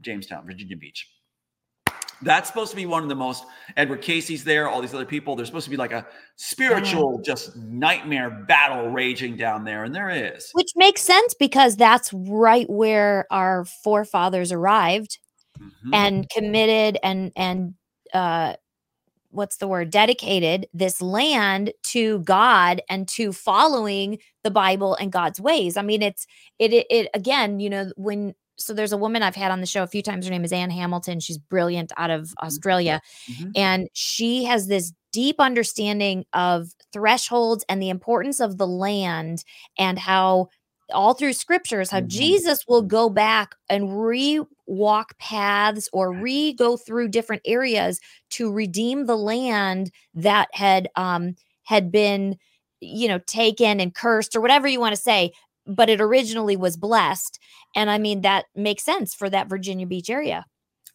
Jamestown, 0.00 0.46
Virginia 0.46 0.76
Beach. 0.76 1.08
That's 2.22 2.48
supposed 2.48 2.70
to 2.70 2.76
be 2.76 2.86
one 2.86 3.04
of 3.04 3.08
the 3.08 3.14
most 3.14 3.44
Edgar 3.76 3.96
Cayce's 3.96 4.42
there, 4.42 4.68
all 4.68 4.80
these 4.80 4.92
other 4.94 5.04
people. 5.04 5.36
There's 5.36 5.48
supposed 5.48 5.66
to 5.66 5.70
be 5.70 5.76
like 5.76 5.92
a 5.92 6.04
spiritual 6.34 7.20
just 7.24 7.56
nightmare 7.56 8.28
battle 8.30 8.88
raging 8.90 9.36
down 9.36 9.62
there, 9.64 9.84
and 9.84 9.94
there 9.94 10.10
is. 10.10 10.50
Which 10.52 10.70
makes 10.74 11.00
sense 11.00 11.34
because 11.34 11.76
that's 11.76 12.12
right 12.12 12.68
where 12.68 13.26
our 13.30 13.64
forefathers 13.84 14.50
arrived 14.50 15.18
Mhm. 15.60 15.90
and 15.92 16.30
committed 16.30 16.98
and 17.02 17.32
and 17.36 17.74
uh 18.14 18.54
what's 19.30 19.58
the 19.58 19.68
word 19.68 19.90
dedicated 19.90 20.66
this 20.72 21.00
land 21.02 21.72
to 21.84 22.20
God 22.20 22.80
and 22.88 23.06
to 23.08 23.32
following 23.32 24.18
the 24.44 24.50
Bible 24.50 24.94
and 24.96 25.12
God's 25.12 25.40
ways. 25.40 25.76
I 25.76 25.82
mean 25.82 26.02
it's 26.02 26.26
it 26.58 26.72
it, 26.72 26.86
it 26.90 27.08
again, 27.14 27.60
you 27.60 27.70
know, 27.70 27.90
when 27.96 28.34
so 28.60 28.74
there's 28.74 28.92
a 28.92 28.96
woman 28.96 29.22
I've 29.22 29.36
had 29.36 29.52
on 29.52 29.60
the 29.60 29.66
show 29.66 29.84
a 29.84 29.86
few 29.86 30.02
times 30.02 30.24
her 30.26 30.32
name 30.32 30.44
is 30.44 30.52
Anne 30.52 30.70
Hamilton. 30.70 31.20
She's 31.20 31.38
brilliant 31.38 31.92
out 31.96 32.10
of 32.10 32.32
Australia 32.42 33.00
Mhm. 33.30 33.52
and 33.56 33.88
she 33.92 34.44
has 34.44 34.66
this 34.66 34.92
deep 35.12 35.36
understanding 35.40 36.24
of 36.34 36.68
thresholds 36.92 37.64
and 37.68 37.80
the 37.80 37.88
importance 37.88 38.40
of 38.40 38.58
the 38.58 38.66
land 38.66 39.42
and 39.78 39.98
how 39.98 40.48
all 40.92 41.14
through 41.14 41.32
scriptures 41.32 41.90
how 41.90 42.00
Mhm. 42.00 42.08
Jesus 42.08 42.64
will 42.66 42.82
go 42.82 43.08
back 43.08 43.54
and 43.68 44.04
re 44.06 44.40
walk 44.66 45.18
paths 45.18 45.88
or 45.92 46.12
re 46.12 46.52
go 46.52 46.76
through 46.76 47.08
different 47.08 47.42
areas 47.44 48.00
to 48.30 48.52
redeem 48.52 49.06
the 49.06 49.16
land 49.16 49.90
that 50.14 50.48
had 50.52 50.88
um 50.96 51.34
had 51.64 51.90
been 51.90 52.36
you 52.80 53.08
know 53.08 53.18
taken 53.26 53.80
and 53.80 53.94
cursed 53.94 54.36
or 54.36 54.40
whatever 54.40 54.68
you 54.68 54.80
want 54.80 54.94
to 54.94 55.00
say 55.00 55.32
but 55.66 55.90
it 55.90 56.00
originally 56.00 56.56
was 56.56 56.76
blessed 56.76 57.38
and 57.74 57.90
i 57.90 57.98
mean 57.98 58.22
that 58.22 58.46
makes 58.54 58.84
sense 58.84 59.14
for 59.14 59.28
that 59.28 59.48
Virginia 59.48 59.86
Beach 59.86 60.10
area 60.10 60.44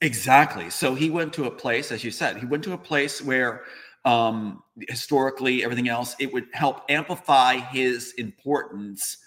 Exactly. 0.01 0.69
So 0.69 0.95
he 0.95 1.10
went 1.10 1.32
to 1.34 1.45
a 1.45 1.51
place, 1.51 1.89
as 1.91 2.03
you 2.03 2.12
said, 2.12 2.36
he 2.36 2.45
went 2.45 2.63
to 2.65 2.73
a 2.73 2.77
place 2.77 3.21
where 3.21 3.63
um, 4.03 4.62
historically 4.89 5.63
everything 5.63 5.88
else 5.88 6.13
it 6.19 6.34
would 6.34 6.47
help 6.51 6.82
amplify 6.89 7.56
his 7.58 8.13
importance 8.17 9.17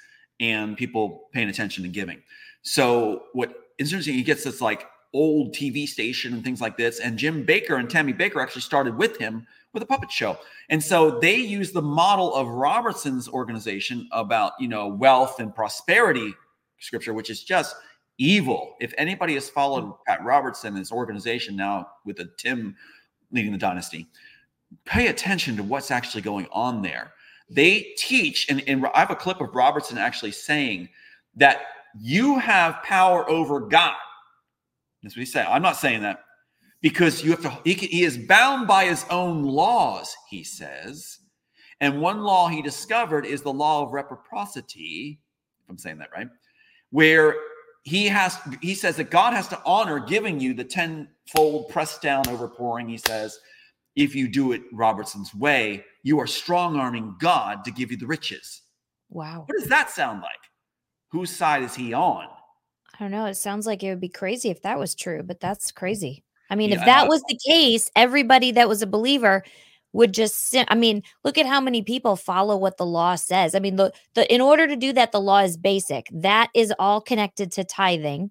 and 0.40 0.76
people 0.76 1.28
paying 1.32 1.48
attention 1.48 1.84
and 1.84 1.92
giving. 1.92 2.22
So 2.62 3.24
what 3.32 3.54
is 3.78 3.92
interesting, 3.92 4.14
he 4.14 4.22
gets 4.22 4.44
this 4.44 4.60
like 4.60 4.86
old 5.14 5.54
TV 5.54 5.86
station 5.86 6.34
and 6.34 6.44
things 6.44 6.60
like 6.60 6.76
this, 6.76 7.00
and 7.00 7.18
Jim 7.18 7.46
Bakker 7.46 7.78
and 7.78 7.88
Tammy 7.88 8.12
Bakker 8.12 8.42
actually 8.42 8.62
started 8.62 8.96
with 8.96 9.16
him 9.18 9.46
with 9.72 9.82
a 9.82 9.86
puppet 9.86 10.10
show, 10.10 10.38
and 10.68 10.82
so 10.82 11.18
they 11.20 11.36
use 11.36 11.72
the 11.72 11.82
model 11.82 12.34
of 12.34 12.48
Robertson's 12.48 13.28
organization 13.28 14.08
about 14.12 14.52
you 14.58 14.68
know 14.68 14.88
wealth 14.88 15.40
and 15.40 15.54
prosperity 15.54 16.34
scripture, 16.78 17.14
which 17.14 17.30
is 17.30 17.42
just 17.42 17.76
evil. 18.18 18.74
If 18.80 18.92
anybody 18.96 19.34
has 19.34 19.48
followed 19.48 19.82
hmm. 19.82 19.90
Pat 20.06 20.24
Robertson 20.24 20.68
and 20.68 20.78
his 20.78 20.92
organization 20.92 21.56
now 21.56 21.88
with 22.04 22.20
a 22.20 22.28
Tim 22.36 22.76
leading 23.32 23.52
the 23.52 23.58
dynasty, 23.58 24.06
pay 24.84 25.08
attention 25.08 25.56
to 25.56 25.62
what's 25.62 25.90
actually 25.90 26.22
going 26.22 26.46
on 26.52 26.82
there. 26.82 27.12
They 27.48 27.94
teach, 27.96 28.46
and, 28.48 28.62
and 28.66 28.86
I 28.94 29.00
have 29.00 29.10
a 29.10 29.16
clip 29.16 29.40
of 29.40 29.54
Robertson 29.54 29.98
actually 29.98 30.32
saying 30.32 30.88
that 31.36 31.62
you 31.98 32.38
have 32.38 32.82
power 32.82 33.28
over 33.30 33.60
God. 33.60 33.94
That's 35.02 35.16
what 35.16 35.20
he 35.20 35.26
said. 35.26 35.46
I'm 35.46 35.62
not 35.62 35.76
saying 35.76 36.02
that 36.02 36.24
because 36.80 37.22
you 37.22 37.30
have 37.30 37.42
to, 37.42 37.58
he, 37.64 37.74
he 37.74 38.02
is 38.02 38.18
bound 38.18 38.66
by 38.66 38.86
his 38.86 39.04
own 39.10 39.44
laws, 39.44 40.14
he 40.28 40.42
says. 40.42 41.18
And 41.80 42.00
one 42.00 42.22
law 42.22 42.48
he 42.48 42.62
discovered 42.62 43.26
is 43.26 43.42
the 43.42 43.52
law 43.52 43.82
of 43.82 43.92
reciprocity, 43.92 45.20
if 45.62 45.70
I'm 45.70 45.78
saying 45.78 45.98
that 45.98 46.10
right, 46.12 46.28
where 46.90 47.36
he 47.82 48.06
has 48.06 48.38
he 48.62 48.74
says 48.74 48.96
that 48.96 49.10
God 49.10 49.32
has 49.32 49.46
to 49.48 49.62
honor 49.64 50.00
giving 50.00 50.40
you 50.40 50.54
the 50.54 50.64
tenfold 50.64 51.68
pressed 51.68 52.02
down 52.02 52.24
overpouring. 52.24 52.88
He 52.88 52.96
says, 52.96 53.38
if 53.96 54.14
you 54.14 54.28
do 54.28 54.52
it 54.52 54.62
Robertson's 54.72 55.34
way, 55.34 55.84
you 56.02 56.20
are 56.20 56.26
strong 56.26 56.76
arming 56.76 57.16
God 57.18 57.64
to 57.64 57.70
give 57.70 57.90
you 57.90 57.96
the 57.96 58.06
riches. 58.06 58.62
wow 59.10 59.44
What 59.46 59.58
does 59.58 59.68
that 59.68 59.90
sound 59.90 60.20
like? 60.20 60.32
Whose 61.10 61.30
side 61.30 61.62
is 61.62 61.74
he 61.74 61.92
on? 61.94 62.26
I 62.94 62.98
don't 62.98 63.10
know. 63.10 63.26
It 63.26 63.34
sounds 63.34 63.66
like 63.66 63.82
it 63.82 63.90
would 63.90 64.00
be 64.00 64.08
crazy 64.08 64.50
if 64.50 64.62
that 64.62 64.78
was 64.78 64.94
true, 64.94 65.22
but 65.22 65.40
that's 65.40 65.70
crazy. 65.70 66.24
I 66.48 66.56
mean, 66.56 66.70
Yeah, 66.70 66.78
if 66.78 66.84
that 66.86 67.08
was 67.08 67.22
the 67.28 67.38
case, 67.46 67.90
everybody 67.96 68.52
that 68.52 68.68
was 68.68 68.82
a 68.82 68.86
believer 68.86 69.44
would 69.92 70.14
just. 70.14 70.54
I 70.68 70.74
mean, 70.74 71.02
look 71.24 71.38
at 71.38 71.46
how 71.46 71.60
many 71.60 71.82
people 71.82 72.16
follow 72.16 72.56
what 72.56 72.76
the 72.76 72.86
law 72.86 73.14
says. 73.16 73.54
I 73.54 73.58
mean, 73.58 73.76
the 73.76 73.92
the 74.14 74.32
in 74.32 74.40
order 74.40 74.66
to 74.66 74.76
do 74.76 74.92
that, 74.94 75.12
the 75.12 75.20
law 75.20 75.40
is 75.40 75.56
basic. 75.56 76.08
That 76.12 76.50
is 76.54 76.72
all 76.78 77.00
connected 77.00 77.52
to 77.52 77.64
tithing. 77.64 78.30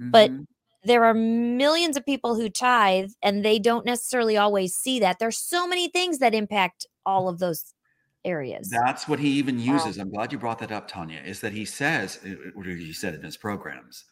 But 0.00 0.30
Mhm. 0.30 0.46
There 0.84 1.04
are 1.04 1.14
millions 1.14 1.96
of 1.96 2.04
people 2.04 2.34
who 2.34 2.48
tithe 2.48 3.10
and 3.22 3.44
they 3.44 3.58
don't 3.58 3.86
necessarily 3.86 4.36
always 4.36 4.74
see 4.74 5.00
that. 5.00 5.18
There's 5.18 5.38
so 5.38 5.66
many 5.66 5.88
things 5.88 6.18
that 6.18 6.34
impact 6.34 6.86
all 7.06 7.28
of 7.28 7.38
those 7.38 7.72
areas. 8.24 8.68
That's 8.70 9.08
what 9.08 9.18
he 9.18 9.28
even 9.30 9.58
Wow. 9.58 9.74
uses. 9.74 9.98
I'm 9.98 10.10
glad 10.10 10.32
you 10.32 10.38
brought 10.38 10.58
that 10.60 10.72
up, 10.72 10.88
Tania. 10.88 11.20
Is 11.22 11.40
that 11.40 11.52
he 11.52 11.64
says, 11.64 12.20
eh, 12.24 12.30
eh, 12.30 12.50
or 12.54 12.64
he 12.64 12.92
said 12.92 13.14
in 13.14 13.22
his 13.22 13.36
programs, 13.36 14.04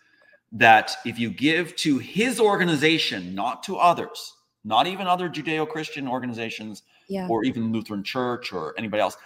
that 0.53 0.97
if 1.07 1.19
you 1.19 1.31
give 1.31 1.75
to 1.77 1.99
his 1.99 2.39
organization, 2.41 3.35
not 3.35 3.63
to 3.65 3.77
others, 3.77 4.35
not 4.65 4.87
even 4.87 5.07
other 5.07 5.29
Judeo-Christian 5.29 6.07
organizations, 6.07 6.83
Yeah. 7.09 7.27
or 7.29 7.45
even 7.45 7.73
Lutheran 7.73 8.05
Church 8.05 8.53
or 8.53 8.75
anybody 8.79 9.01
else, 9.01 9.17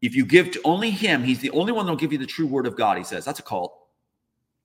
if 0.00 0.14
you 0.14 0.24
give 0.24 0.50
to 0.52 0.60
only 0.64 0.90
him, 0.90 1.22
he's 1.22 1.40
the 1.40 1.50
only 1.50 1.72
one 1.72 1.86
that'll 1.86 1.96
give 1.96 2.12
you 2.12 2.18
the 2.18 2.26
true 2.26 2.46
word 2.46 2.66
of 2.66 2.76
God. 2.76 2.98
He 2.98 3.04
says 3.04 3.24
that's 3.24 3.38
a 3.38 3.42
cult 3.42 3.78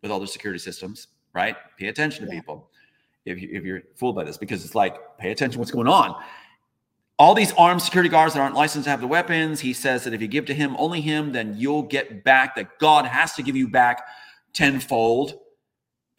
with 0.01 0.11
all 0.11 0.19
their 0.19 0.27
security 0.27 0.59
systems, 0.59 1.07
right? 1.33 1.55
Pay 1.77 1.87
attention 1.87 2.25
to 2.25 2.31
people 2.31 2.69
if, 3.25 3.41
you, 3.41 3.49
if 3.51 3.63
you're 3.63 3.81
fooled 3.95 4.15
by 4.15 4.23
this, 4.23 4.37
because 4.37 4.63
it's 4.65 4.75
like 4.75 4.95
pay 5.17 5.31
attention 5.31 5.53
to 5.53 5.59
what's 5.59 5.71
going 5.71 5.87
on 5.87 6.21
all 7.19 7.33
these 7.33 7.51
armed 7.53 7.81
security 7.81 8.09
guards 8.09 8.35
that 8.35 8.39
aren't 8.41 8.53
licensed 8.53 8.83
to 8.85 8.91
have 8.91 9.01
the 9.01 9.07
weapons. 9.07 9.59
He 9.59 9.73
says 9.73 10.03
that 10.03 10.13
if 10.13 10.21
you 10.21 10.27
give 10.27 10.45
to 10.45 10.53
him, 10.53 10.75
only 10.77 11.01
him, 11.01 11.31
then 11.31 11.55
you'll 11.57 11.81
get 11.81 12.23
back, 12.23 12.55
that 12.55 12.77
God 12.77 13.05
has 13.05 13.33
to 13.33 13.41
give 13.41 13.55
you 13.55 13.67
back 13.67 14.03
tenfold. 14.53 15.33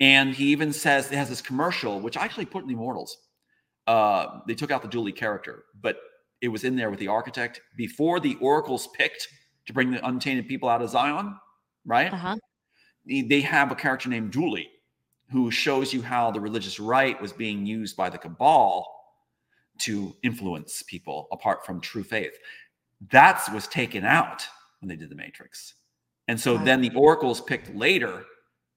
And 0.00 0.34
he 0.34 0.46
even 0.46 0.72
says, 0.72 1.10
it 1.12 1.14
has 1.14 1.28
this 1.28 1.40
commercial, 1.40 2.00
which 2.00 2.16
I 2.16 2.24
actually 2.24 2.46
put 2.46 2.62
in 2.62 2.68
the 2.68 2.74
Immortals. 2.74 3.16
Uh, 3.86 4.40
they 4.48 4.54
took 4.54 4.72
out 4.72 4.82
the 4.82 4.88
Julie 4.88 5.12
character, 5.12 5.66
but 5.80 5.98
it 6.40 6.48
was 6.48 6.64
in 6.64 6.74
there 6.74 6.90
with 6.90 6.98
the 6.98 7.06
architect 7.08 7.60
before 7.76 8.18
the 8.18 8.36
oracles 8.40 8.88
picked 8.88 9.28
to 9.66 9.72
bring 9.72 9.92
the 9.92 10.04
untainted 10.04 10.48
people 10.48 10.68
out 10.68 10.82
of 10.82 10.90
Zion, 10.90 11.36
right? 11.84 12.12
Uh-huh. 12.12 12.36
They- 13.06 13.22
They 13.22 13.40
have 13.42 13.70
a 13.70 13.76
character 13.76 14.08
named 14.08 14.32
Julie 14.32 14.68
who 15.30 15.50
shows 15.50 15.92
you 15.92 16.02
how 16.02 16.30
the 16.30 16.40
religious 16.40 16.80
right 16.80 17.20
was 17.20 17.32
being 17.32 17.66
used 17.66 17.96
by 17.96 18.08
the 18.10 18.18
cabal 18.18 18.86
to 19.78 20.14
influence 20.22 20.82
people 20.82 21.28
apart 21.32 21.64
from 21.64 21.80
true 21.80 22.02
faith. 22.02 22.36
That 23.10 23.42
was 23.52 23.68
taken 23.68 24.04
out 24.04 24.46
when 24.80 24.88
they 24.88 24.96
did 24.96 25.10
the 25.10 25.14
Matrix. 25.14 25.74
And 26.26 26.38
so 26.40 26.58
then 26.58 26.80
the 26.80 26.90
oracles 26.94 27.40
picked 27.40 27.74
later 27.74 28.24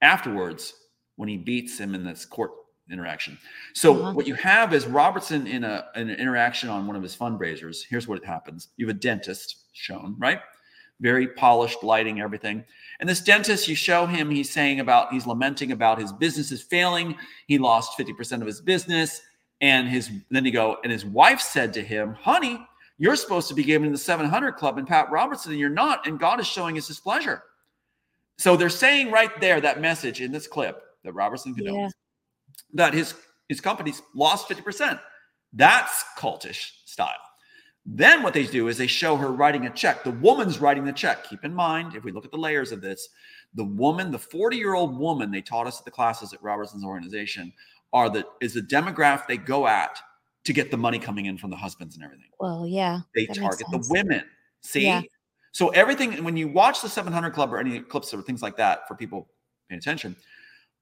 afterwards 0.02 0.74
when 1.16 1.28
he 1.30 1.38
beats 1.38 1.78
him 1.78 1.96
in 1.96 2.04
this 2.04 2.26
court 2.26 2.52
interaction. 2.92 3.38
So 3.74 3.94
Uh-huh. 3.96 4.14
what 4.14 4.28
you 4.28 4.36
have 4.36 4.74
is 4.74 4.86
Robertson 4.86 5.48
in 5.48 5.64
a 5.64 5.86
in 5.96 6.10
an 6.10 6.20
interaction 6.20 6.70
on 6.70 6.88
one 6.88 6.96
of 6.96 7.04
his 7.04 7.16
fundraisers. 7.16 7.84
Here's 7.90 8.08
what 8.08 8.24
happens. 8.26 8.70
You 8.78 8.88
have 8.88 8.96
a 8.96 9.00
dentist 9.00 9.68
shown, 9.74 10.16
right? 10.20 10.40
Very 11.02 11.28
polished 11.28 11.84
lighting, 11.84 12.22
everything. 12.22 12.64
And 13.00 13.10
this 13.10 13.20
dentist, 13.22 13.68
you 13.68 13.76
show 13.76 14.06
him, 14.06 14.30
he's 14.30 14.50
saying 14.52 14.80
about, 14.80 15.12
he's 15.12 15.26
lamenting 15.28 15.72
about 15.72 16.00
his 16.00 16.14
business 16.14 16.52
is 16.52 16.62
failing. 16.62 17.18
He 17.48 17.58
lost 17.58 17.98
50% 17.98 18.40
of 18.42 18.48
his 18.48 18.62
business. 18.62 19.22
And 19.60 19.88
his 19.88 20.10
then 20.30 20.46
you 20.46 20.52
go, 20.52 20.78
and 20.84 20.92
his 20.92 21.06
wife 21.06 21.42
said 21.42 21.74
to 21.74 21.82
him, 21.84 22.14
Honey, 22.14 22.66
you're 22.98 23.16
supposed 23.16 23.48
to 23.50 23.56
be 23.56 23.64
given 23.64 23.92
the 23.92 23.98
700 23.98 24.54
Club 24.54 24.78
and 24.78 24.88
Pat 24.88 25.10
Robertson, 25.12 25.52
and 25.52 25.60
you're 25.60 25.70
not, 25.70 26.06
and 26.08 26.20
God 26.20 26.40
is 26.40 26.48
showing 26.48 26.76
his 26.76 26.88
displeasure. 26.88 27.44
So 28.38 28.56
they're 28.56 28.70
saying 28.70 29.12
right 29.12 29.32
there 29.42 29.60
that 29.62 29.82
message 29.82 30.22
in 30.22 30.32
this 30.32 30.48
clip 30.48 30.82
that 31.04 31.14
Robertson 31.14 31.56
condones 31.56 31.76
Yeah. 31.76 31.90
that 32.74 32.94
his 32.94 33.16
his 33.50 33.60
company's 33.60 34.02
lost 34.16 34.48
50%. 34.48 35.00
That's 35.52 36.04
cultish 36.18 36.72
style. 36.86 37.12
Then 37.86 38.22
what 38.22 38.34
they 38.34 38.46
do 38.46 38.68
is 38.68 38.78
they 38.78 38.88
show 38.88 39.16
her 39.16 39.32
writing 39.32 39.66
a 39.66 39.70
check. 39.72 40.04
The 40.04 40.12
woman's 40.12 40.60
writing 40.60 40.86
the 40.86 40.94
check. 40.94 41.28
Keep 41.28 41.44
in 41.44 41.54
mind, 41.54 41.96
if 41.96 42.04
we 42.04 42.12
look 42.12 42.26
at 42.26 42.32
the 42.32 42.38
layers 42.38 42.72
of 42.72 42.82
this, 42.82 43.10
the 43.56 43.64
woman, 43.64 44.12
the 44.12 44.20
40-year-old 44.20 44.98
woman 44.98 45.32
they 45.32 45.42
taught 45.42 45.68
us 45.68 45.80
at 45.80 45.86
the 45.86 45.92
classes 45.92 46.32
at 46.32 46.42
Robertson's 46.44 46.86
organization, 46.86 47.52
are 47.94 48.10
the 48.10 48.26
is 48.40 48.54
the 48.54 48.62
demographic 48.62 49.28
they 49.28 49.38
go 49.38 49.68
at 49.68 50.00
to 50.46 50.54
get 50.54 50.72
the 50.72 50.78
money 50.78 51.00
coming 51.00 51.26
in 51.26 51.38
from 51.38 51.50
the 51.50 51.56
husbands 51.56 51.96
and 51.96 52.04
everything. 52.04 52.30
Well, 52.40 52.66
yeah. 52.68 53.02
They 53.16 53.26
target 53.26 53.68
the 53.72 53.86
women. 53.90 54.24
See? 54.62 54.86
Yeah. 54.86 55.02
So 55.52 55.70
everything 55.70 56.24
when 56.24 56.38
you 56.38 56.48
watch 56.48 56.82
the 56.82 56.90
700 56.90 57.32
Club 57.32 57.54
or 57.54 57.58
any 57.58 57.80
clips 57.80 58.14
or 58.14 58.22
things 58.22 58.42
like 58.42 58.58
that 58.58 58.88
for 58.88 58.96
people 58.96 59.28
paying 59.70 59.80
attention, 59.80 60.16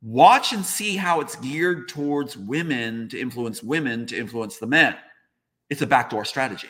watch 0.02 0.54
and 0.54 0.64
see 0.64 0.96
how 0.96 1.22
it's 1.22 1.36
geared 1.38 1.90
towards 1.90 2.38
women 2.38 3.10
to 3.10 3.20
influence 3.20 3.64
women 3.64 4.06
to 4.06 4.18
influence 4.18 4.58
the 4.58 4.68
men. 4.68 4.96
It's 5.70 5.82
a 5.82 5.88
backdoor 5.88 6.26
strategy. 6.26 6.70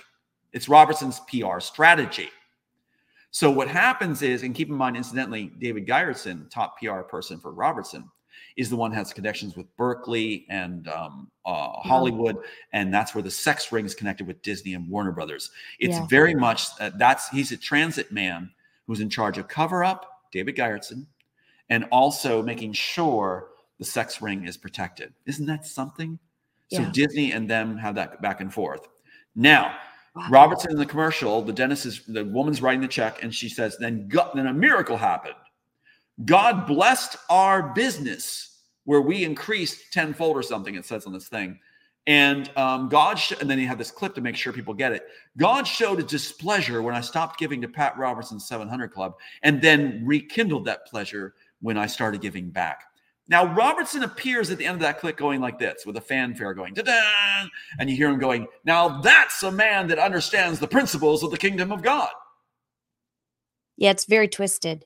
It's 0.54 0.68
Robertson's 0.68 1.20
PR 1.22 1.60
strategy. 1.60 2.30
So 3.32 3.52
what 3.52 3.68
happens 3.68 4.22
is, 4.22 4.44
and 4.44 4.56
keep 4.56 4.70
in 4.70 4.76
mind, 4.76 4.98
incidentally, 4.98 5.52
David 5.60 5.88
Gyertson, 5.88 6.50
top 6.50 6.80
PR 6.80 7.02
person 7.02 7.40
for 7.40 7.52
Robertson, 7.52 8.10
is 8.58 8.70
the 8.70 8.76
one 8.76 8.92
that 8.92 8.98
has 8.98 9.14
connections 9.14 9.56
with 9.56 9.66
Berkeley 9.78 10.46
and 10.50 10.88
um, 10.88 11.30
uh, 11.46 11.72
Hollywood, 11.74 12.38
and 12.74 12.94
that's 12.94 13.14
where 13.14 13.22
the 13.22 13.30
sex 13.32 13.72
ring 13.72 13.86
is 13.86 13.94
connected 13.94 14.26
with 14.26 14.42
Disney 14.42 14.74
and 14.74 14.90
Warner 14.90 15.12
Brothers. 15.12 15.52
It's 15.80 15.98
Yeah. 15.98 16.08
very 16.08 16.34
much 16.34 16.68
uh, 16.80 16.90
that's 16.96 17.30
he's 17.30 17.52
a 17.52 17.58
transit 17.58 18.12
man 18.12 18.52
who's 18.88 19.00
in 19.00 19.10
charge 19.10 19.38
of 19.38 19.48
cover 19.48 19.84
up, 19.84 20.24
David 20.32 20.56
Gyertson, 20.56 21.06
and 21.70 21.86
also 21.92 22.42
making 22.42 22.74
sure 22.74 23.50
the 23.78 23.86
sex 23.86 24.22
ring 24.22 24.46
is 24.48 24.58
protected. 24.58 25.14
Isn't 25.26 25.46
that 25.46 25.66
something? 25.66 26.18
So 26.72 26.86
Disney 26.92 27.32
and 27.32 27.50
them 27.50 27.78
have 27.78 27.96
that 27.96 28.22
back 28.22 28.42
and 28.42 28.54
forth. 28.54 28.88
Now, 29.36 29.78
Robertson 30.30 30.72
in 30.72 30.78
the 30.78 30.86
commercial, 30.86 31.42
the 31.42 31.54
dentist 31.54 31.86
is 31.86 32.06
the 32.06 32.26
woman's 32.26 32.62
writing 32.62 32.82
the 32.82 32.88
check, 32.88 33.24
and 33.24 33.34
she 33.34 33.50
says, 33.50 33.78
"Then 33.78 34.08
God, 34.08 34.32
then 34.36 34.48
a 34.48 34.54
miracle 34.54 34.98
happened. 34.98 35.36
God 36.26 36.68
blessed 36.68 37.18
our 37.30 37.74
business 37.74 38.62
where 38.86 39.02
we 39.02 39.24
increased 39.24 39.94
tenfold 39.94 40.36
or 40.36 40.44
something." 40.44 40.76
It 40.76 40.86
says 40.86 41.06
on 41.06 41.14
this 41.14 41.28
thing, 41.30 41.60
and 42.08 42.50
um, 42.58 42.90
God, 42.90 43.20
sh- 43.20 43.34
and 43.40 43.50
then 43.50 43.60
you 43.60 43.68
have 43.68 43.78
this 43.78 43.92
clip 43.92 44.16
to 44.16 44.22
make 44.22 44.36
sure 44.36 44.52
people 44.52 44.74
get 44.74 44.92
it. 44.92 45.08
God 45.38 45.68
showed 45.68 46.00
a 46.00 46.04
displeasure 46.04 46.82
when 46.82 46.96
I 46.96 47.02
stopped 47.02 47.40
giving 47.40 47.62
to 47.62 47.68
Pat 47.68 47.98
Robertson's 47.98 48.48
700 48.48 48.92
Club, 48.92 49.16
and 49.44 49.62
then 49.62 50.04
rekindled 50.06 50.66
that 50.66 50.88
pleasure 50.88 51.36
when 51.62 51.78
I 51.78 51.86
started 51.86 52.22
giving 52.22 52.50
back. 52.50 52.84
Now, 53.30 53.54
Robertson 53.54 54.02
appears 54.04 54.50
at 54.50 54.58
the 54.58 54.66
end 54.66 54.76
of 54.76 54.82
that 54.82 55.00
clip 55.00 55.16
going 55.16 55.40
like 55.40 55.60
this 55.60 55.86
with 55.86 55.96
a 55.98 56.02
fanfare 56.02 56.54
going, 56.56 56.74
da 56.74 56.84
and 57.80 57.90
you 57.90 57.96
hear 57.96 58.10
him 58.10 58.20
going, 58.20 58.48
Now 58.66 59.00
that's 59.02 59.44
a 59.44 59.52
man 59.52 59.88
that 59.88 60.00
understands 60.00 60.60
the 60.60 60.68
principles 60.68 61.24
of 61.24 61.30
the 61.32 61.38
kingdom 61.38 61.72
of 61.72 61.82
God. 61.84 62.10
Yeah, 63.78 63.92
it's 63.92 64.06
very 64.06 64.28
twisted. 64.28 64.86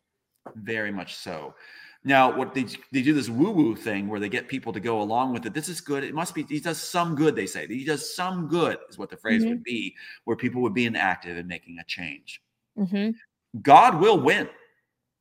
Very 0.55 0.91
much 0.91 1.15
so. 1.15 1.55
Now, 2.03 2.35
what 2.35 2.53
they 2.53 2.65
they 2.91 3.01
do 3.01 3.13
this 3.13 3.29
woo 3.29 3.51
woo 3.51 3.75
thing 3.77 4.09
where 4.09 4.19
they 4.19 4.27
get 4.27 4.49
people 4.49 4.73
to 4.73 4.79
go 4.81 5.01
along 5.01 5.31
with 5.33 5.45
it. 5.45 5.53
This 5.53 5.69
is 5.69 5.79
good. 5.79 6.03
It 6.03 6.13
must 6.13 6.35
be. 6.35 6.43
He 6.43 6.59
does 6.59 6.77
some 6.81 7.15
good. 7.15 7.33
They 7.33 7.45
say 7.47 7.65
he 7.65 7.85
does 7.85 8.13
some 8.13 8.49
good 8.49 8.77
is 8.89 8.97
what 8.97 9.09
the 9.09 9.15
phrase 9.15 9.45
Mhm. 9.45 9.49
would 9.49 9.63
be, 9.63 9.95
where 10.25 10.35
people 10.35 10.61
would 10.63 10.73
be 10.73 10.85
inactive 10.85 11.37
and 11.37 11.47
making 11.47 11.79
a 11.79 11.83
change. 11.85 12.41
Mm-hmm. 12.77 13.11
God 13.61 14.01
will 14.01 14.19
win, 14.19 14.49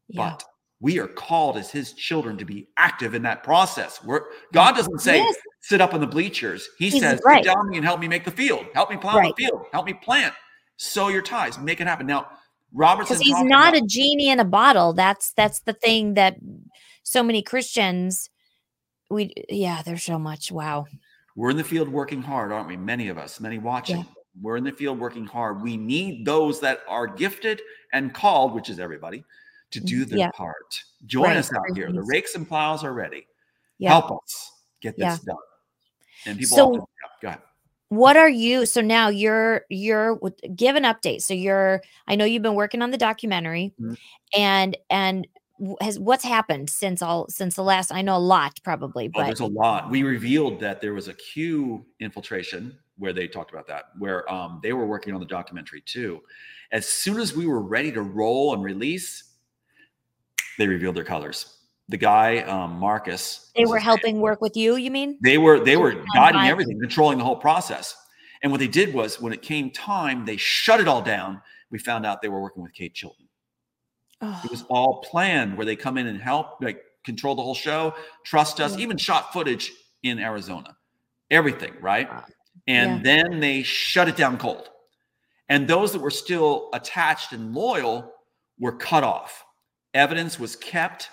Yeah. 0.09 0.31
but 0.31 0.45
we 0.83 0.99
are 0.99 1.07
called 1.07 1.57
as 1.57 1.71
His 1.71 1.95
children 1.95 2.37
to 2.37 2.45
be 2.45 2.69
active 2.77 3.15
in 3.15 3.23
that 3.23 3.43
process. 3.43 4.03
We're, 4.05 4.23
God 4.53 4.73
doesn't 4.77 4.99
say 5.01 5.19
Yes. 5.19 5.37
sit 5.61 5.81
up 5.81 5.95
in 5.95 6.01
the 6.03 6.07
bleachers. 6.07 6.69
He 6.77 6.91
He's 6.91 7.01
says, 7.01 7.23
right. 7.25 7.43
"Sit 7.45 7.55
down 7.55 7.71
me 7.71 7.79
and 7.79 7.87
help 7.87 8.01
me 8.01 8.09
make 8.09 8.25
the 8.25 8.31
field. 8.33 8.67
Help 8.75 8.91
me 8.91 8.97
plow 8.99 9.17
Right. 9.17 9.35
the 9.37 9.45
field. 9.47 9.65
Help 9.73 9.87
me 9.87 9.95
plant. 9.95 10.35
Sow 10.77 11.09
your 11.09 11.23
ties. 11.23 11.57
Make 11.59 11.81
it 11.81 11.87
happen." 11.87 12.07
Now, 12.07 12.27
Robertson 12.75 13.17
because 13.17 13.27
he's 13.27 13.43
not 13.49 13.75
about- 13.75 13.85
a 13.85 13.87
genie 13.87 14.29
in 14.29 14.41
a 14.41 14.45
bottle 14.45 14.93
that's 14.93 15.33
that's 15.33 15.61
the 15.61 15.73
thing 15.75 16.15
that 16.15 16.37
so 17.03 17.23
many 17.23 17.43
christians 17.43 18.31
we 19.11 19.35
yeah 19.51 19.83
there's 19.83 20.03
so 20.03 20.19
much 20.19 20.51
wow 20.51 20.87
We're 21.37 21.51
in 21.51 21.59
the 21.59 21.65
field 21.65 21.89
working 21.89 22.23
hard, 22.23 22.51
aren't 22.53 22.69
we? 22.69 22.77
Many 22.77 23.09
of 23.09 23.19
us, 23.19 23.41
many 23.41 23.59
watching. 23.59 24.05
We're 24.41 24.57
in 24.57 24.65
the 24.65 24.73
field 24.73 24.99
working 24.99 25.27
hard. 25.27 25.63
We 25.63 25.77
need 25.77 26.25
those 26.27 26.61
that 26.61 26.81
are 26.89 27.07
gifted 27.07 27.61
and 27.93 28.13
called, 28.15 28.55
which 28.55 28.69
is 28.71 28.79
everybody, 28.79 29.23
to 29.73 29.81
do 29.81 30.05
their 30.05 30.17
Mm, 30.19 30.21
Yeah. 30.21 30.31
part. 30.33 30.83
Join 31.07 31.25
Right. 31.25 31.37
us 31.37 31.53
out 31.53 31.77
here. 31.77 31.91
The 31.93 32.03
rakes 32.03 32.35
and 32.35 32.47
plows 32.47 32.85
are 32.85 32.93
ready. 32.93 33.27
Yeah. 33.79 33.91
Help 33.91 34.23
us 34.23 34.53
get 34.81 34.97
this 34.97 35.19
done. 35.21 35.37
And 36.27 36.39
people 36.39 36.57
So- 36.57 36.69
often, 36.69 36.85
go 37.21 37.29
ahead. 37.29 37.41
what 37.89 38.17
are 38.17 38.29
you 38.29 38.65
so 38.65 38.81
now 38.81 39.09
you're 39.09 39.67
you're 39.69 40.19
give 40.57 40.77
an 40.77 40.85
update 40.85 41.21
so 41.21 41.35
you're 41.35 41.83
i 42.09 42.15
know 42.15 42.25
you've 42.25 42.43
been 42.43 42.55
working 42.55 42.81
on 42.81 42.91
the 42.91 42.97
documentary 42.97 43.75
Mhm. 43.79 43.99
and 44.35 44.77
and 44.89 45.27
has 45.83 45.99
what's 45.99 46.25
happened 46.25 46.71
since 46.71 47.03
all 47.03 47.29
since 47.29 47.55
the 47.55 47.63
last 47.63 47.93
i 47.93 48.01
know 48.01 48.17
a 48.17 48.19
lot 48.19 48.59
probably 48.65 49.09
Oh, 49.09 49.11
but 49.13 49.27
there's 49.27 49.41
a 49.41 49.47
lot. 49.47 49.91
We 49.91 50.05
revealed 50.05 50.59
that 50.61 50.81
there 50.81 50.95
was 50.95 51.09
a 51.09 51.15
Q 51.15 51.85
infiltration 52.01 52.79
where 52.97 53.13
they 53.13 53.29
talked 53.29 53.51
about 53.53 53.67
that, 53.67 53.85
where 53.99 54.31
um, 54.33 54.61
they 54.63 54.73
were 54.73 54.87
working 54.87 55.13
on 55.13 55.21
the 55.21 55.27
documentary 55.27 55.83
too. 55.83 56.23
As 56.73 56.89
soon 56.89 57.21
as 57.21 57.35
we 57.37 57.47
were 57.47 57.61
ready 57.61 57.93
to 57.93 58.03
roll 58.03 58.55
and 58.55 58.63
release, 58.65 59.32
they 60.63 60.69
revealed 60.69 60.95
their 60.95 61.03
colors. 61.05 61.57
The 61.89 61.97
guy, 61.97 62.39
um, 62.39 62.79
Marcus, 62.79 63.51
they 63.57 63.67
were 63.67 63.81
helping 63.81 64.21
work 64.21 64.41
with 64.41 64.57
you 64.57 64.77
you 64.77 64.91
mean 64.93 65.19
They 65.21 65.37
were 65.37 65.59
they 65.59 65.77
were 65.77 65.93
on 65.93 66.07
guiding 66.15 66.43
everything, 66.43 66.81
controlling 66.81 67.19
the 67.19 67.25
whole 67.25 67.37
process. 67.37 67.97
And 68.43 68.53
what 68.53 68.61
they 68.61 68.69
did 68.69 68.95
was 68.95 69.21
when 69.21 69.33
it 69.33 69.43
came 69.43 69.71
time, 69.71 70.25
they 70.25 70.37
shut 70.37 70.79
it 70.81 70.87
all 70.87 71.03
down. 71.03 71.43
We 71.71 71.79
found 71.81 72.07
out 72.07 72.23
they 72.23 72.29
were 72.29 72.41
working 72.41 72.63
with 72.63 72.73
Kate 72.73 72.95
Chilton. 72.95 73.29
It 74.23 74.51
was 74.51 74.65
all 74.69 75.03
planned 75.03 75.57
where 75.57 75.67
they 75.67 75.75
come 75.75 75.99
in 75.99 76.07
and 76.07 76.21
help, 76.21 76.63
like 76.63 76.81
control 77.05 77.35
the 77.35 77.43
whole 77.43 77.57
show, 77.57 77.95
trust 78.25 78.61
us, 78.61 78.77
Yeah. 78.77 78.83
even 78.85 78.97
shot 78.97 79.33
footage 79.33 79.73
in 80.05 80.21
Arizona. 80.21 80.77
Everything, 81.31 81.75
right? 81.81 82.09
And 82.69 82.99
Yeah. 82.99 83.01
then 83.03 83.41
they 83.41 83.65
shut 83.65 84.09
it 84.09 84.17
down 84.17 84.39
cold. 84.39 84.69
And 85.49 85.67
those 85.67 85.93
that 85.93 86.01
were 86.01 86.11
still 86.11 86.69
attached 86.73 87.33
and 87.33 87.53
loyal 87.53 88.13
were 88.61 88.77
cut 88.77 89.03
off. 89.03 89.45
Evidence 89.95 90.39
was 90.39 90.57
kept. 90.57 91.09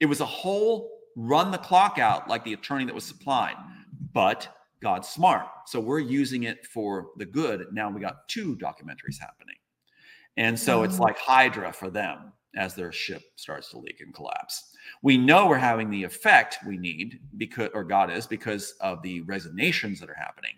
It 0.00 0.06
was 0.06 0.20
a 0.20 0.26
whole 0.26 0.90
run 1.16 1.50
the 1.50 1.58
clock 1.58 1.98
out 1.98 2.28
like 2.28 2.44
the 2.44 2.52
attorney 2.52 2.84
that 2.84 2.94
was 2.94 3.04
supplied. 3.04 3.56
But 4.12 4.48
God's 4.80 5.08
smart. 5.08 5.46
So 5.66 5.80
we're 5.80 5.98
using 5.98 6.44
it 6.44 6.66
for 6.66 7.08
the 7.16 7.26
good. 7.26 7.66
Now 7.72 7.90
we 7.90 8.00
got 8.00 8.28
two 8.28 8.56
documentaries 8.56 9.18
happening. 9.20 9.56
And 10.36 10.58
so 10.58 10.84
it's 10.84 11.00
like 11.00 11.18
Hydra 11.18 11.72
for 11.72 11.90
them 11.90 12.32
as 12.56 12.74
their 12.74 12.92
ship 12.92 13.22
starts 13.34 13.70
to 13.70 13.78
leak 13.78 14.00
and 14.00 14.14
collapse. 14.14 14.72
We 15.02 15.18
know 15.18 15.48
we're 15.48 15.58
having 15.58 15.90
the 15.90 16.04
effect 16.04 16.58
we 16.66 16.78
need 16.78 17.20
because, 17.36 17.70
or 17.74 17.82
God 17.82 18.10
is, 18.10 18.26
because 18.26 18.74
of 18.80 19.02
the 19.02 19.20
resignations 19.22 19.98
that 20.00 20.08
are 20.08 20.14
happening. 20.14 20.52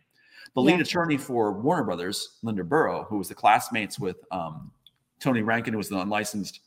The 0.55 0.61
lead 0.61 0.77
Yeah. 0.77 0.83
attorney 0.83 1.17
for 1.17 1.53
Warner 1.61 1.85
Brothers, 1.85 2.39
Linda 2.43 2.63
Burrow, 2.63 3.05
who 3.09 3.17
was 3.17 3.29
the 3.29 3.35
classmates 3.35 3.99
with 3.99 4.19
um, 4.31 4.71
Tony 5.19 5.43
Rankin, 5.43 5.73
who 5.73 5.79
was 5.79 5.89
the 5.89 5.99
unlicensed 5.99 6.61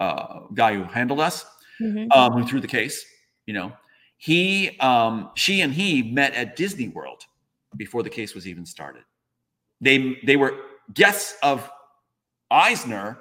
uh, 0.00 0.40
guy 0.54 0.74
who 0.74 0.84
handled 0.84 1.20
us, 1.20 1.44
Mhm. 1.80 2.14
um, 2.14 2.32
who 2.32 2.46
threw 2.46 2.60
the 2.60 2.68
case, 2.68 3.04
you 3.46 3.54
know, 3.54 3.72
he, 4.18 4.78
um, 4.80 5.30
she 5.34 5.60
and 5.60 5.72
he 5.72 6.02
met 6.02 6.34
at 6.34 6.56
Disney 6.56 6.88
World 6.88 7.24
before 7.76 8.02
the 8.02 8.10
case 8.10 8.34
was 8.34 8.46
even 8.46 8.64
started. 8.66 9.04
They 9.80 10.18
they 10.24 10.36
were 10.36 10.52
guests 10.94 11.34
of 11.42 11.70
Eisner 12.50 13.18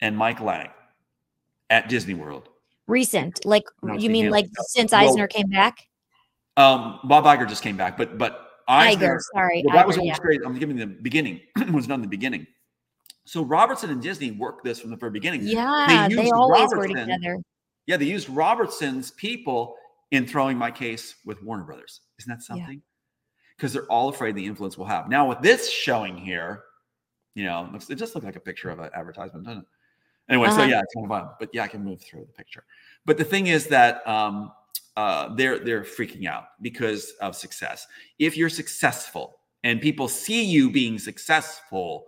and 0.00 0.16
Mike 0.16 0.40
Lang 0.40 0.70
at 1.70 1.88
Disney 1.88 2.14
World. 2.14 2.48
recent 2.86 3.42
like 3.46 3.64
you 3.96 4.10
mean 4.10 4.28
like 4.28 4.44
since 4.68 4.92
Well- 4.92 5.08
eisner 5.08 5.26
came 5.26 5.48
back 5.48 5.88
Um, 6.58 7.00
Bob 7.04 7.24
Iger 7.24 7.48
just 7.48 7.62
came 7.62 7.76
back, 7.78 7.96
but 7.96 8.18
but 8.18 8.32
Eisner, 8.68 9.16
Iger, 9.16 9.20
sorry, 9.32 9.62
well, 9.66 9.74
that 9.74 9.86
was 9.86 9.96
Iger, 9.96 10.00
what 10.00 10.06
yeah. 10.06 10.18
great. 10.18 10.40
I'm 10.44 10.58
giving 10.58 10.76
the 10.76 10.86
beginning 10.86 11.40
was 11.72 11.88
not 11.88 11.94
in 11.96 12.02
the 12.02 12.08
beginning. 12.08 12.46
So 13.26 13.42
Robertson 13.42 13.90
and 13.90 14.02
Disney 14.02 14.30
worked 14.32 14.64
this 14.64 14.80
from 14.80 14.90
the 14.90 14.96
very 14.96 15.10
beginning. 15.12 15.42
yeah 15.42 16.06
they, 16.08 16.14
used 16.14 16.32
always 16.34 16.70
were 16.74 16.86
together 16.88 17.38
Yeah, 17.86 17.96
they 17.96 18.04
used 18.06 18.28
Robertson's 18.28 19.10
people 19.12 19.76
in 20.10 20.26
throwing 20.26 20.56
my 20.58 20.70
case 20.70 21.16
with 21.24 21.42
Warner 21.42 21.64
Brothers. 21.64 22.00
Isn't 22.18 22.30
that 22.30 22.42
something? 22.42 22.82
Because 23.56 23.72
they're 23.72 23.86
all 23.90 24.08
afraid 24.08 24.34
the 24.36 24.44
influence 24.44 24.76
will 24.76 24.84
have. 24.86 25.08
Now 25.08 25.28
with 25.28 25.40
this 25.40 25.70
showing 25.70 26.16
here, 26.16 26.62
you 27.34 27.44
know, 27.44 27.64
it 27.64 27.72
looks- 27.72 27.90
it 27.90 27.96
just 27.96 28.14
looked 28.14 28.24
like 28.26 28.36
a 28.36 28.40
picture 28.40 28.70
of 28.70 28.78
an 28.78 28.90
advertisement, 28.94 29.44
doesn't 29.46 29.62
it? 29.62 29.68
Anyway, 30.28 30.48
so 30.48 30.56
Uh-huh. 30.56 30.64
yeah, 30.64 30.80
it's 30.80 30.94
kind 30.94 31.04
of 31.04 31.10
fun. 31.10 31.30
But 31.38 31.50
yeah, 31.52 31.64
I 31.64 31.68
can 31.68 31.82
move 31.84 32.00
through 32.00 32.24
the 32.26 32.32
picture. 32.32 32.64
But 33.04 33.18
the 33.18 33.24
thing 33.24 33.48
is 33.48 33.66
that 33.68 34.06
um, 34.06 34.52
uh, 34.96 35.34
they're 35.34 35.58
they're 35.58 35.82
freaking 35.82 36.26
out 36.26 36.44
because 36.62 37.10
of 37.20 37.34
success. 37.36 37.86
If 38.18 38.36
you're 38.36 38.48
successful 38.48 39.40
and 39.64 39.80
people 39.80 40.08
see 40.08 40.42
you 40.44 40.70
being 40.70 40.98
successful, 40.98 42.06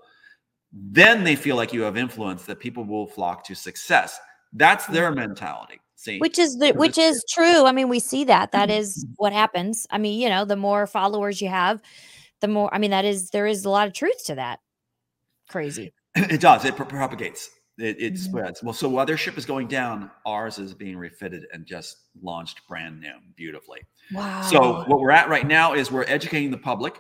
then 0.79 1.25
they 1.25 1.37
feel 1.37 1.57
like 1.57 1.73
you 1.73 1.83
have 1.83 1.97
influence 1.97 2.45
that 2.45 2.61
people 2.61 2.85
will 2.85 3.07
flock 3.07 3.45
to 3.45 3.55
success. 3.55 4.19
That's 4.53 4.87
their 4.87 5.11
mentality. 5.13 5.81
See, 5.97 6.19
which 6.19 6.39
is 6.39 6.59
the 6.59 6.73
which 6.73 6.99
is 6.99 7.25
true 7.29 7.65
i 7.65 7.73
mean 7.73 7.89
we 7.89 7.99
see 7.99 8.23
that 8.25 8.53
that 8.53 8.71
is 8.71 9.07
what 9.17 9.33
happens 9.33 9.87
i 9.91 9.97
mean 9.99 10.21
you 10.21 10.29
know 10.29 10.45
the 10.45 10.55
more 10.55 10.87
followers 10.87 11.41
you 11.41 11.49
have 11.49 11.81
the 12.43 12.49
more 12.49 12.73
i 12.73 12.79
mean 12.79 12.91
that 12.91 13.05
is 13.07 13.31
there 13.31 13.47
is 13.47 13.65
a 13.65 13.71
lot 13.71 13.87
of 13.89 13.95
truth 13.95 14.23
to 14.27 14.35
that 14.35 14.61
crazy 15.49 15.93
it 16.15 16.41
does. 16.41 16.65
It 16.65 16.77
propagates. 16.77 17.51
It, 17.79 18.01
it 18.01 18.15
Mhm. 18.15 18.19
spreads. 18.19 18.63
Well, 18.63 18.73
so 18.73 18.89
while 18.89 19.05
their 19.05 19.19
ship 19.19 19.37
is 19.37 19.45
going 19.45 19.69
down, 19.69 20.11
ours 20.25 20.59
is 20.59 20.73
being 20.73 20.97
refitted 20.97 21.47
and 21.53 21.67
just 21.67 21.97
launched 22.23 22.67
brand 22.69 23.01
new, 23.01 23.13
beautifully. 23.37 23.81
wow 24.13 24.41
So 24.51 24.85
what 24.87 25.01
we're 25.01 25.11
at 25.11 25.29
right 25.29 25.47
now 25.47 25.75
is 25.75 25.91
we're 25.91 26.05
educating 26.05 26.51
the 26.51 26.59
public, 26.59 26.95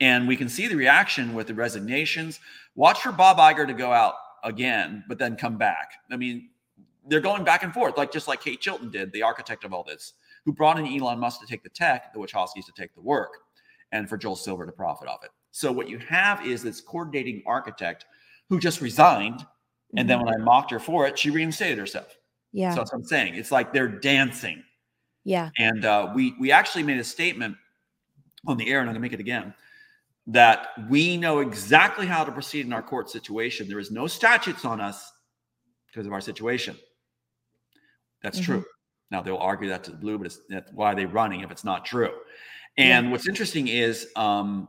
and 0.00 0.26
we 0.26 0.36
can 0.36 0.48
see 0.48 0.66
the 0.66 0.76
reaction 0.76 1.34
with 1.34 1.46
the 1.46 1.54
resignations. 1.54 2.40
Watch 2.74 3.00
for 3.00 3.12
Bob 3.12 3.38
Iger 3.38 3.66
to 3.66 3.74
go 3.74 3.92
out 3.92 4.14
again, 4.42 5.04
but 5.08 5.18
then 5.18 5.36
come 5.36 5.58
back. 5.58 5.92
I 6.10 6.16
mean, 6.16 6.48
they're 7.06 7.20
going 7.20 7.44
back 7.44 7.62
and 7.62 7.72
forth, 7.72 7.96
like 7.96 8.12
just 8.12 8.28
like 8.28 8.40
Kate 8.40 8.60
Chilton 8.60 8.90
did, 8.90 9.12
the 9.12 9.22
architect 9.22 9.64
of 9.64 9.72
all 9.72 9.84
this, 9.84 10.14
who 10.44 10.52
brought 10.52 10.78
in 10.78 10.86
Elon 10.86 11.18
Musk 11.18 11.40
to 11.40 11.46
take 11.46 11.62
the 11.62 11.68
tech, 11.68 12.12
the 12.12 12.18
Wachowskis 12.18 12.66
to 12.66 12.72
take 12.76 12.94
the 12.94 13.00
work, 13.00 13.32
and 13.92 14.08
for 14.08 14.16
Joel 14.16 14.36
Silver 14.36 14.64
to 14.66 14.72
profit 14.72 15.08
off 15.08 15.24
it. 15.24 15.30
So 15.50 15.72
what 15.72 15.88
you 15.88 15.98
have 15.98 16.46
is 16.46 16.62
this 16.62 16.80
coordinating 16.80 17.42
architect 17.46 18.06
who 18.48 18.58
just 18.58 18.80
resigned, 18.80 19.44
and 19.96 20.08
then 20.08 20.20
when 20.20 20.32
I 20.32 20.36
mocked 20.36 20.70
her 20.70 20.78
for 20.78 21.06
it, 21.06 21.18
she 21.18 21.30
reinstated 21.30 21.78
herself. 21.78 22.16
yeah 22.52 22.70
So 22.70 22.76
that's 22.76 22.92
what 22.92 22.98
I'm 22.98 23.04
saying. 23.04 23.34
It's 23.34 23.50
like 23.50 23.72
they're 23.72 23.88
dancing. 23.88 24.62
Yeah. 25.24 25.50
And 25.58 25.84
uh, 25.84 26.12
we 26.14 26.34
we 26.38 26.52
actually 26.52 26.84
made 26.84 26.98
a 26.98 27.04
statement 27.04 27.56
on 28.46 28.56
the 28.56 28.70
air, 28.70 28.80
and 28.80 28.88
I'm 28.88 28.94
going 28.94 29.02
to 29.02 29.06
make 29.06 29.12
it 29.12 29.20
again, 29.20 29.52
that 30.26 30.68
we 30.88 31.16
know 31.16 31.40
exactly 31.40 32.06
how 32.06 32.24
to 32.24 32.32
proceed 32.32 32.66
in 32.66 32.72
our 32.72 32.82
court 32.82 33.10
situation. 33.10 33.68
There 33.68 33.78
is 33.78 33.90
no 33.90 34.06
statutes 34.06 34.64
on 34.64 34.80
us 34.80 35.10
because 35.86 36.06
of 36.06 36.12
our 36.12 36.20
situation. 36.20 36.78
That's 38.22 38.38
Mhm. 38.38 38.44
true. 38.44 38.64
Now 39.10 39.22
they'll 39.22 39.36
argue 39.38 39.68
that 39.70 39.82
to 39.84 39.90
the 39.90 39.96
blue, 39.96 40.18
but 40.18 40.26
it's, 40.26 40.40
that's 40.48 40.70
why 40.72 40.92
are 40.92 40.94
they 40.94 41.06
running 41.06 41.40
if 41.40 41.50
it's 41.50 41.64
not 41.64 41.84
true? 41.84 42.14
And 42.76 43.10
what's 43.10 43.28
interesting 43.28 43.68
is 43.68 44.08
um, 44.16 44.68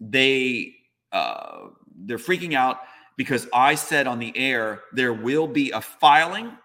they 0.00 0.74
uh, 1.12 1.68
they're 2.06 2.16
freaking 2.16 2.54
out 2.54 2.80
because 3.18 3.46
I 3.52 3.74
said 3.74 4.06
on 4.06 4.18
the 4.18 4.34
air 4.36 4.84
there 4.92 5.12
will 5.12 5.46
be 5.46 5.70
a 5.72 5.80
filing. 5.80 6.56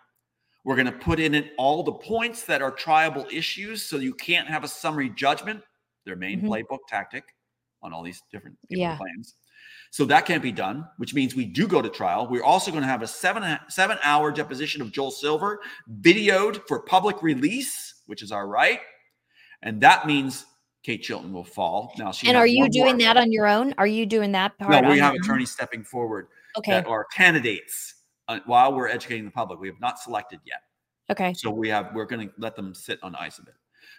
We're 0.64 0.76
going 0.78 0.86
to 0.86 0.98
put 0.98 1.20
in 1.20 1.36
it 1.36 1.52
all 1.58 1.84
the 1.84 1.92
points 1.92 2.44
that 2.46 2.62
are 2.62 2.72
triable 2.72 3.32
issues, 3.32 3.84
so 3.84 3.98
you 3.98 4.14
can't 4.14 4.48
have 4.48 4.64
a 4.64 4.68
summary 4.70 5.10
judgment. 5.10 5.64
Their 6.06 6.16
main 6.16 6.42
Mhm. 6.42 6.48
playbook 6.48 6.80
tactic 6.88 7.36
on 7.82 7.94
all 7.94 8.04
these 8.04 8.22
different 8.32 8.58
Yeah. 8.70 8.98
claims. 8.98 9.36
So 9.92 10.06
that 10.06 10.26
can't 10.26 10.44
be 10.44 10.52
done, 10.52 10.86
which 10.98 11.14
means 11.14 11.36
we 11.36 11.46
do 11.46 11.68
go 11.68 11.82
to 11.82 11.90
trial. 11.90 12.28
We're 12.28 12.44
also 12.44 12.72
going 12.72 12.84
to 12.84 12.90
have 12.90 13.02
a 13.02 13.08
seven 13.08 13.58
seven 13.70 13.98
hour 14.04 14.32
deposition 14.32 14.82
of 14.82 14.92
Joel 14.92 15.12
Silver, 15.12 15.62
videoed 16.02 16.62
for 16.68 16.82
public 16.82 17.24
release, 17.24 18.02
which 18.06 18.22
is 18.22 18.32
our 18.32 18.48
right, 18.48 18.80
and 19.64 19.80
that 19.82 20.06
means 20.06 20.46
Kate 20.84 21.02
Chilton 21.02 21.32
will 21.34 21.44
fall. 21.46 21.94
Now 21.98 22.12
she 22.12 22.28
And 22.28 22.38
are 22.38 22.48
you 22.48 22.70
doing 22.70 22.98
that 23.00 23.18
on 23.18 23.32
your 23.32 23.48
own? 23.48 23.74
Are 23.78 23.88
you 23.88 24.06
doing 24.06 24.32
that 24.34 24.58
part? 24.58 24.84
No, 24.84 24.90
we 24.90 25.00
have 25.00 25.14
own? 25.14 25.20
attorneys 25.22 25.52
stepping 25.52 25.84
forward 25.84 26.28
Okay. 26.58 26.72
that 26.72 26.88
are 26.88 27.06
candidates 27.14 27.96
uh, 28.28 28.40
while 28.46 28.74
we're 28.74 28.88
educating 28.90 29.26
the 29.26 29.32
public. 29.32 29.60
We 29.60 29.68
have 29.68 29.80
not 29.80 30.00
selected 30.00 30.40
yet. 30.46 30.60
Okay. 31.10 31.34
So 31.34 31.50
we 31.50 31.70
have 31.70 31.92
we're 31.94 32.06
going 32.06 32.28
to 32.28 32.34
let 32.38 32.56
them 32.56 32.74
sit 32.76 33.00
on 33.04 33.16
ice 33.16 33.40
a 33.40 33.44
bit. 33.44 33.56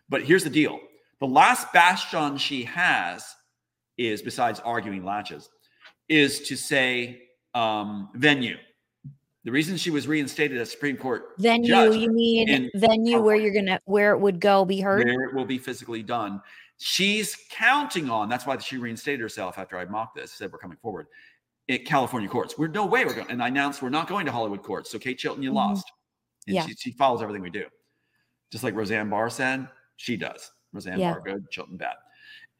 But 0.08 0.22
here's 0.22 0.44
the 0.44 0.50
deal: 0.50 0.78
the 1.20 1.26
last 1.26 1.72
bastion 1.72 2.36
she 2.36 2.64
has 2.64 3.24
is, 3.98 4.22
besides 4.22 4.60
arguing 4.60 5.04
laches, 5.04 5.50
is 6.08 6.40
to 6.42 6.56
say 6.56 7.22
um, 7.54 8.08
venue. 8.14 8.56
The 9.44 9.52
reason 9.52 9.76
she 9.76 9.90
was 9.90 10.06
reinstated 10.06 10.58
as 10.58 10.70
Supreme 10.70 10.96
Court 10.96 11.30
Venue, 11.38 11.92
you 11.92 12.10
mean 12.12 12.48
in 12.48 12.70
venue 12.74 13.20
where 13.20 13.36
you're 13.36 13.52
gonna 13.52 13.80
where 13.84 14.12
it 14.12 14.18
would 14.18 14.40
go 14.40 14.64
be 14.64 14.80
heard? 14.80 15.06
where 15.06 15.24
it 15.24 15.34
will 15.34 15.44
be 15.44 15.58
physically 15.58 16.02
done. 16.02 16.42
She's 16.78 17.36
counting 17.50 18.10
on. 18.10 18.28
That's 18.28 18.46
why 18.46 18.58
she 18.58 18.76
reinstated 18.78 19.20
herself 19.20 19.58
after 19.58 19.78
I 19.78 19.84
mocked 19.86 20.16
this. 20.16 20.32
Said 20.32 20.52
we're 20.52 20.58
coming 20.58 20.76
forward. 20.78 21.06
At 21.70 21.84
California 21.84 22.28
courts, 22.28 22.56
we're 22.56 22.68
no 22.68 22.86
way 22.86 23.04
we're 23.04 23.14
going. 23.14 23.30
And 23.30 23.42
I 23.42 23.48
announced 23.48 23.82
we're 23.82 23.90
not 23.90 24.08
going 24.08 24.24
to 24.26 24.32
Hollywood 24.32 24.62
courts. 24.62 24.90
So 24.90 24.98
Kate 24.98 25.18
Chilton, 25.18 25.42
you 25.42 25.50
Mhm. 25.50 25.54
lost. 25.54 25.90
And 26.46 26.54
Yeah. 26.56 26.66
she, 26.66 26.74
she 26.74 26.92
follows 26.92 27.20
everything 27.20 27.42
we 27.42 27.50
do, 27.50 27.66
just 28.50 28.64
like 28.64 28.74
Roseanne 28.74 29.10
Barr 29.10 29.28
said. 29.28 29.68
She 29.96 30.16
does. 30.16 30.50
Roseanne 30.72 30.98
Yeah. 30.98 31.12
Barr 31.12 31.20
good, 31.20 31.50
Chilton 31.50 31.76
bad. 31.76 31.96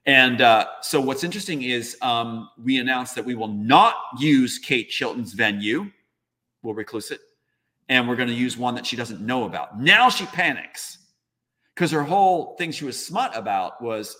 And 0.08 0.40
uh, 0.40 0.66
so 0.80 1.02
what's 1.02 1.22
interesting 1.22 1.60
is 1.62 1.98
um, 2.00 2.48
we 2.64 2.78
announced 2.78 3.14
that 3.14 3.24
we 3.26 3.34
will 3.34 3.46
not 3.52 3.94
use 4.18 4.58
Kate 4.58 4.88
Chilton's 4.88 5.34
venue. 5.34 5.90
We'll 6.62 6.72
recluse 6.72 7.10
it, 7.10 7.20
and 7.90 8.08
we're 8.08 8.16
going 8.16 8.30
to 8.30 8.34
use 8.34 8.56
one 8.56 8.74
that 8.76 8.86
she 8.86 8.96
doesn't 8.96 9.20
know 9.20 9.44
about. 9.44 9.78
Now 9.78 10.08
she 10.08 10.24
panics 10.24 10.96
because 11.74 11.90
her 11.90 12.02
whole 12.02 12.56
thing 12.56 12.72
she 12.72 12.86
was 12.86 13.04
smut 13.04 13.36
about 13.36 13.82
was 13.82 14.16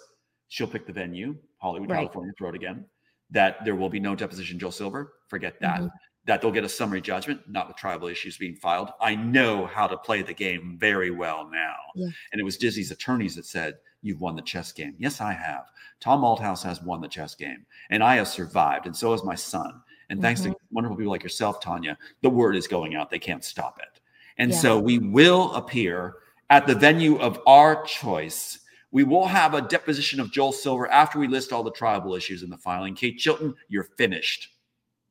she'll 0.49 0.67
pick 0.67 0.87
the 0.87 0.93
venue, 0.93 1.35
Hollywood, 1.57 1.89
Right. 1.91 2.01
California, 2.01 2.35
throw 2.37 2.51
it 2.51 2.55
again. 2.55 2.85
That 3.31 3.65
there 3.65 3.75
will 3.75 3.89
be 3.89 3.99
no 3.99 4.15
deposition, 4.15 4.59
Joel 4.59 4.73
Silver. 4.73 5.15
Forget 5.29 5.59
that. 5.61 5.81
Mhm. 5.81 5.91
That 6.27 6.43
they'll 6.43 6.53
get 6.53 6.65
a 6.65 6.69
summary 6.69 7.01
judgment, 7.01 7.41
not 7.49 7.67
with 7.67 7.79
triable 7.79 8.13
issues 8.13 8.37
being 8.37 8.57
filed. 8.57 8.91
I 9.01 9.15
know 9.15 9.65
how 9.65 9.87
to 9.87 9.97
play 9.97 10.21
the 10.21 10.35
game 10.35 10.77
very 10.79 11.11
well 11.11 11.49
now. 11.51 11.77
Yeah. 11.95 12.09
And 12.33 12.41
it 12.41 12.45
was 12.45 12.59
Disney's 12.59 12.91
attorneys 12.91 13.35
that 13.37 13.47
said, 13.47 13.79
You've 14.03 14.21
won 14.21 14.37
the 14.37 14.43
chess 14.43 14.73
game. 14.73 14.95
Yes, 14.99 15.21
I 15.21 15.33
have. 15.33 15.67
Tom 16.01 16.23
Althouse 16.23 16.63
has 16.63 16.83
won 16.83 17.01
the 17.01 17.09
chess 17.09 17.35
game, 17.35 17.67
and 17.91 18.03
I 18.03 18.17
have 18.17 18.29
survived, 18.29 18.87
and 18.87 18.97
so 18.97 19.13
has 19.13 19.25
my 19.25 19.35
son. 19.35 19.83
And 20.11 20.23
thanks 20.23 20.41
to 20.43 20.51
mm-hmm. 20.51 20.75
wonderful 20.75 20.97
people 20.97 21.13
like 21.13 21.23
yourself, 21.23 21.61
Tania, 21.61 21.99
the 22.23 22.31
word 22.31 22.57
is 22.57 22.67
going 22.67 22.95
out. 22.95 23.11
They 23.11 23.19
can't 23.19 23.45
stop 23.45 23.79
it. 23.81 24.01
And 24.39 24.53
Yeah. 24.53 24.59
so 24.59 24.79
we 24.79 24.99
will 24.99 25.53
appear 25.55 26.17
at 26.51 26.67
the 26.67 26.75
venue 26.75 27.19
of 27.19 27.41
our 27.47 27.83
choice. 27.85 28.61
We 28.91 29.05
will 29.05 29.27
have 29.27 29.53
a 29.53 29.61
deposition 29.61 30.19
of 30.19 30.33
Joel 30.33 30.53
Silver 30.53 30.91
after 30.91 31.19
we 31.19 31.29
list 31.29 31.53
all 31.53 31.63
the 31.63 31.73
triable 31.73 32.17
issues 32.17 32.43
in 32.43 32.49
the 32.49 32.57
filing. 32.57 32.95
Kate 32.95 33.19
Chilton, 33.19 33.55
you're 33.69 33.91
finished. 33.99 34.49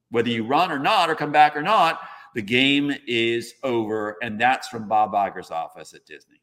Whether 0.09 0.29
you 0.29 0.45
run 0.45 0.71
or 0.71 0.79
not, 0.79 1.09
or 1.09 1.15
come 1.15 1.31
back 1.31 1.55
or 1.55 1.61
not, 1.61 1.99
the 2.33 2.41
game 2.41 2.91
is 3.05 3.53
over. 3.61 4.17
And 4.23 4.39
that's 4.39 4.67
from 4.67 4.87
Bob 4.87 5.11
Iger's 5.11 5.51
office 5.51 5.93
at 5.93 6.05
Disney. 6.05 6.41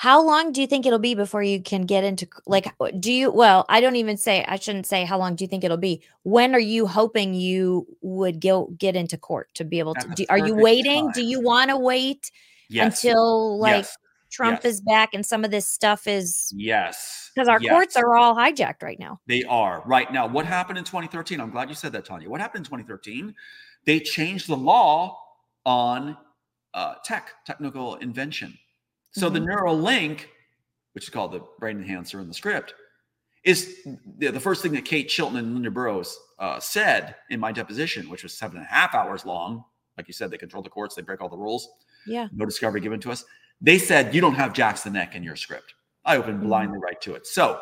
How 0.00 0.24
long 0.24 0.52
do 0.52 0.62
you 0.62 0.66
think 0.66 0.86
it'll 0.86 0.98
be 0.98 1.14
before 1.14 1.42
you 1.42 1.62
can 1.62 1.82
get 1.82 2.04
into 2.04 2.26
like 2.46 2.72
uh, 2.80 2.90
do 2.98 3.12
you 3.12 3.30
well, 3.30 3.66
I 3.68 3.82
don't 3.82 3.96
even 3.96 4.16
say 4.16 4.42
I 4.48 4.56
shouldn't 4.56 4.86
say 4.86 5.04
how 5.04 5.18
long 5.18 5.34
do 5.34 5.44
you 5.44 5.48
think 5.48 5.62
it'll 5.62 5.76
be. 5.76 6.00
When 6.22 6.54
are 6.54 6.58
you 6.58 6.86
hoping 6.86 7.34
you 7.34 7.86
would 8.00 8.40
go 8.40 8.72
get 8.78 8.96
into 8.96 9.18
court 9.18 9.50
to 9.56 9.64
be 9.64 9.78
able 9.78 9.94
to 9.96 10.08
do, 10.16 10.24
are 10.30 10.38
you 10.38 10.54
waiting? 10.54 11.10
Do 11.12 11.22
you 11.22 11.42
want 11.42 11.68
to 11.68 11.76
wait 11.76 12.30
Yes. 12.70 13.04
until 13.04 13.58
like 13.58 13.84
Yes. 13.84 13.98
Trump 14.30 14.60
Yes. 14.64 14.72
is 14.72 14.80
back 14.80 15.10
and 15.12 15.26
some 15.26 15.44
of 15.44 15.50
this 15.50 15.68
stuff 15.68 16.06
is 16.06 16.50
Yes. 16.56 17.30
because 17.34 17.46
our 17.46 17.60
Yes. 17.60 17.70
courts 17.70 17.96
are 17.96 18.16
all 18.16 18.34
hijacked 18.34 18.82
right 18.82 18.98
now. 18.98 19.20
They 19.26 19.42
are 19.44 19.82
right 19.84 20.10
now. 20.10 20.26
What 20.26 20.46
happened 20.46 20.78
in 20.78 20.84
2013? 20.84 21.42
I'm 21.42 21.50
glad 21.50 21.68
you 21.68 21.74
said 21.74 21.92
that, 21.92 22.06
Tania. 22.06 22.30
What 22.30 22.40
happened 22.40 22.64
in 22.64 22.70
2013? 22.70 23.34
They 23.84 24.00
changed 24.00 24.48
the 24.48 24.56
law 24.56 25.22
on 25.66 26.16
uh, 26.72 26.94
tech, 27.04 27.32
technical 27.44 27.96
invention. 27.96 28.56
So 29.12 29.28
the 29.28 29.40
Mhm. 29.40 29.46
Neuralink, 29.48 30.26
which 30.92 31.04
is 31.04 31.10
called 31.10 31.32
the 31.32 31.40
brain 31.58 31.78
enhancer 31.78 32.20
in 32.20 32.28
the 32.28 32.34
script, 32.34 32.74
is 33.44 33.76
the, 34.18 34.30
the 34.30 34.40
first 34.40 34.62
thing 34.62 34.72
that 34.72 34.84
Kate 34.84 35.08
Chilton 35.08 35.36
and 35.38 35.54
Linda 35.54 35.70
Burrows 35.70 36.18
uh, 36.38 36.58
said 36.60 37.16
in 37.30 37.40
my 37.40 37.52
deposition, 37.52 38.08
which 38.08 38.22
was 38.22 38.32
seven 38.36 38.56
and 38.58 38.66
a 38.66 38.68
half 38.68 38.94
hours 38.94 39.24
long. 39.24 39.64
Like 39.96 40.08
you 40.08 40.14
said, 40.14 40.30
they 40.30 40.38
control 40.38 40.62
the 40.62 40.70
courts, 40.70 40.94
they 40.94 41.02
break 41.02 41.20
all 41.20 41.28
the 41.28 41.36
rules 41.36 41.68
Yeah. 42.06 42.28
no 42.32 42.44
discovery 42.46 42.80
given 42.80 43.00
to 43.00 43.10
us. 43.12 43.24
They 43.60 43.78
said 43.78 44.14
you 44.14 44.20
don't 44.22 44.34
have 44.34 44.52
Jackson 44.54 44.92
Neck 44.94 45.14
in 45.14 45.22
your 45.22 45.36
script. 45.36 45.74
I 46.04 46.16
opened 46.16 46.40
blindly 46.40 46.78
right 46.78 46.98
to 47.02 47.14
it. 47.14 47.26
So 47.26 47.60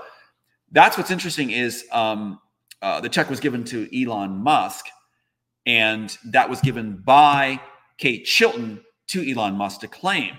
that's 0.70 0.96
what's 0.96 1.10
interesting 1.10 1.50
is 1.50 1.86
um, 1.90 2.40
uh, 2.82 3.00
the 3.00 3.08
check 3.08 3.28
was 3.30 3.40
given 3.40 3.64
to 3.64 3.88
Elon 3.92 4.30
Musk, 4.36 4.86
and 5.66 6.16
that 6.26 6.48
was 6.48 6.60
given 6.60 6.98
by 6.98 7.60
Kate 7.96 8.24
Chilton 8.24 8.80
to 9.08 9.28
Elon 9.28 9.54
Musk 9.54 9.80
to 9.80 9.88
claim. 9.88 10.36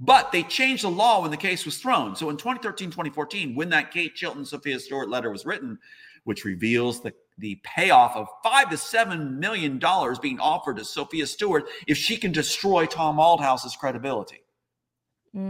But 0.00 0.32
they 0.32 0.42
changed 0.42 0.82
the 0.84 0.88
law 0.90 1.20
when 1.20 1.30
the 1.30 1.36
case 1.36 1.66
was 1.66 1.76
thrown. 1.76 2.16
So 2.16 2.30
in 2.30 2.38
2013, 2.38 2.88
2014, 2.88 3.54
when 3.54 3.68
that 3.68 3.90
Kate 3.90 4.14
Chilton 4.14 4.46
Sophia 4.46 4.80
Stewart 4.80 5.10
letter 5.10 5.30
was 5.30 5.44
written, 5.44 5.78
which 6.24 6.44
reveals 6.46 7.02
the, 7.02 7.12
the 7.38 7.60
payoff 7.64 8.16
of 8.16 8.26
five 8.42 8.70
to 8.70 8.76
seven 8.78 9.38
million 9.38 9.78
dollars 9.78 10.18
being 10.18 10.40
offered 10.40 10.76
to 10.78 10.84
Sophia 10.84 11.26
Stewart 11.26 11.64
if 11.86 11.98
she 11.98 12.16
can 12.16 12.32
destroy 12.32 12.86
Tom 12.86 13.18
Althouse's 13.20 13.76
credibility. 13.76 14.42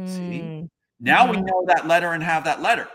Mm, 0.06 0.68
Now 0.98 1.30
we 1.30 1.36
Mhm. 1.36 1.46
know 1.46 1.64
that 1.68 1.86
letter 1.86 2.12
and 2.12 2.22
have 2.22 2.44
that 2.44 2.60
letter. 2.60 2.88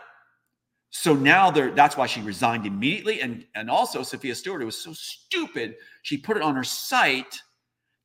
So 0.90 1.14
now 1.14 1.52
that's 1.52 1.98
why 1.98 2.08
she 2.08 2.22
resigned 2.22 2.66
immediately. 2.66 3.22
And 3.22 3.46
and 3.56 3.70
also 3.70 4.04
Sophia 4.04 4.36
Stewart, 4.36 4.62
it 4.62 4.66
was 4.66 4.78
so 4.82 4.94
stupid, 4.94 5.78
she 6.04 6.18
put 6.18 6.38
it 6.38 6.44
on 6.44 6.56
her 6.56 6.64
site 6.64 7.42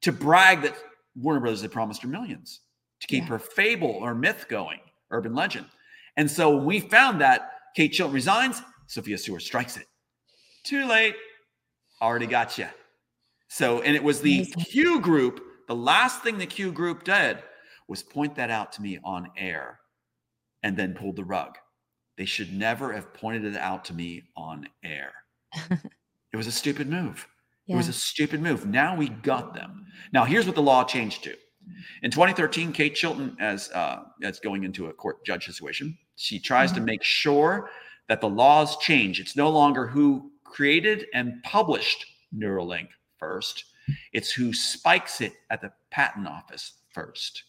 to 0.02 0.12
brag 0.12 0.62
that 0.62 0.76
Warner 1.16 1.40
Brothers 1.40 1.62
had 1.62 1.72
promised 1.72 2.02
her 2.02 2.08
millions 2.08 2.60
to 3.00 3.06
keep 3.06 3.24
her 3.24 3.38
fable 3.38 3.88
or 3.88 4.14
myth 4.14 4.46
going, 4.48 4.80
urban 5.10 5.34
legend. 5.34 5.66
And 6.16 6.30
so 6.30 6.54
when 6.56 6.64
we 6.64 6.80
found 6.80 7.20
that 7.20 7.52
Kate 7.74 7.92
Chilton 7.92 8.14
resigns, 8.14 8.62
Sophia 8.86 9.16
Stewart 9.16 9.42
strikes 9.42 9.76
it. 9.76 9.86
Too 10.64 10.86
late. 10.86 11.14
Already 12.02 12.26
got 12.26 12.58
you. 12.58 12.66
So, 13.48 13.80
and 13.82 13.96
it 13.96 14.02
was 14.02 14.20
the 14.20 14.44
Q 14.44 15.00
group. 15.00 15.40
The 15.66 15.74
last 15.74 16.22
thing 16.22 16.38
the 16.38 16.46
Q 16.46 16.72
group 16.72 17.04
did 17.04 17.38
was 17.88 18.02
point 18.02 18.34
that 18.36 18.50
out 18.50 18.72
to 18.72 18.82
me 18.82 18.98
on 19.04 19.28
air 19.36 19.80
and 20.62 20.76
then 20.76 20.94
pulled 20.94 21.16
the 21.16 21.24
rug. 21.24 21.56
They 22.16 22.24
should 22.24 22.52
never 22.52 22.92
have 22.92 23.14
pointed 23.14 23.44
it 23.44 23.56
out 23.56 23.84
to 23.86 23.94
me 23.94 24.24
on 24.36 24.68
air. 24.84 25.12
it 25.70 26.36
was 26.36 26.46
a 26.46 26.52
stupid 26.52 26.88
move. 26.88 27.26
It 27.68 27.76
was 27.76 27.88
a 27.88 27.92
stupid 27.92 28.42
move. 28.42 28.66
Now 28.66 28.96
we 28.96 29.08
got 29.08 29.54
them. 29.54 29.86
Now 30.12 30.24
here's 30.24 30.44
what 30.44 30.56
the 30.56 30.62
law 30.62 30.82
changed 30.82 31.22
to. 31.24 31.36
In 32.02 32.10
2013, 32.10 32.72
Kate 32.72 32.94
Chilton, 32.94 33.36
as 33.40 33.70
uh, 33.72 34.04
as 34.22 34.40
going 34.40 34.64
into 34.64 34.86
a 34.86 34.92
court 34.92 35.24
judge 35.24 35.46
situation, 35.46 35.96
she 36.16 36.38
tries 36.38 36.72
to 36.72 36.80
Mhm. 36.80 36.84
make 36.84 37.02
sure 37.02 37.70
that 38.08 38.20
the 38.20 38.28
laws 38.28 38.76
change. 38.78 39.20
It's 39.20 39.36
no 39.36 39.48
longer 39.50 39.86
who 39.86 40.32
created 40.44 41.06
and 41.14 41.42
published 41.44 42.04
Neuralink 42.34 42.88
first; 43.18 43.64
it's 44.12 44.30
who 44.30 44.52
spikes 44.52 45.20
it 45.20 45.32
at 45.50 45.60
the 45.60 45.72
patent 45.90 46.26
office 46.26 46.74
first. 46.92 47.44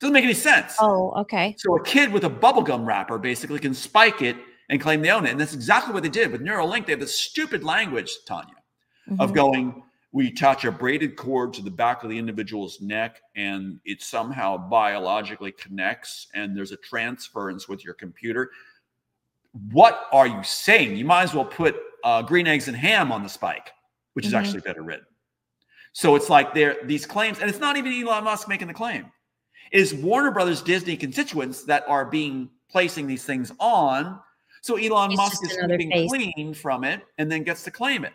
Doesn't 0.00 0.12
make 0.12 0.24
any 0.24 0.34
sense. 0.34 0.76
Oh, 0.78 1.12
okay. 1.22 1.54
So 1.58 1.76
a 1.76 1.82
kid 1.82 2.12
with 2.12 2.24
a 2.24 2.30
bubblegum 2.30 2.86
wrapper 2.86 3.18
basically 3.18 3.58
can 3.58 3.72
spike 3.74 4.20
it 4.20 4.36
and 4.68 4.80
claim 4.80 5.00
they 5.00 5.10
own 5.10 5.24
it. 5.24 5.30
And 5.30 5.40
that's 5.40 5.54
exactly 5.54 5.94
what 5.94 6.02
they 6.02 6.08
did 6.10 6.32
with 6.32 6.42
Neuralink. 6.42 6.84
They 6.86 6.92
have 6.92 7.00
this 7.00 7.18
stupid 7.18 7.64
language, 7.64 8.10
Tania, 8.26 8.56
of 9.18 9.30
Mhm. 9.30 9.34
going, 9.34 9.82
we 10.12 10.28
attach 10.28 10.64
a 10.64 10.72
braided 10.72 11.16
cord 11.16 11.52
to 11.54 11.62
the 11.62 11.70
back 11.70 12.02
of 12.02 12.10
the 12.10 12.16
individual's 12.18 12.80
neck 12.80 13.20
and 13.34 13.78
it 13.84 14.02
somehow 14.02 14.56
biologically 14.56 15.52
connects 15.52 16.28
and 16.34 16.56
there's 16.56 16.72
a 16.72 16.76
transference 16.78 17.68
with 17.68 17.84
your 17.84 17.94
computer. 17.94 18.50
What 19.72 20.06
are 20.12 20.26
you 20.26 20.42
saying? 20.42 20.96
You 20.96 21.04
might 21.04 21.24
as 21.24 21.34
well 21.34 21.44
put 21.44 21.76
uh, 22.04 22.22
green 22.22 22.46
eggs 22.46 22.68
and 22.68 22.76
ham 22.76 23.10
on 23.10 23.22
the 23.22 23.28
spike, 23.28 23.72
which 24.12 24.26
is 24.26 24.32
Mhm. 24.32 24.38
actually 24.38 24.60
better 24.60 24.82
written. 24.82 25.06
So 25.92 26.14
it's 26.14 26.30
like 26.30 26.54
there 26.54 26.76
these 26.84 27.04
claims, 27.06 27.40
and 27.40 27.48
it's 27.50 27.58
not 27.58 27.76
even 27.76 27.92
Elon 27.92 28.22
Musk 28.24 28.48
making 28.48 28.68
the 28.68 28.74
claim. 28.74 29.10
It 29.72 29.80
is 29.80 29.94
Warner 29.94 30.30
Brothers 30.30 30.62
Disney 30.62 30.96
constituents 30.96 31.64
that 31.64 31.84
are 31.88 32.04
being 32.04 32.50
placing 32.68 33.06
these 33.06 33.24
things 33.24 33.50
on. 33.58 34.20
So 34.60 34.76
Elon 34.76 35.12
It's 35.12 35.16
Musk 35.18 35.44
is 35.44 35.56
keeping 35.56 36.08
clean 36.08 36.54
from 36.54 36.84
it 36.84 37.02
and 37.18 37.32
then 37.32 37.42
gets 37.42 37.64
to 37.64 37.70
claim 37.70 38.04
it. 38.04 38.12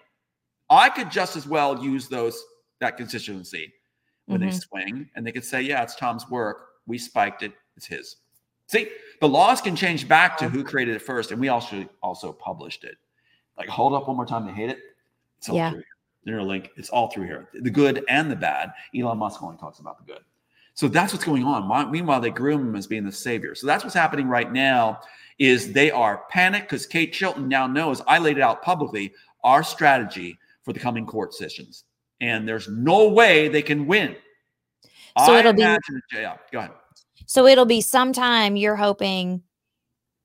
I 0.71 0.89
could 0.89 1.11
just 1.11 1.35
as 1.35 1.45
well 1.45 1.83
use 1.83 2.07
those 2.07 2.43
that 2.79 2.97
constituency 2.97 3.71
when 4.25 4.41
they 4.41 4.47
Mhm. 4.47 4.63
swing, 4.63 5.09
and 5.15 5.27
they 5.27 5.31
could 5.31 5.45
say, 5.45 5.61
"Yeah, 5.61 5.83
it's 5.83 5.95
Tom's 5.95 6.27
work. 6.29 6.69
We 6.87 6.97
spiked 6.97 7.43
it. 7.43 7.53
It's 7.77 7.85
his." 7.85 8.15
See, 8.67 8.89
the 9.19 9.27
laws 9.27 9.61
can 9.61 9.75
change 9.75 10.07
back 10.07 10.37
to 10.37 10.47
who 10.47 10.63
created 10.63 10.95
it 10.95 11.01
first, 11.01 11.31
and 11.31 11.39
we 11.41 11.49
also 11.49 11.87
also 12.01 12.31
published 12.31 12.85
it. 12.85 12.97
Like, 13.57 13.67
hold 13.67 13.93
up 13.93 14.07
one 14.07 14.15
more 14.15 14.25
time. 14.25 14.45
They 14.45 14.53
hate 14.53 14.69
it. 14.69 14.79
It's 15.37 15.49
all 15.49 15.55
Yeah. 15.57 15.69
through 15.71 15.79
here. 15.79 15.87
There's 16.23 16.41
a 16.41 16.45
link. 16.47 16.71
It's 16.77 16.89
all 16.89 17.09
through 17.09 17.25
here. 17.25 17.49
The 17.53 17.69
good 17.69 18.05
and 18.07 18.31
the 18.31 18.35
bad. 18.35 18.73
Elon 18.95 19.17
Musk 19.17 19.43
only 19.43 19.57
talks 19.57 19.79
about 19.79 19.97
the 19.97 20.13
good. 20.13 20.23
So 20.73 20.87
that's 20.87 21.11
what's 21.11 21.25
going 21.25 21.43
on. 21.43 21.91
Meanwhile, 21.91 22.21
they 22.21 22.29
groom 22.29 22.69
him 22.69 22.75
as 22.75 22.87
being 22.87 23.03
the 23.03 23.11
savior. 23.11 23.55
So 23.55 23.67
that's 23.67 23.83
what's 23.83 23.95
happening 23.95 24.29
right 24.29 24.51
now. 24.51 25.01
Is 25.37 25.73
they 25.73 25.91
are 25.91 26.25
panicked 26.29 26.69
because 26.69 26.85
Kate 26.85 27.11
Chilton 27.11 27.49
now 27.49 27.67
knows. 27.67 28.01
I 28.07 28.19
laid 28.19 28.37
it 28.37 28.41
out 28.41 28.61
publicly. 28.61 29.13
Our 29.43 29.63
strategy 29.63 30.39
for 30.63 30.73
the 30.73 30.79
coming 30.79 31.05
court 31.05 31.33
sessions, 31.33 31.83
and 32.19 32.47
there's 32.47 32.67
no 32.69 33.09
way 33.09 33.47
they 33.47 33.61
can 33.61 33.87
win. 33.87 34.15
So 35.25 35.33
I 35.33 35.39
it'll 35.39 35.53
be- 35.53 35.61
yeah. 36.13 36.37
Go 36.51 36.59
ahead. 36.59 36.71
So 37.25 37.45
it'll 37.47 37.65
be 37.65 37.81
sometime 37.81 38.55
you're 38.55 38.75
hoping 38.75 39.43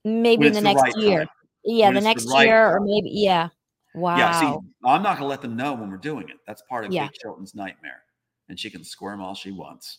maybe 0.04 0.40
When 0.40 0.48
in 0.48 0.52
the 0.52 0.58
it's 0.58 0.58
the 0.58 0.62
next 0.62 0.82
right 0.82 0.96
year. 0.96 1.18
time. 1.20 1.28
Yeah, 1.64 1.86
When 1.86 1.94
the 1.94 1.98
it's 1.98 2.04
the 2.04 2.08
next 2.08 2.26
right 2.32 2.46
year 2.46 2.70
or 2.76 2.80
maybe 2.80 3.10
yeah. 3.12 3.48
Wow. 3.94 4.16
Yeah, 4.18 4.40
see, 4.40 4.46
I'm 4.84 5.02
not 5.02 5.18
going 5.18 5.22
to 5.22 5.26
let 5.26 5.40
them 5.40 5.56
know 5.56 5.72
when 5.72 5.90
we're 5.90 5.96
doing 5.96 6.28
it. 6.28 6.36
That's 6.46 6.62
part 6.68 6.84
of 6.84 6.92
Yeah. 6.92 7.06
Kate 7.06 7.14
Chilton's 7.22 7.54
nightmare, 7.54 8.02
and 8.48 8.60
she 8.60 8.68
can 8.70 8.84
squirm 8.84 9.20
all 9.22 9.34
she 9.34 9.50
wants. 9.52 9.98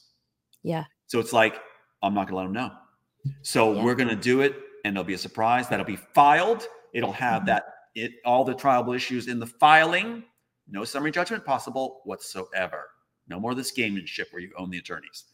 yeah. 0.63 0.85
So 1.07 1.19
it's 1.19 1.33
like, 1.33 1.55
I'm 2.03 2.13
not 2.13 2.27
going 2.27 2.33
to 2.33 2.37
let 2.37 2.43
them 2.43 2.53
know. 2.53 3.33
So 3.41 3.73
Yeah. 3.73 3.83
we're 3.83 3.95
going 3.95 4.09
to 4.09 4.15
do 4.15 4.41
it, 4.41 4.55
and 4.85 4.93
it'll 4.95 5.03
be 5.03 5.13
a 5.15 5.17
surprise. 5.17 5.67
That'll 5.67 5.85
be 5.85 5.95
filed. 5.95 6.67
It'll 6.93 7.11
have 7.13 7.43
Mhm. 7.43 7.45
that 7.47 7.63
it 7.97 8.13
all 8.23 8.43
the 8.45 8.53
triable 8.53 8.95
issues 8.95 9.27
in 9.27 9.39
the 9.39 9.47
filing. 9.47 10.23
No 10.69 10.83
summary 10.83 11.11
judgment 11.11 11.43
possible 11.45 12.01
whatsoever. 12.05 12.89
No 13.27 13.39
more 13.39 13.51
of 13.51 13.57
this 13.57 13.71
gamemanship 13.75 14.31
where 14.31 14.41
you 14.41 14.51
own 14.57 14.69
the 14.69 14.77
attorneys. 14.77 15.25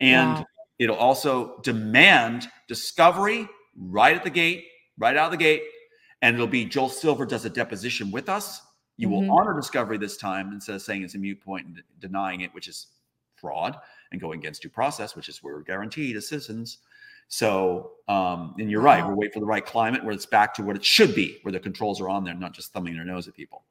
And 0.00 0.38
Wow. 0.38 0.46
it'll 0.78 0.96
also 0.96 1.58
demand 1.60 2.48
discovery 2.68 3.48
right 3.76 4.16
at 4.16 4.24
the 4.24 4.30
gate, 4.30 4.66
right 4.98 5.16
out 5.16 5.26
of 5.26 5.30
the 5.32 5.36
gate. 5.38 5.62
And 6.20 6.34
it'll 6.34 6.46
be 6.46 6.64
Joel 6.64 6.88
Silver 6.88 7.24
does 7.26 7.44
a 7.44 7.50
deposition 7.50 8.10
with 8.10 8.28
us. 8.28 8.60
You 8.96 9.08
Mhm. 9.08 9.10
will 9.10 9.38
honor 9.38 9.54
discovery 9.54 9.98
this 9.98 10.16
time 10.16 10.52
instead 10.52 10.76
of 10.76 10.82
saying 10.82 11.02
it's 11.02 11.14
a 11.14 11.18
mute 11.18 11.40
point 11.40 11.66
and 11.66 11.82
denying 11.98 12.42
it, 12.42 12.52
which 12.54 12.68
is 12.68 12.88
fraud 13.36 13.80
and 14.12 14.20
going 14.20 14.38
against 14.38 14.62
due 14.62 14.68
process, 14.68 15.16
which 15.16 15.28
is 15.28 15.42
where 15.42 15.54
we're 15.54 15.62
guaranteed 15.62 16.16
as 16.16 16.28
citizens. 16.28 16.78
So, 17.28 17.92
um, 18.08 18.54
and 18.58 18.70
you're 18.70 18.82
right, 18.82 19.06
we're 19.06 19.14
waiting 19.14 19.32
for 19.32 19.40
the 19.40 19.46
right 19.46 19.64
climate 19.64 20.04
where 20.04 20.12
it's 20.12 20.26
back 20.26 20.52
to 20.54 20.62
what 20.62 20.76
it 20.76 20.84
should 20.84 21.14
be, 21.14 21.38
where 21.42 21.52
the 21.52 21.60
controls 21.60 22.00
are 22.00 22.08
on 22.08 22.24
there, 22.24 22.34
not 22.34 22.52
just 22.52 22.72
thumbing 22.72 22.94
their 22.94 23.04
nose 23.04 23.26
at 23.26 23.34
people. 23.34 23.62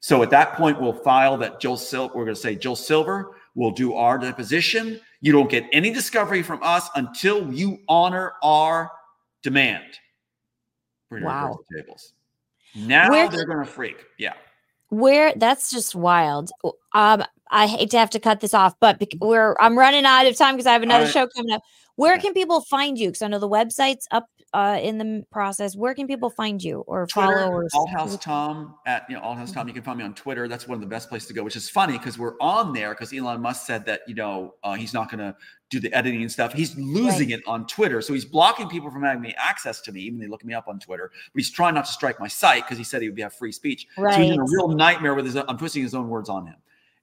So 0.00 0.22
at 0.22 0.30
that 0.30 0.54
point, 0.54 0.80
we'll 0.80 0.92
file 0.92 1.36
that 1.38 1.60
Joel 1.60 1.76
Silver. 1.76 2.14
We're 2.14 2.24
going 2.24 2.34
to 2.34 2.40
say 2.40 2.54
Joel 2.54 2.76
Silver 2.76 3.36
will 3.54 3.70
do 3.70 3.94
our 3.94 4.18
deposition. 4.18 5.00
You 5.20 5.32
don't 5.32 5.50
get 5.50 5.64
any 5.72 5.90
discovery 5.90 6.42
from 6.42 6.62
us 6.62 6.88
until 6.94 7.52
you 7.52 7.78
honor 7.88 8.34
our 8.42 8.90
demand. 9.42 9.84
Wow. 11.10 11.58
tables. 11.74 12.12
Now 12.74 13.10
Where 13.10 13.28
they're 13.28 13.46
going 13.46 13.64
to 13.64 13.70
freak. 13.70 14.04
Yeah. 14.18 14.34
Where 14.90 15.32
that's 15.34 15.70
just 15.70 15.94
wild. 15.94 16.50
Um, 16.92 17.24
I 17.50 17.66
hate 17.66 17.90
to 17.90 17.98
have 17.98 18.10
to 18.10 18.20
cut 18.20 18.40
this 18.40 18.54
off, 18.54 18.74
but 18.80 19.02
we're 19.20 19.56
I'm 19.58 19.78
running 19.78 20.04
out 20.04 20.26
of 20.26 20.36
time 20.36 20.54
because 20.54 20.66
I 20.66 20.72
have 20.72 20.82
another 20.82 21.04
right. 21.04 21.12
show 21.12 21.26
coming 21.28 21.52
up. 21.52 21.62
Where 21.96 22.18
can 22.18 22.32
people 22.32 22.60
find 22.62 22.98
you? 22.98 23.08
Because 23.08 23.22
I 23.22 23.28
know 23.28 23.38
the 23.38 23.48
website's 23.48 24.06
up 24.10 24.28
uh, 24.54 24.78
in 24.80 24.98
the 24.98 25.24
process. 25.30 25.76
Where 25.76 25.94
can 25.94 26.06
people 26.06 26.30
find 26.30 26.62
you 26.62 26.80
or 26.86 27.06
Twitter, 27.06 27.40
follow? 27.40 27.52
Or 27.52 27.68
Althouse 27.74 28.20
Tom 28.20 28.76
at 28.86 29.04
you 29.08 29.16
know 29.16 29.22
Althouse 29.22 29.52
Tom. 29.52 29.68
You 29.68 29.74
can 29.74 29.82
find 29.82 29.98
me 29.98 30.04
on 30.04 30.14
Twitter. 30.14 30.48
That's 30.48 30.68
one 30.68 30.76
of 30.76 30.80
the 30.80 30.86
best 30.86 31.08
places 31.08 31.28
to 31.28 31.34
go. 31.34 31.42
Which 31.42 31.56
is 31.56 31.68
funny 31.68 31.98
because 31.98 32.18
we're 32.18 32.38
on 32.40 32.72
there 32.72 32.94
because 32.94 33.12
Elon 33.12 33.40
Musk 33.40 33.66
said 33.66 33.84
that 33.86 34.00
you 34.06 34.14
know 34.14 34.54
uh, 34.62 34.74
he's 34.74 34.94
not 34.94 35.10
going 35.10 35.18
to 35.18 35.36
do 35.68 35.80
the 35.80 35.92
editing 35.92 36.22
and 36.22 36.30
stuff. 36.30 36.52
He's 36.52 36.76
losing 36.76 37.30
it 37.30 37.42
on 37.46 37.66
Twitter, 37.66 38.00
so 38.00 38.14
he's 38.14 38.24
blocking 38.24 38.68
people 38.68 38.90
from 38.90 39.02
having 39.02 39.20
me 39.20 39.34
access 39.36 39.80
to 39.82 39.92
me, 39.92 40.02
even 40.02 40.18
they 40.18 40.28
look 40.28 40.44
me 40.44 40.54
up 40.54 40.68
on 40.68 40.78
Twitter. 40.78 41.10
But 41.12 41.38
he's 41.38 41.50
trying 41.50 41.74
not 41.74 41.86
to 41.86 41.92
strike 41.92 42.20
my 42.20 42.28
site 42.28 42.64
because 42.64 42.78
he 42.78 42.84
said 42.84 43.02
he 43.02 43.10
would 43.10 43.18
have 43.18 43.34
free 43.34 43.52
speech. 43.52 43.88
Right. 43.98 44.14
So 44.14 44.20
he's 44.20 44.32
in 44.32 44.40
a 44.40 44.44
real 44.44 44.68
nightmare 44.68 45.14
with 45.14 45.24
his. 45.24 45.36
I'm 45.36 45.58
twisting 45.58 45.82
his 45.82 45.94
own 45.94 46.08
words 46.08 46.28
on 46.28 46.46
him. 46.46 46.56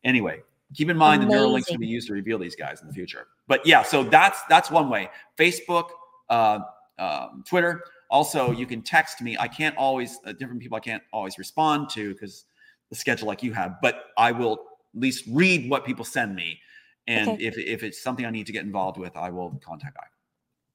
Anyway, 0.04 0.42
keep 0.74 0.90
in 0.90 0.98
mind 0.98 1.22
the 1.22 1.28
neural 1.28 1.52
links 1.52 1.70
can 1.70 1.80
be 1.80 1.88
used 1.88 2.08
to 2.08 2.14
reveal 2.14 2.38
these 2.38 2.56
guys 2.56 2.82
in 2.82 2.88
the 2.88 2.94
future. 2.94 3.28
But 3.48 3.66
yeah, 3.66 3.84
so 3.84 4.04
that's 4.04 4.42
that's 4.50 4.72
one 4.72 4.90
way. 4.90 5.10
Facebook, 5.38 5.90
uh, 6.30 6.60
um, 7.00 7.44
Twitter. 7.48 7.84
Also, 8.10 8.52
you 8.52 8.66
can 8.66 8.82
text 8.82 9.22
me. 9.22 9.36
I 9.40 9.48
can't 9.48 9.76
always 9.76 10.20
uh, 10.26 10.34
different 10.34 10.62
people. 10.62 10.76
I 10.76 10.82
can't 10.82 11.04
always 11.12 11.38
respond 11.38 11.90
to 11.92 12.14
because 12.14 12.46
the 12.90 12.96
schedule 12.96 13.28
like 13.28 13.42
you 13.42 13.54
have. 13.54 13.78
But 13.82 14.06
I 14.18 14.32
will 14.32 14.54
at 14.54 15.02
least 15.02 15.26
read 15.32 15.70
what 15.70 15.86
people 15.86 16.06
send 16.06 16.36
me, 16.36 16.60
and 17.08 17.30
Okay. 17.30 17.44
if 17.44 17.58
if 17.58 17.84
it's 17.84 18.02
something 18.02 18.26
I 18.26 18.30
need 18.30 18.46
to 18.48 18.54
get 18.54 18.64
involved 18.64 18.98
with, 18.98 19.18
I 19.18 19.30
will 19.30 19.60
contact 19.66 19.98
I. 20.00 20.06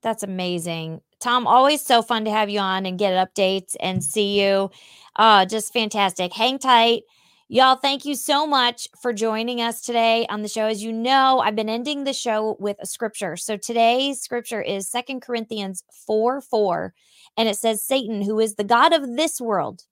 That's 0.02 0.22
amazing. 0.22 1.00
Tom, 1.20 1.46
always 1.46 1.84
so 1.84 2.02
fun 2.02 2.24
to 2.24 2.30
have 2.30 2.48
you 2.48 2.60
on 2.60 2.86
and 2.86 2.98
get 2.98 3.12
updates 3.14 3.74
and 3.80 4.02
see 4.02 4.40
you. 4.40 4.70
Uh, 5.16 5.44
just 5.44 5.72
fantastic. 5.72 6.32
Hang 6.32 6.58
tight. 6.58 7.02
Y'all, 7.50 7.76
thank 7.76 8.04
you 8.04 8.14
so 8.14 8.46
much 8.46 8.86
for 9.00 9.10
joining 9.10 9.62
us 9.62 9.80
today 9.80 10.26
on 10.28 10.42
the 10.42 10.48
show. 10.48 10.66
As 10.66 10.82
you 10.82 10.92
know, 10.92 11.40
I've 11.40 11.56
been 11.56 11.70
ending 11.70 12.04
the 12.04 12.12
show 12.12 12.58
with 12.60 12.76
a 12.78 12.84
scripture. 12.84 13.38
So 13.38 13.56
today's 13.56 14.20
scripture 14.20 14.60
is 14.60 14.86
Second 14.86 15.22
Corinthians 15.22 15.82
4 16.06 16.42
4. 16.42 16.92
And 17.38 17.48
it 17.48 17.56
says, 17.56 17.82
Satan, 17.82 18.20
who 18.20 18.38
is 18.38 18.56
the 18.56 18.64
God 18.64 18.92
of 18.92 19.16
this 19.16 19.40
world, 19.40 19.84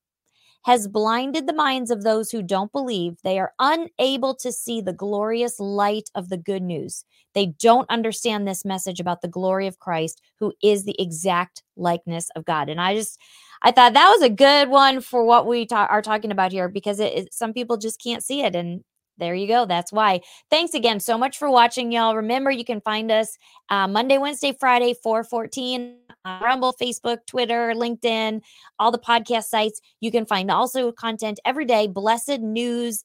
has 0.65 0.87
blinded 0.87 1.47
the 1.47 1.55
minds 1.55 1.91
of 1.91 2.03
those 2.03 2.31
who 2.31 2.43
don't 2.43 2.73
believe. 2.73 3.17
They 3.25 3.39
are 3.39 3.55
unable 3.59 4.35
to 4.35 4.53
see 4.53 4.83
the 4.83 4.93
glorious 4.93 5.59
light 5.59 6.11
of 6.15 6.29
the 6.29 6.37
good 6.37 6.63
news. 6.63 7.07
They 7.33 7.55
don't 7.59 7.89
understand 7.89 8.47
this 8.47 8.67
message 8.67 9.01
about 9.01 9.23
the 9.23 9.29
glory 9.29 9.67
of 9.67 9.79
Christ, 9.79 10.21
who 10.41 10.53
is 10.63 10.85
the 10.85 11.01
exact 11.01 11.63
likeness 11.75 12.29
of 12.37 12.45
God. 12.45 12.69
And 12.69 12.83
I 12.83 12.97
just, 12.97 13.19
I 13.63 13.73
thought 13.73 13.95
that 13.95 14.11
was 14.11 14.23
a 14.23 14.31
good 14.31 14.69
one 14.69 15.01
for 15.01 15.25
what 15.25 15.47
we 15.47 15.67
ta- 15.67 15.89
are 15.91 16.03
talking 16.03 16.31
about 16.31 16.53
here 16.53 16.69
because 16.69 17.01
some 17.31 17.53
people 17.53 17.77
just 17.77 18.01
can't 18.03 18.23
see 18.23 18.43
it. 18.43 18.55
And 18.55 18.83
there 19.19 19.35
you 19.35 19.47
go. 19.47 19.65
That's 19.65 19.93
why. 19.93 20.21
Thanks 20.51 20.75
again 20.75 21.01
so 21.01 21.17
much 21.17 21.39
for 21.39 21.51
watching, 21.51 21.91
y'all. 21.91 22.17
Remember, 22.17 22.51
you 22.51 22.65
can 22.65 22.81
find 22.81 23.11
us 23.11 23.37
uh, 23.71 23.89
Monday, 23.89 24.19
Wednesday, 24.19 24.55
Friday, 24.59 24.95
414 25.03 25.97
on 26.25 26.43
Rumble, 26.43 26.75
Facebook, 26.81 27.19
Twitter, 27.27 27.73
LinkedIn, 27.75 28.43
all 28.79 28.91
the 28.91 28.99
podcast 28.99 29.45
sites. 29.45 29.81
You 30.01 30.11
can 30.11 30.27
find 30.27 30.51
also 30.51 30.93
content 30.93 31.41
every 31.45 31.65
day, 31.65 31.87
Blessed 31.87 32.41
News 32.41 33.05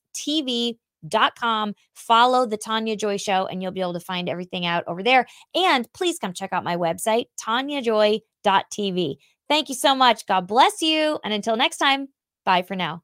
dot 1.08 1.34
com 1.36 1.74
follow 1.96 2.46
the 2.46 2.58
tania 2.58 2.96
joy 2.96 3.18
show 3.18 3.48
and 3.48 3.62
you'll 3.62 3.72
be 3.72 3.82
able 3.82 3.94
to 3.94 4.00
find 4.00 4.30
everything 4.30 4.68
out 4.68 4.84
over 4.86 5.02
there 5.02 5.26
and 5.56 5.92
please 5.94 6.20
come 6.20 6.32
check 6.32 6.54
out 6.54 6.64
my 6.64 6.78
website 6.78 7.26
taniajoy.tv 7.40 9.16
thank 9.52 9.68
you 9.68 9.76
so 9.76 9.94
much. 9.94 10.26
God 10.26 10.48
bless 10.48 10.82
you. 10.82 11.20
And 11.26 11.34
until 11.34 11.58
next 11.58 11.78
time 11.78 12.08
bye 12.46 12.62
for 12.62 12.76
now. 12.76 13.04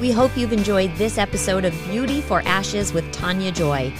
We 0.00 0.10
hope 0.10 0.36
you've 0.36 0.52
enjoyed 0.52 0.94
this 0.96 1.16
episode 1.16 1.64
of 1.64 1.72
beauty 1.90 2.20
for 2.20 2.42
ashes 2.42 2.92
with 2.92 3.10
tania 3.10 3.52
joy. 3.52 3.92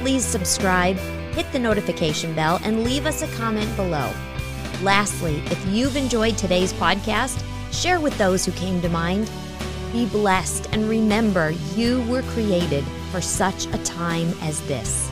Please 0.00 0.24
subscribe 0.24 0.98
hit 1.32 1.50
the 1.50 1.58
notification 1.58 2.34
bell 2.34 2.60
and 2.64 2.84
leave 2.84 3.06
us 3.06 3.22
a 3.22 3.28
comment 3.38 3.74
below. 3.74 4.12
Lastly, 4.82 5.42
if 5.46 5.66
you've 5.66 5.96
enjoyed 5.96 6.36
today's 6.36 6.74
podcast, 6.74 7.42
share 7.72 8.00
with 8.00 8.16
those 8.18 8.44
who 8.44 8.52
came 8.52 8.82
to 8.82 8.90
mind. 8.90 9.30
Be 9.92 10.04
blessed 10.04 10.68
and 10.72 10.90
remember 10.90 11.52
you 11.74 12.02
were 12.02 12.22
created 12.34 12.84
for 13.12 13.20
such 13.20 13.66
a 13.66 13.78
time 13.84 14.34
as 14.40 14.66
this. 14.66 15.11